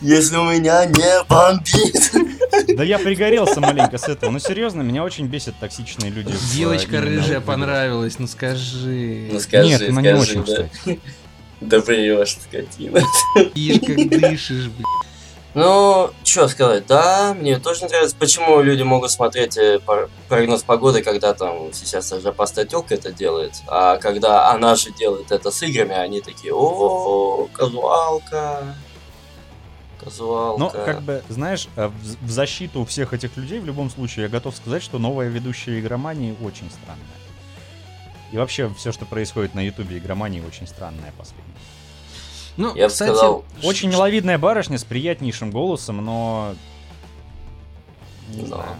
Если 0.00 0.36
у 0.36 0.44
меня 0.44 0.84
не 0.86 1.24
бомбит. 1.28 2.76
Да 2.76 2.84
я 2.84 2.98
пригорелся 2.98 3.60
маленько 3.60 3.98
с 3.98 4.04
этого. 4.04 4.30
Ну 4.30 4.38
серьезно, 4.38 4.82
меня 4.82 5.02
очень 5.04 5.26
бесит 5.26 5.54
токсичные 5.60 6.10
люди. 6.10 6.32
Девочка 6.54 6.96
именно 6.96 7.20
рыжая 7.20 7.40
понравилась, 7.40 8.18
ну 8.18 8.26
скажи. 8.26 9.28
Ну 9.32 9.40
скажи, 9.40 9.68
Нет, 9.68 9.88
она 9.88 10.02
не 10.02 10.14
очень, 10.14 10.44
кстати. 10.44 11.00
Да 11.60 11.80
врешь, 11.80 12.36
скотина. 12.40 13.02
Видишь, 13.54 13.86
как 13.86 14.08
дышишь, 14.08 14.68
бля. 14.68 14.84
Ну, 15.54 16.10
что 16.24 16.46
сказать, 16.46 16.86
да, 16.86 17.34
мне 17.34 17.58
тоже 17.58 17.82
не 17.82 17.88
нравится, 17.88 18.14
почему 18.16 18.60
люди 18.60 18.82
могут 18.82 19.10
смотреть 19.10 19.56
э, 19.56 19.80
прогноз 20.28 20.62
погоды, 20.62 21.02
когда 21.02 21.32
там 21.32 21.72
сейчас 21.72 22.10
даже 22.10 22.32
постатёлка 22.32 22.94
это 22.94 23.12
делает, 23.12 23.54
а 23.66 23.96
когда 23.96 24.50
она 24.50 24.76
же 24.76 24.92
делает 24.92 25.32
это 25.32 25.50
с 25.50 25.62
играми, 25.62 25.94
они 25.94 26.20
такие, 26.20 26.52
о, 26.54 27.48
казуалка, 27.52 28.76
казуалка. 30.04 30.60
Но, 30.60 30.70
как 30.70 31.02
бы, 31.02 31.22
знаешь, 31.28 31.66
э, 31.76 31.88
в 31.88 32.26
в 32.26 32.30
защиту 32.30 32.84
всех 32.84 33.12
этих 33.12 33.36
людей, 33.36 33.58
в 33.58 33.66
любом 33.66 33.90
случае, 33.90 34.24
я 34.24 34.28
готов 34.28 34.54
сказать, 34.54 34.82
что 34.82 34.98
новая 34.98 35.28
ведущая 35.28 35.80
игромании 35.80 36.36
очень 36.42 36.70
странная. 36.70 37.17
И 38.32 38.36
вообще, 38.36 38.72
все, 38.74 38.92
что 38.92 39.06
происходит 39.06 39.54
на 39.54 39.60
ютубе 39.64 39.98
игромании, 39.98 40.40
очень 40.40 40.66
странное 40.66 41.12
последнее. 41.16 41.54
Ну, 42.56 42.74
Я 42.74 42.88
кстати, 42.88 43.10
сказал, 43.10 43.44
Очень 43.62 43.88
миловидная 43.90 44.36
барышня 44.36 44.78
с 44.78 44.84
приятнейшим 44.84 45.50
голосом, 45.50 46.04
но... 46.04 46.54
Не 48.30 48.42
Но. 48.42 48.46
знаю. 48.46 48.76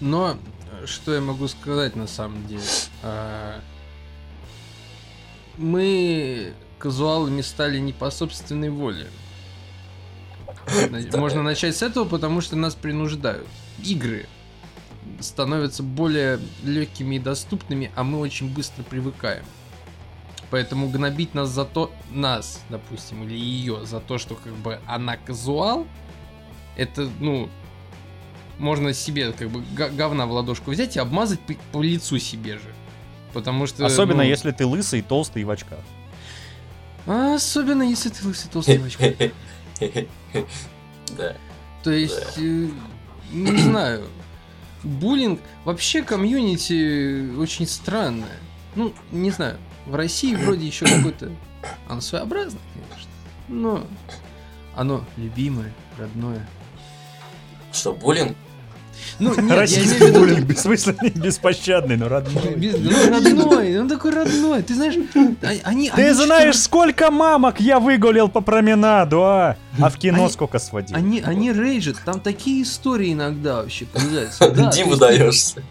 Но 0.00 0.36
э, 0.82 0.86
что 0.86 1.14
я 1.14 1.20
могу 1.20 1.46
сказать 1.48 1.94
на 1.94 2.06
самом 2.06 2.46
деле? 2.48 2.62
А, 3.02 3.60
Мы 5.56 6.52
казуалами 6.78 7.42
стали 7.42 7.78
не 7.78 7.92
по 7.92 8.10
собственной 8.10 8.70
воле. 8.70 9.06
Можно 11.14 11.42
начать 11.42 11.76
с 11.76 11.82
этого, 11.82 12.04
потому 12.04 12.40
что 12.40 12.56
нас 12.56 12.74
принуждают. 12.74 13.46
Игры 13.82 14.26
становятся 15.20 15.82
более 15.82 16.38
легкими 16.62 17.16
и 17.16 17.18
доступными, 17.18 17.90
а 17.94 18.04
мы 18.04 18.18
очень 18.18 18.52
быстро 18.52 18.82
привыкаем. 18.82 19.44
Поэтому 20.50 20.88
гнобить 20.88 21.34
нас 21.34 21.48
за 21.50 21.64
то, 21.64 21.92
нас, 22.10 22.60
допустим, 22.70 23.22
или 23.22 23.36
ее, 23.36 23.86
за 23.86 24.00
то, 24.00 24.18
что 24.18 24.34
как 24.34 24.52
бы 24.54 24.80
она 24.86 25.16
казуал, 25.16 25.86
это, 26.76 27.08
ну, 27.20 27.48
можно 28.58 28.92
себе 28.92 29.32
как 29.32 29.48
бы 29.50 29.62
говна 29.72 30.26
в 30.26 30.32
ладошку 30.32 30.72
взять 30.72 30.96
и 30.96 30.98
обмазать 30.98 31.40
по, 31.40 31.54
по 31.72 31.82
лицу 31.82 32.18
себе 32.18 32.54
же. 32.54 32.74
Потому 33.32 33.66
что... 33.66 33.86
Особенно 33.86 34.22
ну, 34.24 34.28
если 34.28 34.50
ты 34.50 34.66
лысый, 34.66 35.02
толстый 35.02 35.42
и 35.42 35.44
в 35.44 35.50
очках. 35.50 35.78
а 37.06 37.36
особенно 37.36 37.82
если 37.82 38.08
ты 38.08 38.26
лысый 38.26 38.50
толстый 38.50 38.78
в 38.78 38.84
очках. 38.84 39.14
Да. 41.16 41.34
То 41.82 41.90
есть, 41.90 42.38
э, 42.38 42.68
не 43.32 43.56
знаю, 43.56 44.06
буллинг, 44.82 45.40
вообще 45.64 46.02
комьюнити 46.02 47.36
очень 47.36 47.66
странное. 47.66 48.38
Ну, 48.74 48.92
не 49.10 49.30
знаю, 49.30 49.58
в 49.86 49.94
России 49.94 50.34
вроде 50.34 50.66
еще 50.66 50.86
какое-то... 50.86 51.32
Оно 51.88 52.00
своеобразное, 52.00 52.62
конечно, 52.72 53.10
но 53.48 53.86
оно 54.74 55.04
любимое, 55.16 55.74
родное. 55.98 56.48
Что, 57.72 57.92
буллинг? 57.92 58.36
Ну, 59.18 59.34
нет, 59.34 59.50
я 59.50 59.56
Российский 59.56 60.06
виду... 60.06 60.18
буллинг 60.20 60.40
бессмысленный, 60.46 61.10
беспощадный, 61.14 61.96
но 61.96 62.08
родной. 62.08 62.54
Без- 62.56 62.78
ну, 62.78 63.10
родной, 63.10 63.78
он 63.78 63.88
такой 63.88 64.12
родной, 64.12 64.62
ты 64.62 64.74
знаешь, 64.74 64.94
а- 65.42 65.68
они... 65.68 65.90
Ты 65.90 66.02
они 66.06 66.14
знаешь, 66.14 66.54
что- 66.54 66.64
сколько 66.64 67.10
мамок 67.10 67.60
я 67.60 67.80
выгулил 67.80 68.28
по 68.28 68.40
променаду, 68.40 69.22
а? 69.22 69.56
А 69.80 69.90
в 69.90 69.98
кино 69.98 70.24
Они- 70.24 70.32
сколько 70.32 70.58
сводил? 70.58 70.96
Они, 70.96 71.20
они 71.20 71.52
рейджат, 71.52 71.96
там 72.04 72.20
такие 72.20 72.62
истории 72.62 73.12
иногда 73.12 73.56
вообще. 73.56 73.86
Да, 73.94 74.70
есть 74.70 74.98
даешься. 74.98 75.62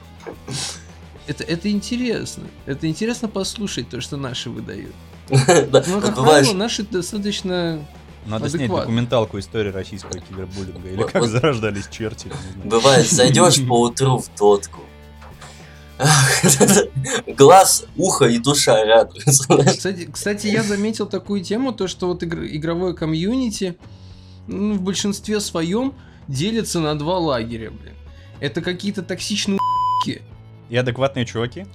Это, 1.27 1.43
это 1.43 1.69
интересно. 1.69 2.43
Это 2.65 2.87
интересно 2.87 3.27
послушать 3.27 3.89
то, 3.89 4.01
что 4.01 4.17
наши 4.17 4.49
выдают. 4.49 4.93
Да, 5.29 5.83
Но, 5.87 5.95
вот 5.95 6.03
как 6.05 6.15
правило, 6.15 6.53
наши 6.53 6.83
достаточно... 6.83 7.79
Надо 8.29 8.47
снять 8.49 8.61
адекватно. 8.61 8.85
документалку 8.85 9.39
истории 9.39 9.71
российского 9.71 10.19
кибербуллинга. 10.19 10.87
Или 10.87 10.95
Вот- 10.97 11.11
как 11.11 11.21
вот- 11.23 11.31
зарождались 11.31 11.87
черти. 11.89 12.31
бывает, 12.63 13.09
зайдешь 13.09 13.59
по 13.67 13.81
утру 13.81 14.17
в 14.19 14.29
дотку. 14.37 14.79
Глаз, 17.27 17.85
ухо 17.97 18.25
и 18.25 18.37
душа 18.39 18.83
радуются. 18.85 19.43
знаешь. 19.43 19.77
Кстати, 19.77 20.09
кстати, 20.11 20.47
я 20.47 20.63
заметил 20.63 21.05
такую 21.07 21.43
тему, 21.43 21.71
то, 21.73 21.87
что 21.87 22.07
вот 22.07 22.23
игр- 22.23 22.45
игровое 22.47 22.93
комьюнити 22.93 23.77
ну, 24.47 24.75
в 24.75 24.81
большинстве 24.81 25.39
своем 25.39 25.93
делится 26.27 26.79
на 26.79 26.97
два 26.97 27.17
лагеря, 27.19 27.71
блин. 27.71 27.93
Это 28.39 28.61
какие-то 28.61 29.03
токсичные. 29.03 29.59
И 30.69 30.75
адекватные 30.77 31.25
чуваки. 31.25 31.65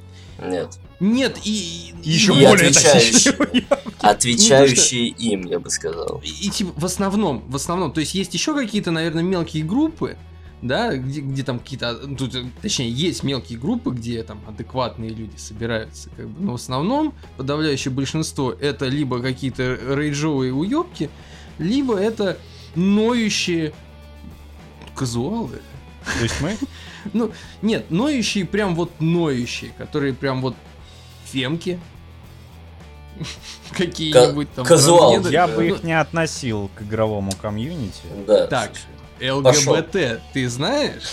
Нет. 0.43 0.79
Нет, 1.01 1.39
и... 1.45 1.93
и- 2.03 2.11
Еще 2.11 2.33
И 2.33 2.47
более 2.47 2.69
отвечающие. 2.71 3.33
токсичные. 3.33 3.65
Отвечающие 4.01 5.09
им, 5.09 5.47
я 5.47 5.59
бы 5.59 5.71
сказал. 5.71 6.21
И, 6.25 6.51
типа, 6.51 6.73
в 6.77 6.85
основном, 6.85 7.43
в 7.49 7.57
основном, 7.57 7.93
то 7.93 8.01
есть 8.01 8.15
есть 8.15 8.35
еще 8.35 8.55
какие-то, 8.55 8.91
наверное, 8.91 9.23
мелкие 9.23 9.65
группы, 9.65 10.17
да, 10.63 10.97
где, 10.97 11.21
где 11.21 11.43
там 11.43 11.59
какие-то, 11.59 11.99
ну, 12.07 12.17
тут, 12.17 12.35
точнее, 12.63 12.91
есть 12.91 13.23
мелкие 13.23 13.59
группы, 13.59 13.91
где 13.91 14.23
там 14.23 14.41
адекватные 14.49 15.11
люди 15.11 15.37
собираются, 15.37 16.11
как 16.17 16.29
бы, 16.29 16.43
но 16.43 16.53
в 16.53 16.55
основном 16.57 17.15
подавляющее 17.37 17.93
большинство 17.93 18.53
это 18.53 18.87
либо 18.87 19.21
какие-то 19.21 19.77
рейджовые 19.95 20.53
уебки, 20.55 21.11
либо 21.59 21.99
это 21.99 22.39
ноющие 22.77 23.73
казуалы. 24.95 25.61
То 26.19 26.23
есть 26.23 26.41
мы 26.41 26.57
Ну, 27.13 27.33
нет, 27.61 27.91
ноющие 27.91 28.45
прям 28.47 28.75
вот 28.75 28.91
ноющие, 29.01 29.73
которые 29.77 30.15
прям 30.15 30.41
вот 30.41 30.55
фемки. 31.35 31.81
Какие-нибудь 33.77 34.53
там. 34.55 34.65
казуал. 34.65 35.21
Я 35.29 35.47
бы 35.49 35.55
Ну, 35.69 35.75
их 35.75 35.83
не 35.83 35.99
относил 35.99 36.71
к 36.77 36.83
игровому 36.83 37.33
комьюнити. 37.33 38.03
Да. 38.27 38.47
Так. 38.47 38.71
ЛГБТ, 39.21 40.21
ты 40.33 40.49
знаешь? 40.49 41.13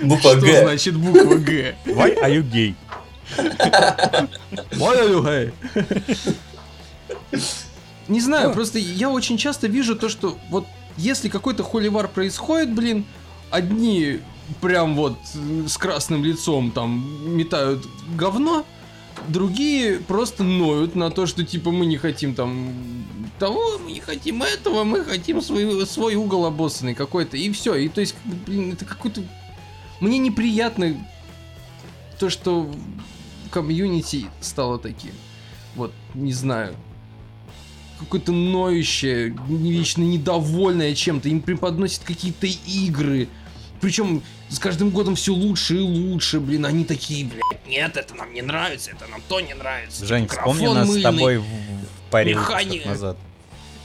Буква 0.00 0.30
Что 0.32 0.40
Г. 0.40 0.62
значит 0.62 0.96
буква 0.96 1.34
Г? 1.36 1.74
Why 1.86 2.18
are 2.22 2.30
you 2.30 2.42
gay? 2.42 2.74
Ой-ой-ой. 4.80 5.52
Не 8.08 8.20
знаю, 8.20 8.52
просто 8.52 8.78
я 8.78 9.10
очень 9.10 9.36
часто 9.36 9.66
вижу 9.66 9.94
то, 9.94 10.08
что 10.08 10.36
вот 10.48 10.66
если 10.96 11.28
какой-то 11.28 11.62
холивар 11.62 12.08
происходит, 12.08 12.72
блин, 12.74 13.04
одни 13.50 14.20
прям 14.60 14.94
вот 14.94 15.18
э, 15.34 15.66
с 15.66 15.76
красным 15.76 16.24
лицом 16.24 16.70
там 16.70 17.36
метают 17.36 17.86
говно, 18.16 18.64
другие 19.28 19.98
просто 19.98 20.44
ноют 20.44 20.94
на 20.94 21.10
то, 21.10 21.26
что 21.26 21.44
типа 21.44 21.70
мы 21.70 21.86
не 21.86 21.96
хотим 21.96 22.34
там 22.34 22.72
того, 23.38 23.78
мы 23.78 23.92
не 23.92 24.00
хотим 24.00 24.42
этого, 24.42 24.84
мы 24.84 25.04
хотим 25.04 25.40
свой, 25.40 25.86
свой 25.86 26.14
угол 26.14 26.46
обоссанный 26.46 26.94
какой-то, 26.94 27.36
и 27.36 27.50
все. 27.52 27.74
И 27.74 27.88
то 27.88 28.00
есть, 28.00 28.14
блин, 28.46 28.72
это 28.72 28.84
какой-то... 28.84 29.22
Мне 30.00 30.18
неприятно 30.18 30.96
то, 32.18 32.30
что 32.30 32.70
комьюнити 33.50 34.26
стало 34.40 34.78
таким. 34.78 35.12
Вот, 35.74 35.92
не 36.14 36.32
знаю. 36.32 36.74
Какое-то 37.98 38.32
ноющее, 38.32 39.36
вечно 39.48 40.02
недовольное 40.02 40.94
чем-то. 40.94 41.28
Им 41.28 41.40
преподносят 41.40 42.02
какие-то 42.04 42.46
игры. 42.46 43.28
Причем 43.80 44.22
с 44.50 44.58
каждым 44.58 44.90
годом 44.90 45.14
все 45.14 45.32
лучше 45.32 45.76
и 45.76 45.80
лучше, 45.80 46.40
блин. 46.40 46.66
Они 46.66 46.84
такие, 46.84 47.24
блядь, 47.24 47.66
нет, 47.66 47.96
это 47.96 48.14
нам 48.14 48.32
не 48.34 48.42
нравится, 48.42 48.90
это 48.90 49.06
нам 49.06 49.22
то 49.28 49.40
не 49.40 49.54
нравится. 49.54 50.04
Жень, 50.04 50.24
Микрофон 50.24 50.54
вспомни 50.54 50.74
нас 50.74 50.86
с 50.86 50.90
мыльный. 50.90 51.02
тобой 51.02 51.38
в, 51.38 51.44
паре 52.10 52.34
выпусков 52.34 52.86
назад. 52.86 53.16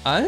А? 0.03 0.24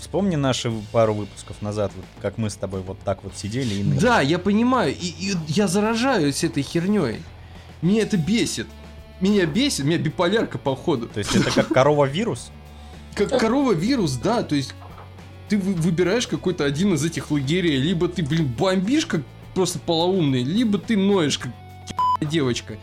Вспомни 0.00 0.36
наши 0.36 0.72
пару 0.92 1.14
выпусков 1.14 1.60
назад, 1.62 1.92
вот, 1.94 2.04
как 2.20 2.38
мы 2.38 2.50
с 2.50 2.56
тобой 2.56 2.80
вот 2.80 2.98
так 3.00 3.22
вот 3.22 3.36
сидели 3.36 3.74
и 3.74 3.82
ныли. 3.82 3.98
Да, 3.98 4.20
я 4.20 4.38
понимаю, 4.38 4.94
и, 4.94 5.06
и 5.06 5.34
я 5.48 5.68
заражаюсь 5.68 6.42
этой 6.42 6.62
херней. 6.62 7.22
Меня 7.82 8.02
это 8.02 8.16
бесит. 8.16 8.66
Меня 9.20 9.46
бесит, 9.46 9.84
меня 9.84 9.98
биполярка 9.98 10.58
походу. 10.58 11.06
То 11.06 11.18
есть 11.18 11.34
это 11.34 11.50
как 11.50 11.68
корова-вирус? 11.68 12.50
Как 13.14 13.38
корова 13.38 13.72
вирус, 13.72 14.12
да, 14.12 14.42
то 14.42 14.54
есть 14.54 14.74
ты 15.48 15.56
вы- 15.58 15.74
выбираешь 15.74 16.26
какой-то 16.26 16.64
один 16.64 16.94
из 16.94 17.04
этих 17.04 17.30
лагерей, 17.30 17.76
либо 17.78 18.08
ты, 18.08 18.22
блин, 18.22 18.46
бомбишь 18.46 19.06
как 19.06 19.22
просто 19.56 19.78
полоумный, 19.78 20.42
либо 20.42 20.76
ты 20.76 20.98
ноешь 20.98 21.38
как 21.38 21.50
девочка. 22.20 22.76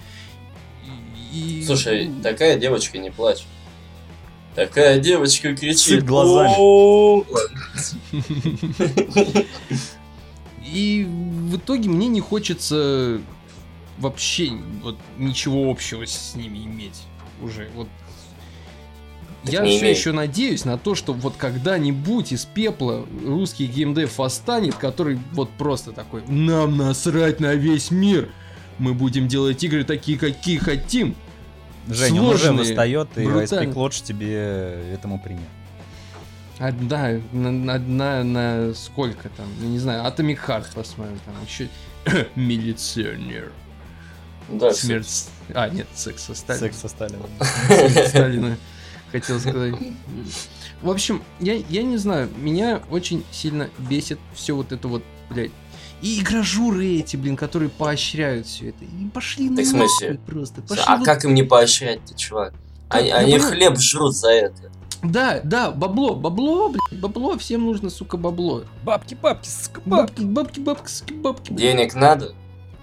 И- 1.32 1.64
Слушай, 1.66 2.10
такая 2.24 2.58
девочка 2.58 2.98
не 2.98 3.12
плачет. 3.12 3.46
Такая 4.56 5.00
девочка 5.00 5.56
кричит. 5.56 5.80
Сыт 5.80 6.04
глазами. 6.04 6.56
И 10.66 11.08
в 11.08 11.58
итоге 11.58 11.90
мне 11.90 12.08
не 12.08 12.22
хочется 12.22 13.22
вообще 14.00 14.50
вот 14.82 14.98
ничего 15.20 15.70
общего 15.70 16.08
с 16.08 16.34
ними 16.34 16.58
иметь 16.66 17.04
уже. 17.44 17.70
Вот 17.76 17.88
Так 19.44 19.54
я 19.54 19.64
все 19.66 19.80
имей. 19.80 19.94
еще 19.94 20.12
надеюсь 20.12 20.64
на 20.64 20.78
то, 20.78 20.96
что 20.96 21.14
вот 21.14 21.36
когда-нибудь 21.38 22.32
из 22.32 22.46
пепла 22.46 23.06
русский 23.26 23.66
геймдев 23.66 24.18
восстанет, 24.18 24.76
который 24.76 25.20
вот 25.34 25.50
просто 25.52 25.92
такой, 25.92 26.24
нам 26.28 26.78
насрать 26.78 27.40
на 27.40 27.54
весь 27.54 27.92
мир, 27.92 28.30
мы 28.78 28.94
будем 28.94 29.28
делать 29.28 29.64
игры 29.64 29.84
такие, 29.84 30.18
какие 30.18 30.58
хотим. 30.58 31.16
Жень, 31.88 32.20
он 32.20 32.28
уже 32.28 32.46
Сложные, 32.46 32.60
восстает, 32.60 33.10
и 33.18 33.22
Peak 33.22 33.74
Lodge 33.74 34.04
тебе 34.04 34.94
этому 34.94 35.20
пример. 35.20 35.44
Одна, 36.60 37.20
на, 37.34 37.74
одна 37.74 38.24
на 38.24 38.74
сколько 38.74 39.28
там, 39.30 39.48
я 39.60 39.68
не 39.68 39.80
знаю, 39.80 40.04
Atomic 40.06 40.40
Heart 40.48 40.68
посмотрим, 40.74 41.20
там 41.26 41.36
еще 41.46 41.68
милиционер. 42.36 43.52
Да, 44.50 44.74
Смерть. 44.74 45.30
А, 45.54 45.68
нет, 45.70 45.88
секс 45.94 46.24
со 46.24 46.36
Сталином. 46.36 46.70
Секс 46.70 46.82
со 46.82 46.88
Сталином. 46.88 47.30
Смерть 47.68 48.08
Сталина, 48.10 48.58
хотел 49.20 49.40
сказать. 49.40 49.76
В 50.82 50.90
общем, 50.90 51.22
я, 51.40 51.54
я 51.70 51.84
не 51.84 51.98
знаю, 51.98 52.30
меня 52.38 52.82
очень 52.92 53.24
сильно 53.32 53.70
бесит 53.78 54.20
все 54.34 54.54
вот 54.56 54.72
это 54.72 54.88
вот, 54.88 55.04
блядь. 55.30 55.52
И 56.02 56.20
игражуры 56.20 56.86
эти, 56.86 57.16
блин, 57.16 57.38
которые 57.38 57.70
поощряют 57.70 58.46
все 58.48 58.70
это. 58.70 58.84
И 58.84 59.06
пошли 59.14 59.50
нахуй 59.50 59.66
смысле? 59.66 60.20
просто. 60.26 60.62
Пошли 60.62 60.84
А 60.86 60.98
вот- 60.98 61.06
как 61.06 61.24
им 61.24 61.34
не 61.34 61.44
поощрять-то, 61.44 62.18
чувак? 62.18 62.54
Они, 62.90 63.08
я 63.08 63.16
они 63.16 63.40
хлеб 63.40 63.78
жрут 63.80 64.14
за 64.16 64.30
это. 64.32 64.70
Да, 65.02 65.40
да, 65.44 65.72
бабло, 65.72 66.16
бабло, 66.16 66.70
блядь, 66.70 67.00
бабло, 67.02 67.38
всем 67.38 67.64
нужно, 67.66 67.90
сука, 67.90 68.18
бабло. 68.18 68.66
Бабки, 68.84 69.16
бабки, 69.16 69.48
сука, 69.50 69.82
Бабки, 69.86 70.22
бабки, 70.24 70.60
бабки, 70.60 70.90
сука, 70.90 71.14
бабки. 71.14 71.52
блядь. 71.52 71.60
Денег 71.62 71.94
надо? 71.96 72.34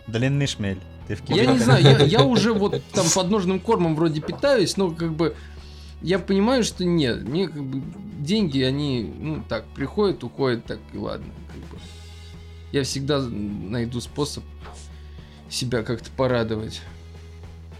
Длинный 0.06 0.46
шмель. 0.46 0.80
Ты 1.06 1.16
в 1.16 1.28
Я 1.28 1.46
не 1.46 1.58
знаю, 1.58 1.82
я, 1.82 1.98
я 1.98 2.24
уже 2.24 2.52
вот 2.54 2.82
там 2.92 3.06
подножным 3.14 3.58
кормом 3.58 3.96
вроде 3.96 4.20
питаюсь, 4.20 4.76
но 4.76 4.90
как 4.90 5.12
бы 5.12 5.34
я 6.02 6.18
понимаю, 6.18 6.64
что 6.64 6.84
нет, 6.84 7.22
мне 7.22 7.48
как 7.48 7.62
бы 7.62 7.82
деньги, 8.18 8.60
они, 8.62 9.12
ну 9.18 9.42
так, 9.48 9.64
приходят, 9.74 10.24
уходят, 10.24 10.64
так 10.64 10.78
и 10.92 10.98
ладно. 10.98 11.32
как 11.48 11.70
бы. 11.70 11.78
Я 12.72 12.84
всегда 12.84 13.20
найду 13.20 14.00
способ 14.00 14.44
себя 15.48 15.82
как-то 15.82 16.10
порадовать. 16.16 16.80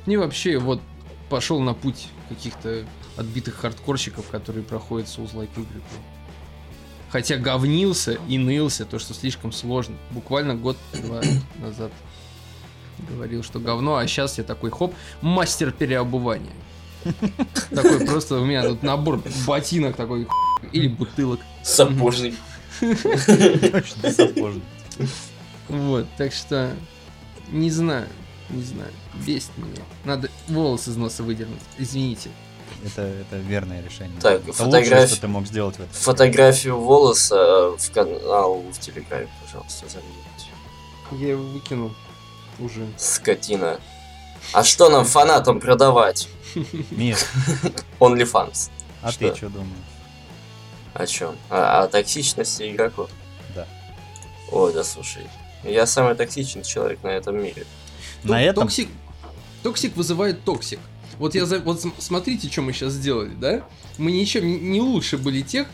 И 0.07 0.17
вообще 0.17 0.59
вот 0.59 0.81
пошел 1.29 1.61
на 1.61 1.75
путь 1.75 2.09
каких-то 2.29 2.85
отбитых 3.17 3.55
хардкорщиков, 3.57 4.29
которые 4.29 4.65
проходят 4.65 5.09
Souls-like 5.09 5.53
игры. 5.55 5.81
Хотя 7.11 7.37
говнился 7.37 8.19
и 8.29 8.39
нылся, 8.39 8.85
то, 8.85 8.99
что 8.99 9.15
слишком 9.15 9.53
сложно. 9.53 9.97
Буквально 10.11 10.55
год-два 10.55 11.23
назад 11.59 11.93
говорил, 13.09 13.43
что 13.43 13.59
говно, 13.59 13.97
а 13.97 14.07
сейчас 14.07 14.39
я 14.39 14.45
такой, 14.45 14.71
хоп, 14.71 14.95
мастер 15.21 15.73
переобувания. 15.73 16.53
Такой 17.75 18.07
просто 18.07 18.37
у 18.41 18.45
меня 18.45 18.63
тут 18.63 18.83
набор 18.83 19.23
ботинок 19.47 19.97
такой, 19.97 20.27
или 20.73 20.89
бутылок. 20.89 21.41
Сапожник. 21.63 22.35
Точно 22.81 24.11
сапожник. 24.13 24.63
Вот, 25.69 26.07
так 26.17 26.33
что, 26.33 26.73
не 27.51 27.71
знаю, 27.71 28.07
не 28.51 28.63
знаю, 28.63 28.91
бесит 29.27 29.57
меня. 29.57 29.83
Надо 30.05 30.29
волосы 30.49 30.91
из 30.91 30.97
носа 30.97 31.23
выдернуть, 31.23 31.61
извините. 31.79 32.31
Это, 32.85 33.03
это 33.03 33.37
верное 33.37 33.83
решение. 33.85 34.19
Так, 34.21 34.43
это 34.43 34.53
фотография- 34.53 35.01
лучшее, 35.01 35.07
что 35.09 35.21
ты 35.21 35.29
мог 35.29 35.47
сделать 35.47 35.77
в 35.77 35.81
этом. 35.81 35.93
Фотографию 35.93 36.79
волоса 36.79 37.37
э, 37.37 37.77
в 37.79 37.91
канал 37.93 38.63
в 38.73 38.79
Телеграме, 38.79 39.29
пожалуйста, 39.45 39.87
заметьте. 39.89 40.51
Я 41.13 41.31
его 41.33 41.43
выкинул 41.43 41.93
уже. 42.59 42.87
Скотина. 42.97 43.81
А 44.53 44.65
что 44.65 44.89
нам 44.91 45.05
фанатам 45.05 45.61
продавать? 45.61 46.29
Миш, 46.91 47.19
OnlyFans. 48.01 48.71
а 49.03 49.13
Что? 49.13 49.31
ты 49.31 49.37
что 49.37 49.49
думаешь? 49.49 49.71
О 50.95 51.07
чем? 51.07 51.37
О, 51.49 51.83
о 51.83 51.87
токсичности 51.89 52.71
игроков? 52.71 53.11
Да. 53.55 53.67
Ой, 54.51 54.73
да 54.73 54.83
слушай. 54.83 55.23
Я 55.63 55.87
самый 55.87 56.15
токсичный 56.17 56.65
человек 56.65 57.03
на 57.05 57.09
этом 57.09 57.41
мире. 57.41 57.65
На 58.25 58.39
Ток- 58.39 58.41
этом 58.41 58.65
Toxic, 58.65 58.89
toxic 59.63 59.97
вызывает 59.97 60.43
toxic. 60.45 60.81
Вот 61.19 61.35
я 61.35 61.47
за- 61.47 61.61
вот 61.61 61.81
см- 61.83 62.01
смотрите, 62.03 62.51
что 62.51 62.63
мы 62.63 62.73
сейчас 62.73 62.95
сделали, 62.95 63.31
да? 63.35 63.63
Мы 63.99 64.11
ничем 64.11 64.47
не- 64.73 64.81
лучше 64.81 65.17
были 65.19 65.43
тех, 65.43 65.69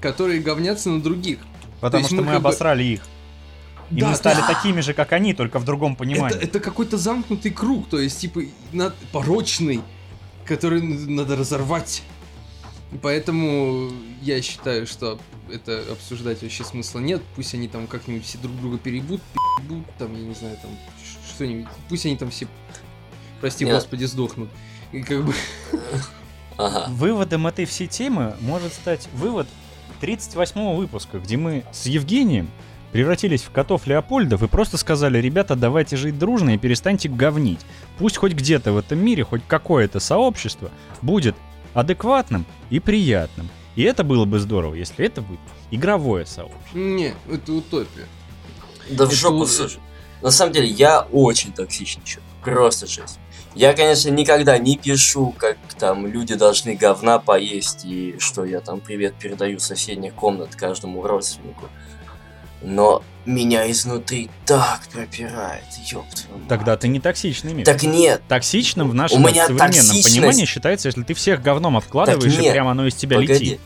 которые 0.00 0.40
говнятся 0.40 0.88
на 0.90 1.00
других. 1.02 1.38
Потому 1.80 2.04
что 2.04 2.16
мы 2.16 2.22
мы 2.22 2.32
как 2.32 2.42
бы- 2.42 2.48
обосрали 2.48 2.82
их. 2.84 3.02
И 3.90 4.00
Да, 4.00 4.10
мы 4.10 4.16
стали 4.16 4.40
да. 4.40 4.46
такими 4.46 4.80
же, 4.80 4.92
как 4.92 5.12
они, 5.12 5.32
только 5.34 5.58
в 5.58 5.64
другом 5.64 5.96
понимании. 5.96 6.36
Это, 6.36 6.44
это 6.44 6.60
какой-то 6.60 6.98
замкнутый 6.98 7.50
круг, 7.50 7.88
то 7.88 7.98
есть, 7.98 8.20
типа, 8.20 8.42
на- 8.72 8.92
порочный, 9.12 9.80
который 10.44 10.82
надо 10.82 11.36
разорвать. 11.36 12.02
Поэтому 13.02 13.90
я 14.22 14.40
считаю, 14.42 14.86
что 14.86 15.18
это 15.50 15.82
обсуждать 15.90 16.42
вообще 16.42 16.64
смысла 16.64 17.00
нет. 17.00 17.22
Пусть 17.36 17.54
они 17.54 17.68
там 17.68 17.86
как-нибудь 17.86 18.24
все 18.24 18.38
друг 18.38 18.56
друга 18.60 18.78
перебут, 18.78 19.20
перебут, 19.58 19.84
там, 19.98 20.14
я 20.14 20.26
не 20.26 20.34
знаю, 20.34 20.56
там, 20.60 20.70
что-нибудь. 21.34 21.68
Пусть 21.88 22.06
они 22.06 22.16
там 22.16 22.30
все, 22.30 22.46
прости 23.40 23.64
Нет. 23.64 23.74
господи, 23.74 24.04
сдохнут. 24.04 24.50
И 24.92 25.02
как 25.02 25.24
бы... 25.24 25.34
Ага. 26.60 26.86
Выводом 26.88 27.46
этой 27.46 27.66
всей 27.66 27.86
темы 27.86 28.34
может 28.40 28.72
стать 28.74 29.08
вывод 29.14 29.46
38 30.00 30.74
выпуска, 30.74 31.20
где 31.20 31.36
мы 31.36 31.62
с 31.70 31.86
Евгением 31.86 32.50
превратились 32.92 33.42
в 33.42 33.50
котов 33.50 33.86
Леопольдов 33.86 34.42
и 34.42 34.48
просто 34.48 34.76
сказали, 34.76 35.18
ребята, 35.18 35.56
давайте 35.56 35.96
жить 35.96 36.18
дружно 36.18 36.50
и 36.54 36.58
перестаньте 36.58 37.08
говнить. 37.08 37.60
Пусть 37.98 38.16
хоть 38.16 38.32
где-то 38.32 38.72
в 38.72 38.78
этом 38.78 38.98
мире, 38.98 39.24
хоть 39.24 39.42
какое-то 39.46 40.00
сообщество 40.00 40.70
будет 41.02 41.36
адекватным 41.74 42.44
и 42.70 42.80
приятным. 42.80 43.48
И 43.76 43.82
это 43.82 44.02
было 44.02 44.24
бы 44.24 44.38
здорово, 44.40 44.74
если 44.74 45.06
это 45.06 45.20
будет 45.20 45.40
игровое 45.70 46.26
сообщество. 46.26 46.76
Не, 46.78 47.14
это 47.30 47.52
утопия. 47.52 48.06
Да 48.90 49.04
в 49.04 49.08
Это 49.08 49.16
жопу, 49.16 49.36
у- 49.36 49.46
слушай. 49.46 49.80
На 50.22 50.30
самом 50.32 50.52
деле, 50.52 50.66
я 50.68 51.02
очень 51.12 51.52
токсичный 51.52 52.02
человек. 52.04 52.28
Просто 52.42 52.86
жесть. 52.86 53.20
Я, 53.54 53.72
конечно, 53.72 54.08
никогда 54.10 54.58
не 54.58 54.76
пишу, 54.76 55.34
как 55.36 55.58
там 55.78 56.06
люди 56.06 56.34
должны 56.34 56.74
говна 56.74 57.18
поесть, 57.18 57.84
и 57.84 58.16
что 58.18 58.44
я 58.44 58.60
там 58.60 58.80
привет 58.80 59.14
передаю 59.14 59.58
соседних 59.58 60.14
комнат 60.14 60.56
каждому 60.56 61.02
родственнику. 61.02 61.66
Но 62.62 63.02
меня 63.24 63.70
изнутри 63.70 64.30
так 64.46 64.80
пропирает, 64.92 65.64
ёпт. 65.86 66.26
Тогда 66.48 66.76
ты 66.76 66.88
не 66.88 66.98
токсичный 66.98 67.52
мир. 67.52 67.64
Так 67.66 67.82
нет, 67.82 68.22
Токсичным 68.28 68.90
в 68.90 68.94
нашем 68.94 69.24
У 69.24 69.28
меня 69.28 69.46
современном 69.46 70.02
понимании 70.02 70.44
считается, 70.44 70.88
если 70.88 71.02
ты 71.02 71.14
всех 71.14 71.42
говном 71.42 71.76
обкладываешь, 71.76 72.38
и 72.38 72.50
прямо 72.50 72.72
оно 72.72 72.86
из 72.86 72.94
тебя 72.94 73.16
погоди. 73.18 73.32
летит. 73.44 73.60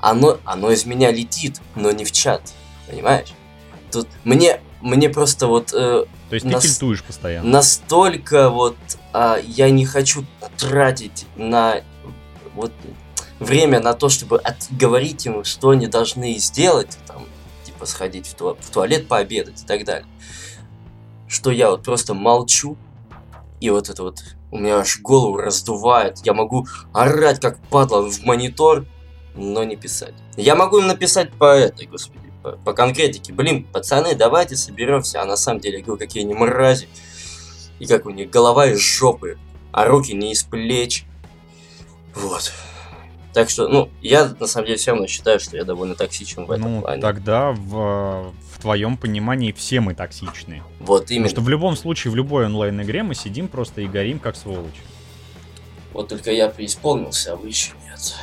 Оно, 0.00 0.38
оно 0.44 0.70
из 0.70 0.84
меня 0.84 1.10
летит, 1.10 1.60
но 1.74 1.90
не 1.90 2.04
в 2.04 2.12
чат. 2.12 2.42
Понимаешь? 2.86 3.28
Тут 3.90 4.08
мне, 4.24 4.60
мне 4.82 5.08
просто 5.08 5.46
вот 5.46 5.72
э, 5.72 6.04
То 6.28 6.34
есть 6.34 6.44
Нас- 6.44 6.62
ты 6.62 6.68
тильтуешь 6.68 7.02
постоянно. 7.02 7.48
настолько 7.48 8.50
вот 8.50 8.76
а, 9.12 9.38
я 9.46 9.70
не 9.70 9.86
хочу 9.86 10.26
тратить 10.58 11.24
на 11.36 11.80
вот 12.54 12.72
время 13.38 13.80
на 13.80 13.94
то, 13.94 14.08
чтобы 14.08 14.38
от- 14.38 14.66
говорить 14.70 15.24
им, 15.26 15.44
что 15.44 15.70
они 15.70 15.86
должны 15.86 16.36
сделать, 16.38 16.98
там, 17.06 17.24
типа 17.84 17.86
сходить 17.86 18.26
в, 18.26 18.34
туа- 18.34 18.56
в 18.60 18.70
туалет 18.70 19.08
пообедать 19.08 19.62
и 19.62 19.66
так 19.66 19.84
далее. 19.84 20.08
Что 21.28 21.50
я 21.50 21.70
вот 21.70 21.82
просто 21.82 22.14
молчу, 22.14 22.76
и 23.60 23.70
вот 23.70 23.88
это 23.88 24.02
вот 24.02 24.22
у 24.50 24.58
меня 24.58 24.78
аж 24.78 25.00
голову 25.00 25.36
раздувает. 25.36 26.18
Я 26.24 26.34
могу 26.34 26.66
орать 26.92 27.40
как 27.40 27.58
падла 27.68 28.02
в 28.02 28.22
монитор, 28.22 28.86
но 29.34 29.64
не 29.64 29.76
писать. 29.76 30.14
Я 30.36 30.54
могу 30.54 30.78
им 30.78 30.86
написать 30.86 31.32
по 31.32 31.56
этой, 31.56 31.86
господи, 31.86 32.32
по, 32.42 32.52
по 32.52 32.72
конкретике. 32.72 33.32
Блин, 33.32 33.64
пацаны, 33.64 34.14
давайте 34.14 34.56
соберемся. 34.56 35.22
А 35.22 35.24
на 35.24 35.36
самом 35.36 35.60
деле, 35.60 35.78
я 35.78 35.84
говорю, 35.84 35.98
какие 35.98 36.24
они 36.24 36.34
мрази. 36.34 36.88
И 37.80 37.86
как 37.86 38.06
у 38.06 38.10
них 38.10 38.30
голова 38.30 38.66
из 38.66 38.78
жопы, 38.78 39.38
а 39.72 39.86
руки 39.86 40.12
не 40.14 40.32
из 40.32 40.44
плеч. 40.44 41.04
Вот. 42.14 42.52
Так 43.34 43.50
что, 43.50 43.66
ну, 43.68 43.90
я 44.00 44.32
на 44.38 44.46
самом 44.46 44.66
деле 44.66 44.78
все 44.78 44.92
равно 44.92 45.08
считаю, 45.08 45.40
что 45.40 45.56
я 45.56 45.64
довольно 45.64 45.96
токсичен 45.96 46.44
в 46.46 46.50
этом 46.52 46.76
Ну, 46.76 46.80
плане. 46.82 47.02
тогда 47.02 47.50
в, 47.50 48.32
в 48.52 48.60
твоем 48.60 48.96
понимании 48.96 49.50
все 49.50 49.80
мы 49.80 49.94
токсичные. 49.94 50.62
Вот 50.78 51.02
Потому 51.02 51.16
именно. 51.16 51.28
что 51.28 51.40
в 51.40 51.48
любом 51.48 51.74
случае, 51.76 52.12
в 52.12 52.16
любой 52.16 52.46
онлайн-игре 52.46 53.02
мы 53.02 53.16
сидим 53.16 53.48
просто 53.48 53.80
и 53.80 53.88
горим 53.88 54.20
как 54.20 54.36
сволочи. 54.36 54.80
Вот 55.92 56.08
только 56.08 56.30
я 56.30 56.48
преисполнился, 56.48 57.32
а 57.32 57.36
вы 57.36 57.48
еще 57.48 57.72
нет. 57.84 58.14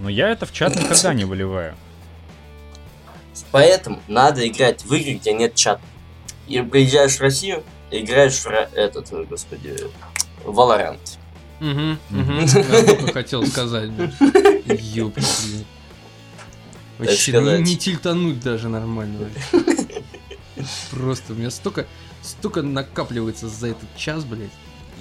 Но 0.00 0.08
я 0.08 0.30
это 0.30 0.46
в 0.46 0.52
чат 0.52 0.74
никогда 0.76 1.12
не 1.12 1.26
выливаю. 1.26 1.74
Поэтому 3.50 4.00
надо 4.08 4.46
играть 4.48 4.82
в 4.84 4.92
игры, 4.94 5.12
где 5.14 5.32
нет 5.34 5.54
чата. 5.54 5.82
И 6.48 6.60
приезжаешь 6.62 7.16
в 7.16 7.20
Россию, 7.20 7.62
играешь 7.90 8.40
в 8.40 8.46
этот, 8.46 9.10
господи, 9.28 9.76
Valorant. 10.44 11.18
Угу, 11.62 12.20
угу. 12.20 12.32
Я 12.40 12.82
только 12.84 13.12
хотел 13.12 13.46
сказать. 13.46 13.90
Ёпта, 14.66 15.20
блин. 15.46 15.64
Вообще 16.98 17.32
сказать. 17.32 17.60
не, 17.60 17.70
не 17.70 17.76
тильтануть 17.76 18.40
даже 18.40 18.68
нормально. 18.68 19.30
Просто 20.90 21.32
у 21.32 21.36
меня 21.36 21.50
столько, 21.50 21.86
столько 22.22 22.62
накапливается 22.62 23.48
за 23.48 23.68
этот 23.68 23.96
час, 23.96 24.24
блядь. 24.24 24.50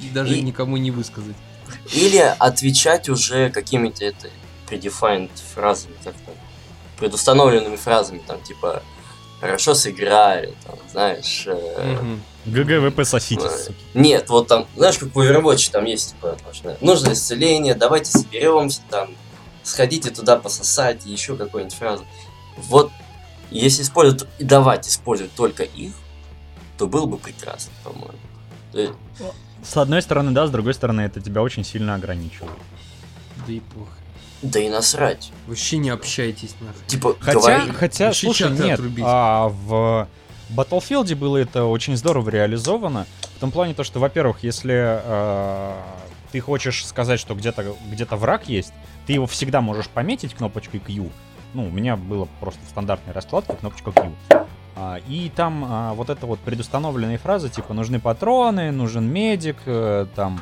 И 0.01 0.09
даже 0.09 0.38
И- 0.38 0.41
никому 0.41 0.78
не 0.78 0.91
высказать. 0.91 1.36
Или 1.93 2.18
отвечать 2.18 3.09
уже 3.09 3.49
какими-то 3.49 4.03
это 4.05 4.30
predefined 4.68 5.32
фразами, 5.53 5.95
как 6.03 6.14
там, 6.26 6.36
предустановленными 6.97 7.76
фразами, 7.76 8.22
там, 8.26 8.41
типа, 8.41 8.84
хорошо 9.39 9.74
сыграли, 9.74 10.53
там, 10.66 10.76
знаешь, 10.91 11.43
э, 11.47 11.97
Мгм. 12.01 12.22
GG 12.46 12.76
WP 12.76 13.06
сосите, 13.06 13.44
Ой. 13.48 13.58
суки. 13.58 13.76
Нет, 13.94 14.30
вот 14.30 14.48
там, 14.48 14.66
знаешь, 14.76 14.98
как 14.98 15.14
в 15.14 15.20
Overwatch 15.20 15.72
там 15.72 15.86
есть, 15.86 16.12
типа, 16.12 16.38
нужно, 16.48 16.78
нужно 16.82 17.14
исцеление, 17.14 17.76
давайте 17.76 18.12
соберемся, 18.12 18.82
там, 18.89 19.10
сходите 19.64 20.10
туда 20.10 20.38
пососать, 20.38 21.06
и 21.06 21.12
еще 21.12 21.36
какую-нибудь 21.38 21.76
фразу. 21.78 22.06
Вот, 22.58 22.92
если 23.52 23.84
использовать, 23.84 24.28
и 24.39 24.44
давать 24.44 24.88
использовать 24.88 25.34
только 25.36 25.64
их, 25.64 25.94
то 26.78 26.88
было 26.88 27.06
бы 27.06 27.18
прекрасно, 27.18 27.72
по-моему. 27.84 28.96
С 29.64 29.78
одной 29.78 30.02
стороны, 30.02 30.32
да, 30.32 30.48
с 30.48 30.50
другой 30.50 30.74
стороны, 30.74 31.02
это 31.02 31.22
тебя 31.22 31.44
очень 31.44 31.64
сильно 31.64 31.94
ограничивает. 31.94 32.52
Да 33.46 33.54
и 33.54 33.60
плохо. 33.60 33.92
Да 34.42 34.60
и 34.60 34.70
насрать. 34.70 35.32
Вообще 35.46 35.78
не 35.78 35.92
общайтесь 35.92 36.56
нахуй. 36.62 36.82
Типа, 36.88 37.16
Хотя, 37.20 37.39
говори. 37.60 37.72
хотя, 37.74 38.06
Вообще 38.08 38.26
слушай, 38.26 38.50
нет, 38.50 38.80
отрубить. 38.80 39.04
а 39.08 39.50
в 39.50 40.08
Battlefield 40.56 41.16
было 41.16 41.38
это 41.38 41.66
очень 41.66 41.95
здорово 41.95 42.30
реализовано. 42.30 43.06
В 43.38 43.39
том 43.39 43.52
плане 43.52 43.74
то, 43.74 43.84
что, 43.84 43.99
во-первых, 43.99 44.43
если 44.43 44.99
э, 45.04 45.74
ты 46.32 46.39
хочешь 46.39 46.86
сказать, 46.86 47.20
что 47.20 47.36
где-то 47.36 47.76
где 47.89 48.06
враг 48.06 48.47
есть, 48.47 48.74
ты 49.08 49.14
его 49.14 49.28
всегда 49.28 49.62
можешь 49.62 49.88
пометить 49.88 50.34
кнопочкой 50.34 50.80
Q. 50.80 51.10
Ну, 51.54 51.66
у 51.66 51.70
меня 51.70 51.95
было 51.95 52.28
просто 52.39 52.60
в 52.66 52.70
стандартной 52.70 53.14
раскладке 53.14 53.54
кнопочка 53.54 53.91
Q. 53.91 54.12
А, 54.76 54.97
и 55.08 55.32
там 55.36 55.66
а, 55.68 55.93
вот 55.93 56.10
это 56.10 56.26
вот 56.26 56.39
предустановленные 56.39 57.18
фразы, 57.18 57.49
типа 57.49 57.74
нужны 57.74 57.99
патроны, 57.99 58.72
нужен 58.72 59.06
медик, 59.06 59.58
э, 59.66 60.08
там 60.16 60.41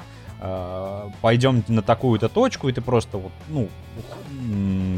пойдем 1.21 1.63
на 1.67 1.81
такую-то 1.81 2.29
точку, 2.29 2.69
и 2.69 2.71
ты 2.71 2.81
просто 2.81 3.17
вот, 3.17 3.31
ну, 3.49 3.67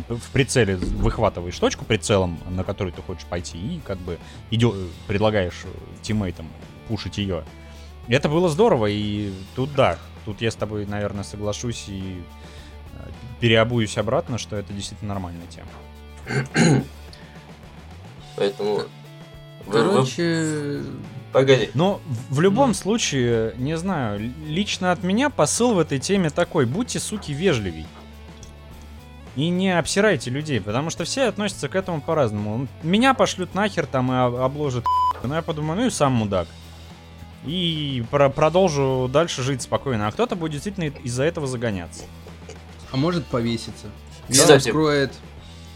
в 0.07 0.31
прицеле 0.31 0.75
выхватываешь 0.75 1.57
точку 1.57 1.83
прицелом, 1.83 2.37
на 2.49 2.63
которую 2.63 2.93
ты 2.93 3.01
хочешь 3.01 3.25
пойти, 3.25 3.57
и 3.57 3.79
как 3.79 3.97
бы 3.97 4.19
идё, 4.51 4.75
предлагаешь 5.07 5.65
тиммейтам 6.03 6.47
пушить 6.87 7.17
ее. 7.17 7.43
Это 8.07 8.29
было 8.29 8.49
здорово, 8.49 8.87
и 8.87 9.33
тут 9.55 9.73
да, 9.73 9.97
тут 10.25 10.41
я 10.41 10.51
с 10.51 10.55
тобой, 10.55 10.85
наверное, 10.85 11.23
соглашусь 11.23 11.85
и 11.87 12.21
э, 12.93 13.09
переобуюсь 13.39 13.97
обратно, 13.97 14.37
что 14.37 14.55
это 14.57 14.73
действительно 14.73 15.13
нормальная 15.13 15.47
тема. 15.47 16.83
Поэтому... 18.35 18.81
Короче, 19.71 20.83
Погоди. 21.31 21.69
Но 21.73 22.01
в- 22.29 22.41
любом 22.41 22.73
случае, 22.73 23.53
не 23.57 23.77
знаю, 23.77 24.19
лично 24.47 24.91
от 24.91 25.03
меня 25.03 25.29
посыл 25.29 25.73
в 25.73 25.79
этой 25.79 25.99
теме 25.99 26.29
такой, 26.29 26.65
будьте, 26.65 26.99
суки, 26.99 27.31
вежливей. 27.31 27.85
И 29.37 29.47
не 29.49 29.77
обсирайте 29.77 30.29
людей, 30.29 30.59
потому 30.59 30.89
что 30.89 31.05
все 31.05 31.23
относятся 31.23 31.69
к 31.69 31.75
этому 31.75 32.01
по-разному. 32.01 32.67
Меня 32.83 33.13
пошлют 33.13 33.55
нахер 33.55 33.85
там 33.85 34.11
и 34.11 34.15
об- 34.15 34.35
обложат. 34.35 34.83
Но 35.23 35.35
я 35.35 35.41
подумаю, 35.41 35.79
ну 35.79 35.87
и 35.87 35.89
сам 35.89 36.11
мудак. 36.13 36.47
И 37.45 38.03
про- 38.11 38.29
продолжу 38.29 39.09
дальше 39.11 39.41
жить 39.41 39.61
спокойно. 39.61 40.07
А 40.07 40.11
кто-то 40.11 40.35
будет 40.35 40.51
действительно 40.51 40.85
из-за 41.03 41.23
этого 41.23 41.47
загоняться. 41.47 42.03
а 42.91 42.97
может 42.97 43.25
повеситься. 43.25 43.87
Кстати, 44.29 44.67
скроет, 44.67 45.13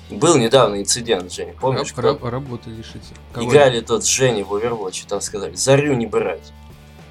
Был 0.10 0.38
недавно 0.38 0.80
инцидент, 0.80 1.34
Женя, 1.34 1.53
помнишь? 1.60 1.93
раб- 1.95 2.22
раб- 2.22 2.32
работы 2.32 2.70
лишится. 2.70 3.14
Кого? 3.34 3.49
Играли 3.49 3.82
тот 3.82 4.03
с 4.03 4.08
Женей 4.08 4.43
в 4.43 4.53
Overwatch, 4.53 5.06
там 5.08 5.20
сказали, 5.22 5.56
зарю 5.56 5.95
не 5.95 6.06
брать. 6.06 6.53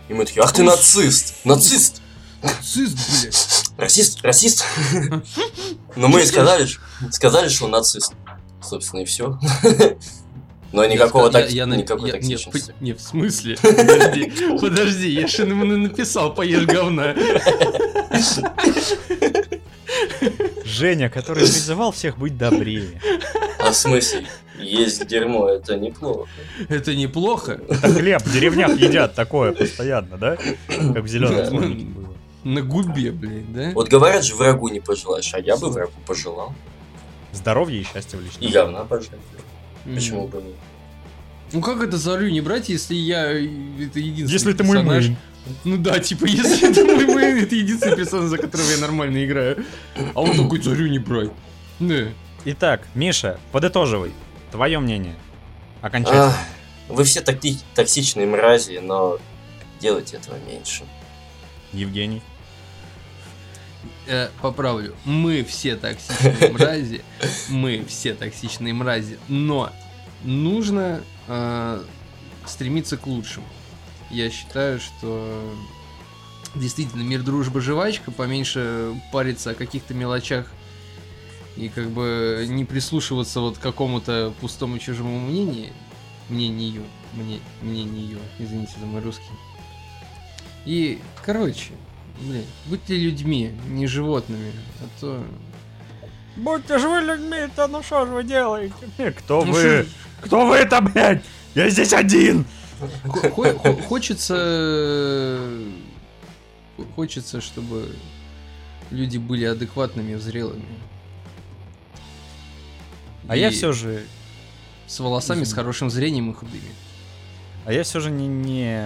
И 0.08 0.14
мы 0.14 0.24
такие, 0.24 0.42
ах 0.42 0.52
ты 0.52 0.62
нацист! 0.62 1.34
Нацист! 1.44 2.02
Нацист, 2.42 2.96
блядь. 3.22 3.78
Расист! 3.78 4.20
Расист! 4.22 4.64
Но 5.96 6.08
мы 6.08 6.20
и 6.22 6.24
сказали, 6.26 6.68
сказали, 7.10 7.48
что 7.48 7.66
нацист. 7.68 8.12
Собственно, 8.62 9.00
и 9.00 9.04
все. 9.06 9.38
Но 10.72 10.84
никакого 10.86 11.30
так- 11.30 11.50
я 11.50 11.64
никакой 11.66 12.08
я- 12.10 12.14
токсичности. 12.16 12.72
п- 12.72 12.74
Не, 12.80 12.92
в 12.92 13.00
смысле? 13.00 13.56
Подожди, 13.62 14.32
подожди, 14.60 15.08
я 15.10 15.22
ему 15.22 15.64
написал, 15.64 16.34
поешь 16.34 16.64
говна. 16.66 17.14
Женя, 20.64 21.08
который 21.10 21.40
призывал 21.44 21.92
всех 21.92 22.18
быть 22.18 22.36
добрее. 22.38 23.00
А 23.58 23.70
в 23.70 23.74
смысле? 23.76 24.26
Есть 24.58 25.06
дерьмо, 25.06 25.48
это 25.48 25.76
неплохо. 25.76 26.28
Это 26.68 26.94
неплохо. 26.94 27.60
Это 27.68 27.92
хлеб 27.92 28.22
в 28.22 28.32
деревнях 28.32 28.78
едят 28.78 29.14
такое 29.14 29.52
постоянно, 29.52 30.16
да? 30.16 30.36
Как 30.36 31.02
в 31.02 31.08
зеленом 31.08 31.36
Да. 31.36 31.46
слонике 31.46 31.84
было. 31.84 32.14
На 32.44 32.62
губе, 32.62 33.10
блядь, 33.10 33.52
да? 33.52 33.70
Вот 33.74 33.88
говорят 33.88 34.24
же, 34.24 34.34
врагу 34.34 34.68
не 34.68 34.80
пожелаешь, 34.80 35.32
а 35.34 35.40
я 35.40 35.56
бы 35.56 35.70
врагу 35.70 35.92
пожелал. 36.06 36.54
Здоровья 37.32 37.80
и 37.80 37.84
счастья 37.84 38.16
в 38.16 38.22
личном. 38.22 38.42
И 38.48 38.52
говна 38.52 38.84
пожелал. 38.84 39.18
Мгм. 39.84 39.94
Почему 39.96 40.28
бы 40.28 40.38
нет? 40.42 40.54
Ну 41.52 41.60
как 41.60 41.82
это 41.82 41.96
зарю 41.98 42.30
не 42.30 42.40
брать, 42.40 42.68
если 42.68 42.94
я 42.94 43.32
это 43.32 43.98
единственный 43.98 44.32
Если 44.32 44.52
ты 44.52 44.64
мой 44.64 44.76
персонаж? 44.78 45.10
Ну 45.64 45.76
да, 45.76 45.98
типа, 45.98 46.24
если 46.24 46.70
это 46.70 46.84
мой 46.84 47.06
мейн, 47.06 47.38
это 47.38 47.54
единственный 47.54 47.96
персонаж, 47.96 48.30
за 48.30 48.38
которого 48.38 48.70
я 48.70 48.78
нормально 48.78 49.24
играю. 49.24 49.64
А 50.14 50.20
он 50.22 50.36
такой 50.36 50.60
зарю 50.62 50.88
не 50.88 50.98
брать. 50.98 51.30
Да. 51.80 52.08
Итак, 52.46 52.86
Миша, 52.94 53.38
подытоживай. 53.52 54.12
Твое 54.50 54.78
мнение. 54.78 55.16
Окончательно. 55.82 56.28
Ах, 56.28 56.38
вы 56.88 57.04
все 57.04 57.20
такти- 57.20 57.58
токсичные 57.74 58.26
мрази, 58.26 58.78
но 58.82 59.18
делайте 59.80 60.16
этого 60.16 60.36
меньше. 60.46 60.84
Евгений. 61.72 62.22
Э, 64.06 64.28
поправлю. 64.40 64.94
Мы 65.04 65.44
все 65.44 65.76
токсичные 65.76 66.50
мрази. 66.52 67.04
Мы 67.48 67.84
все 67.88 68.14
токсичные 68.14 68.72
мрази. 68.72 69.18
Но 69.28 69.70
нужно 70.22 71.02
э, 71.28 71.82
стремиться 72.46 72.96
к 72.96 73.06
лучшему. 73.06 73.46
Я 74.14 74.30
считаю, 74.30 74.78
что 74.78 75.42
действительно 76.54 77.02
мир, 77.02 77.24
дружба, 77.24 77.60
жвачка, 77.60 78.12
поменьше 78.12 78.94
париться 79.10 79.50
о 79.50 79.54
каких-то 79.54 79.92
мелочах 79.92 80.52
и 81.56 81.68
как 81.68 81.90
бы 81.90 82.46
не 82.48 82.64
прислушиваться 82.64 83.40
вот 83.40 83.58
к 83.58 83.60
какому-то 83.60 84.32
пустому 84.40 84.78
чужому 84.78 85.18
мнению, 85.18 85.72
мнению, 86.28 86.84
мне, 87.14 87.40
мнению, 87.60 88.20
извините 88.38 88.74
за 88.78 88.86
мой 88.86 89.02
русский. 89.02 89.24
И, 90.64 91.00
короче, 91.24 91.72
блин, 92.20 92.44
будьте 92.66 92.96
людьми, 92.96 93.50
не 93.66 93.88
животными, 93.88 94.52
а 94.80 95.00
то... 95.00 95.24
Будьте 96.36 96.78
же 96.78 96.88
вы 96.88 97.00
людьми, 97.00 97.48
то 97.56 97.66
ну 97.66 97.82
что 97.82 98.06
же 98.06 98.12
вы 98.12 98.22
делаете? 98.22 98.74
Кто 99.18 99.44
Ну 99.44 99.50
вы? 99.50 99.88
Кто 100.20 100.46
вы 100.46 100.54
это, 100.54 100.80
блядь? 100.80 101.24
Я 101.56 101.68
здесь 101.68 101.92
один! 101.92 102.46
Хо- 103.06 103.30
хо- 103.30 103.58
хо- 103.58 103.76
Хочется... 103.88 105.48
Хочется, 106.96 107.40
чтобы 107.40 107.94
люди 108.90 109.16
были 109.18 109.44
адекватными, 109.44 110.16
зрелыми. 110.16 110.64
А 113.28 113.36
я 113.36 113.50
все 113.50 113.72
же 113.72 114.04
С 114.86 115.00
волосами, 115.00 115.44
с 115.44 115.52
хорошим 115.52 115.88
зрением 115.90 116.30
и 116.30 116.34
худыми. 116.34 116.70
А 117.64 117.72
я 117.72 117.82
все 117.82 118.00
же 118.00 118.10
не, 118.10 118.26
не 118.26 118.78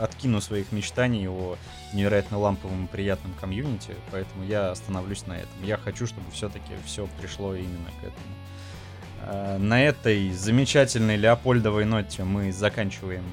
откину 0.00 0.40
своих 0.40 0.72
мечтаний 0.72 1.28
о 1.28 1.58
невероятно 1.92 2.38
ламповом 2.38 2.86
и 2.86 2.88
приятном 2.88 3.34
комьюнити, 3.38 3.94
поэтому 4.10 4.44
я 4.44 4.70
остановлюсь 4.70 5.26
на 5.26 5.34
этом. 5.34 5.62
Я 5.62 5.76
хочу, 5.76 6.06
чтобы 6.06 6.30
все-таки 6.32 6.72
все 6.86 7.06
пришло 7.20 7.54
именно 7.54 7.90
к 8.00 8.04
этому. 8.04 8.34
А, 9.24 9.58
На 9.58 9.82
этой 9.82 10.30
замечательной 10.32 11.16
Леопольдовой 11.16 11.84
ноте 11.84 12.24
мы 12.24 12.52
заканчиваем 12.52 13.24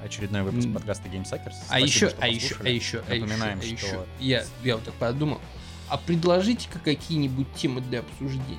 а, 0.00 0.04
очередной 0.04 0.42
выпуск 0.42 0.68
подкаста 0.72 1.08
Game 1.08 1.24
Suckers. 1.24 1.54
А 1.68 1.78
Спасибо, 1.78 1.86
еще, 1.86 2.12
а 2.20 2.28
еще, 2.28 2.56
а 2.60 2.68
еще, 2.68 3.02
а 3.08 3.14
еще, 3.14 3.20
Напоминаем, 3.20 3.58
а 3.58 3.62
что 3.62 3.72
еще. 3.74 4.04
Я, 4.20 4.44
я 4.62 4.76
вот 4.76 4.84
так 4.84 4.94
подумал. 4.94 5.40
А 5.88 5.96
предложите-ка 5.98 6.78
какие-нибудь 6.78 7.52
темы 7.54 7.80
для 7.80 8.00
обсуждения. 8.00 8.58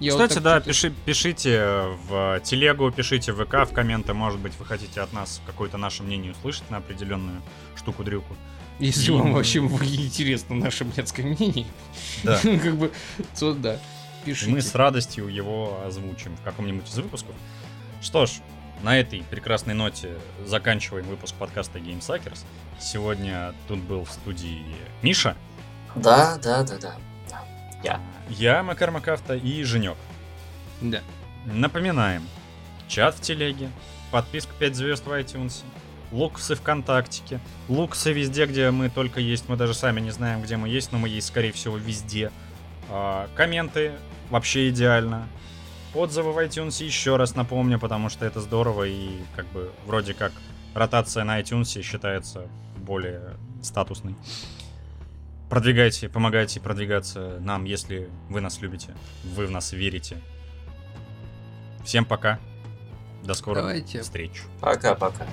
Я 0.00 0.12
вот 0.14 0.22
Кстати, 0.22 0.34
так 0.34 0.42
да, 0.42 0.56
что-то- 0.56 0.68
пиши- 0.70 0.94
пишите 1.04 1.64
в 2.08 2.40
телегу, 2.42 2.90
пишите 2.90 3.32
в 3.32 3.44
ВК, 3.44 3.68
в 3.70 3.72
комменты, 3.72 4.14
может 4.14 4.40
быть, 4.40 4.52
вы 4.58 4.64
хотите 4.64 5.00
от 5.00 5.12
нас 5.12 5.40
какое-то 5.46 5.76
наше 5.78 6.02
мнение 6.02 6.32
услышать 6.32 6.68
на 6.70 6.78
определенную 6.78 7.40
штуку-дрюку. 7.76 8.34
Если 8.80 9.12
И- 9.12 9.14
вам 9.14 9.32
вообще 9.32 9.58
интересно 9.60 10.56
наше 10.56 10.84
блядское 10.84 11.24
мнение, 11.26 11.66
Да. 12.24 12.40
как 12.42 12.76
бы, 12.76 12.90
то 13.38 13.54
да, 13.54 13.78
пишите. 14.24 14.50
мы 14.50 14.60
с 14.60 14.74
радостью 14.74 15.28
его 15.28 15.80
озвучим 15.84 16.36
в 16.36 16.42
каком-нибудь 16.42 16.88
из 16.88 16.96
выпусков. 16.96 17.34
Что 18.00 18.26
ж, 18.26 18.32
на 18.82 18.98
этой 18.98 19.22
прекрасной 19.22 19.74
ноте 19.74 20.16
заканчиваем 20.44 21.06
выпуск 21.06 21.34
подкаста 21.36 21.78
Game 21.78 22.00
Suckers. 22.00 22.40
Сегодня 22.80 23.54
тут 23.68 23.78
был 23.80 24.04
в 24.04 24.10
студии 24.10 24.64
Миша, 25.02 25.36
Да, 25.94 26.36
да, 26.42 26.62
да, 26.64 26.78
да. 26.78 26.96
Я. 27.82 28.00
я, 28.28 28.62
Макар 28.62 28.90
Макафта 28.90 29.34
и 29.34 29.62
Женек. 29.62 29.96
Да. 30.80 31.00
Напоминаем, 31.44 32.22
чат 32.88 33.16
в 33.16 33.20
телеге, 33.20 33.70
подписка 34.10 34.52
5 34.58 34.76
звезд 34.76 35.06
в 35.06 35.10
iTunes, 35.10 35.62
луксы 36.12 36.54
ВКонтактике, 36.54 37.40
луксы 37.68 38.12
везде, 38.12 38.46
где 38.46 38.70
мы 38.70 38.90
только 38.90 39.20
есть, 39.20 39.48
мы 39.48 39.56
даже 39.56 39.74
сами 39.74 40.00
не 40.00 40.10
знаем, 40.10 40.42
где 40.42 40.56
мы 40.56 40.68
есть, 40.68 40.92
но 40.92 40.98
мы 40.98 41.08
есть, 41.08 41.28
скорее 41.28 41.52
всего, 41.52 41.76
везде. 41.76 42.30
А, 42.88 43.28
комменты 43.34 43.92
вообще 44.32 44.70
идеально. 44.70 45.28
Отзывы 45.94 46.32
в 46.32 46.38
iTunes 46.38 46.82
еще 46.82 47.16
раз 47.16 47.36
напомню, 47.36 47.78
потому 47.78 48.08
что 48.08 48.24
это 48.24 48.40
здорово 48.40 48.84
и 48.84 49.18
как 49.36 49.46
бы 49.48 49.70
вроде 49.86 50.14
как 50.14 50.32
ротация 50.74 51.22
на 51.24 51.38
iTunes 51.40 51.80
считается 51.82 52.48
более 52.78 53.36
статусной. 53.62 54.16
Продвигайте, 55.50 56.08
помогайте 56.08 56.60
продвигаться 56.60 57.38
нам, 57.40 57.64
если 57.64 58.08
вы 58.30 58.40
нас 58.40 58.62
любите, 58.62 58.94
вы 59.22 59.46
в 59.46 59.50
нас 59.50 59.72
верите. 59.72 60.16
Всем 61.84 62.06
пока. 62.06 62.40
До 63.22 63.34
скорых 63.34 63.62
Давайте. 63.62 64.00
встреч. 64.00 64.42
Пока-пока. 64.60 65.26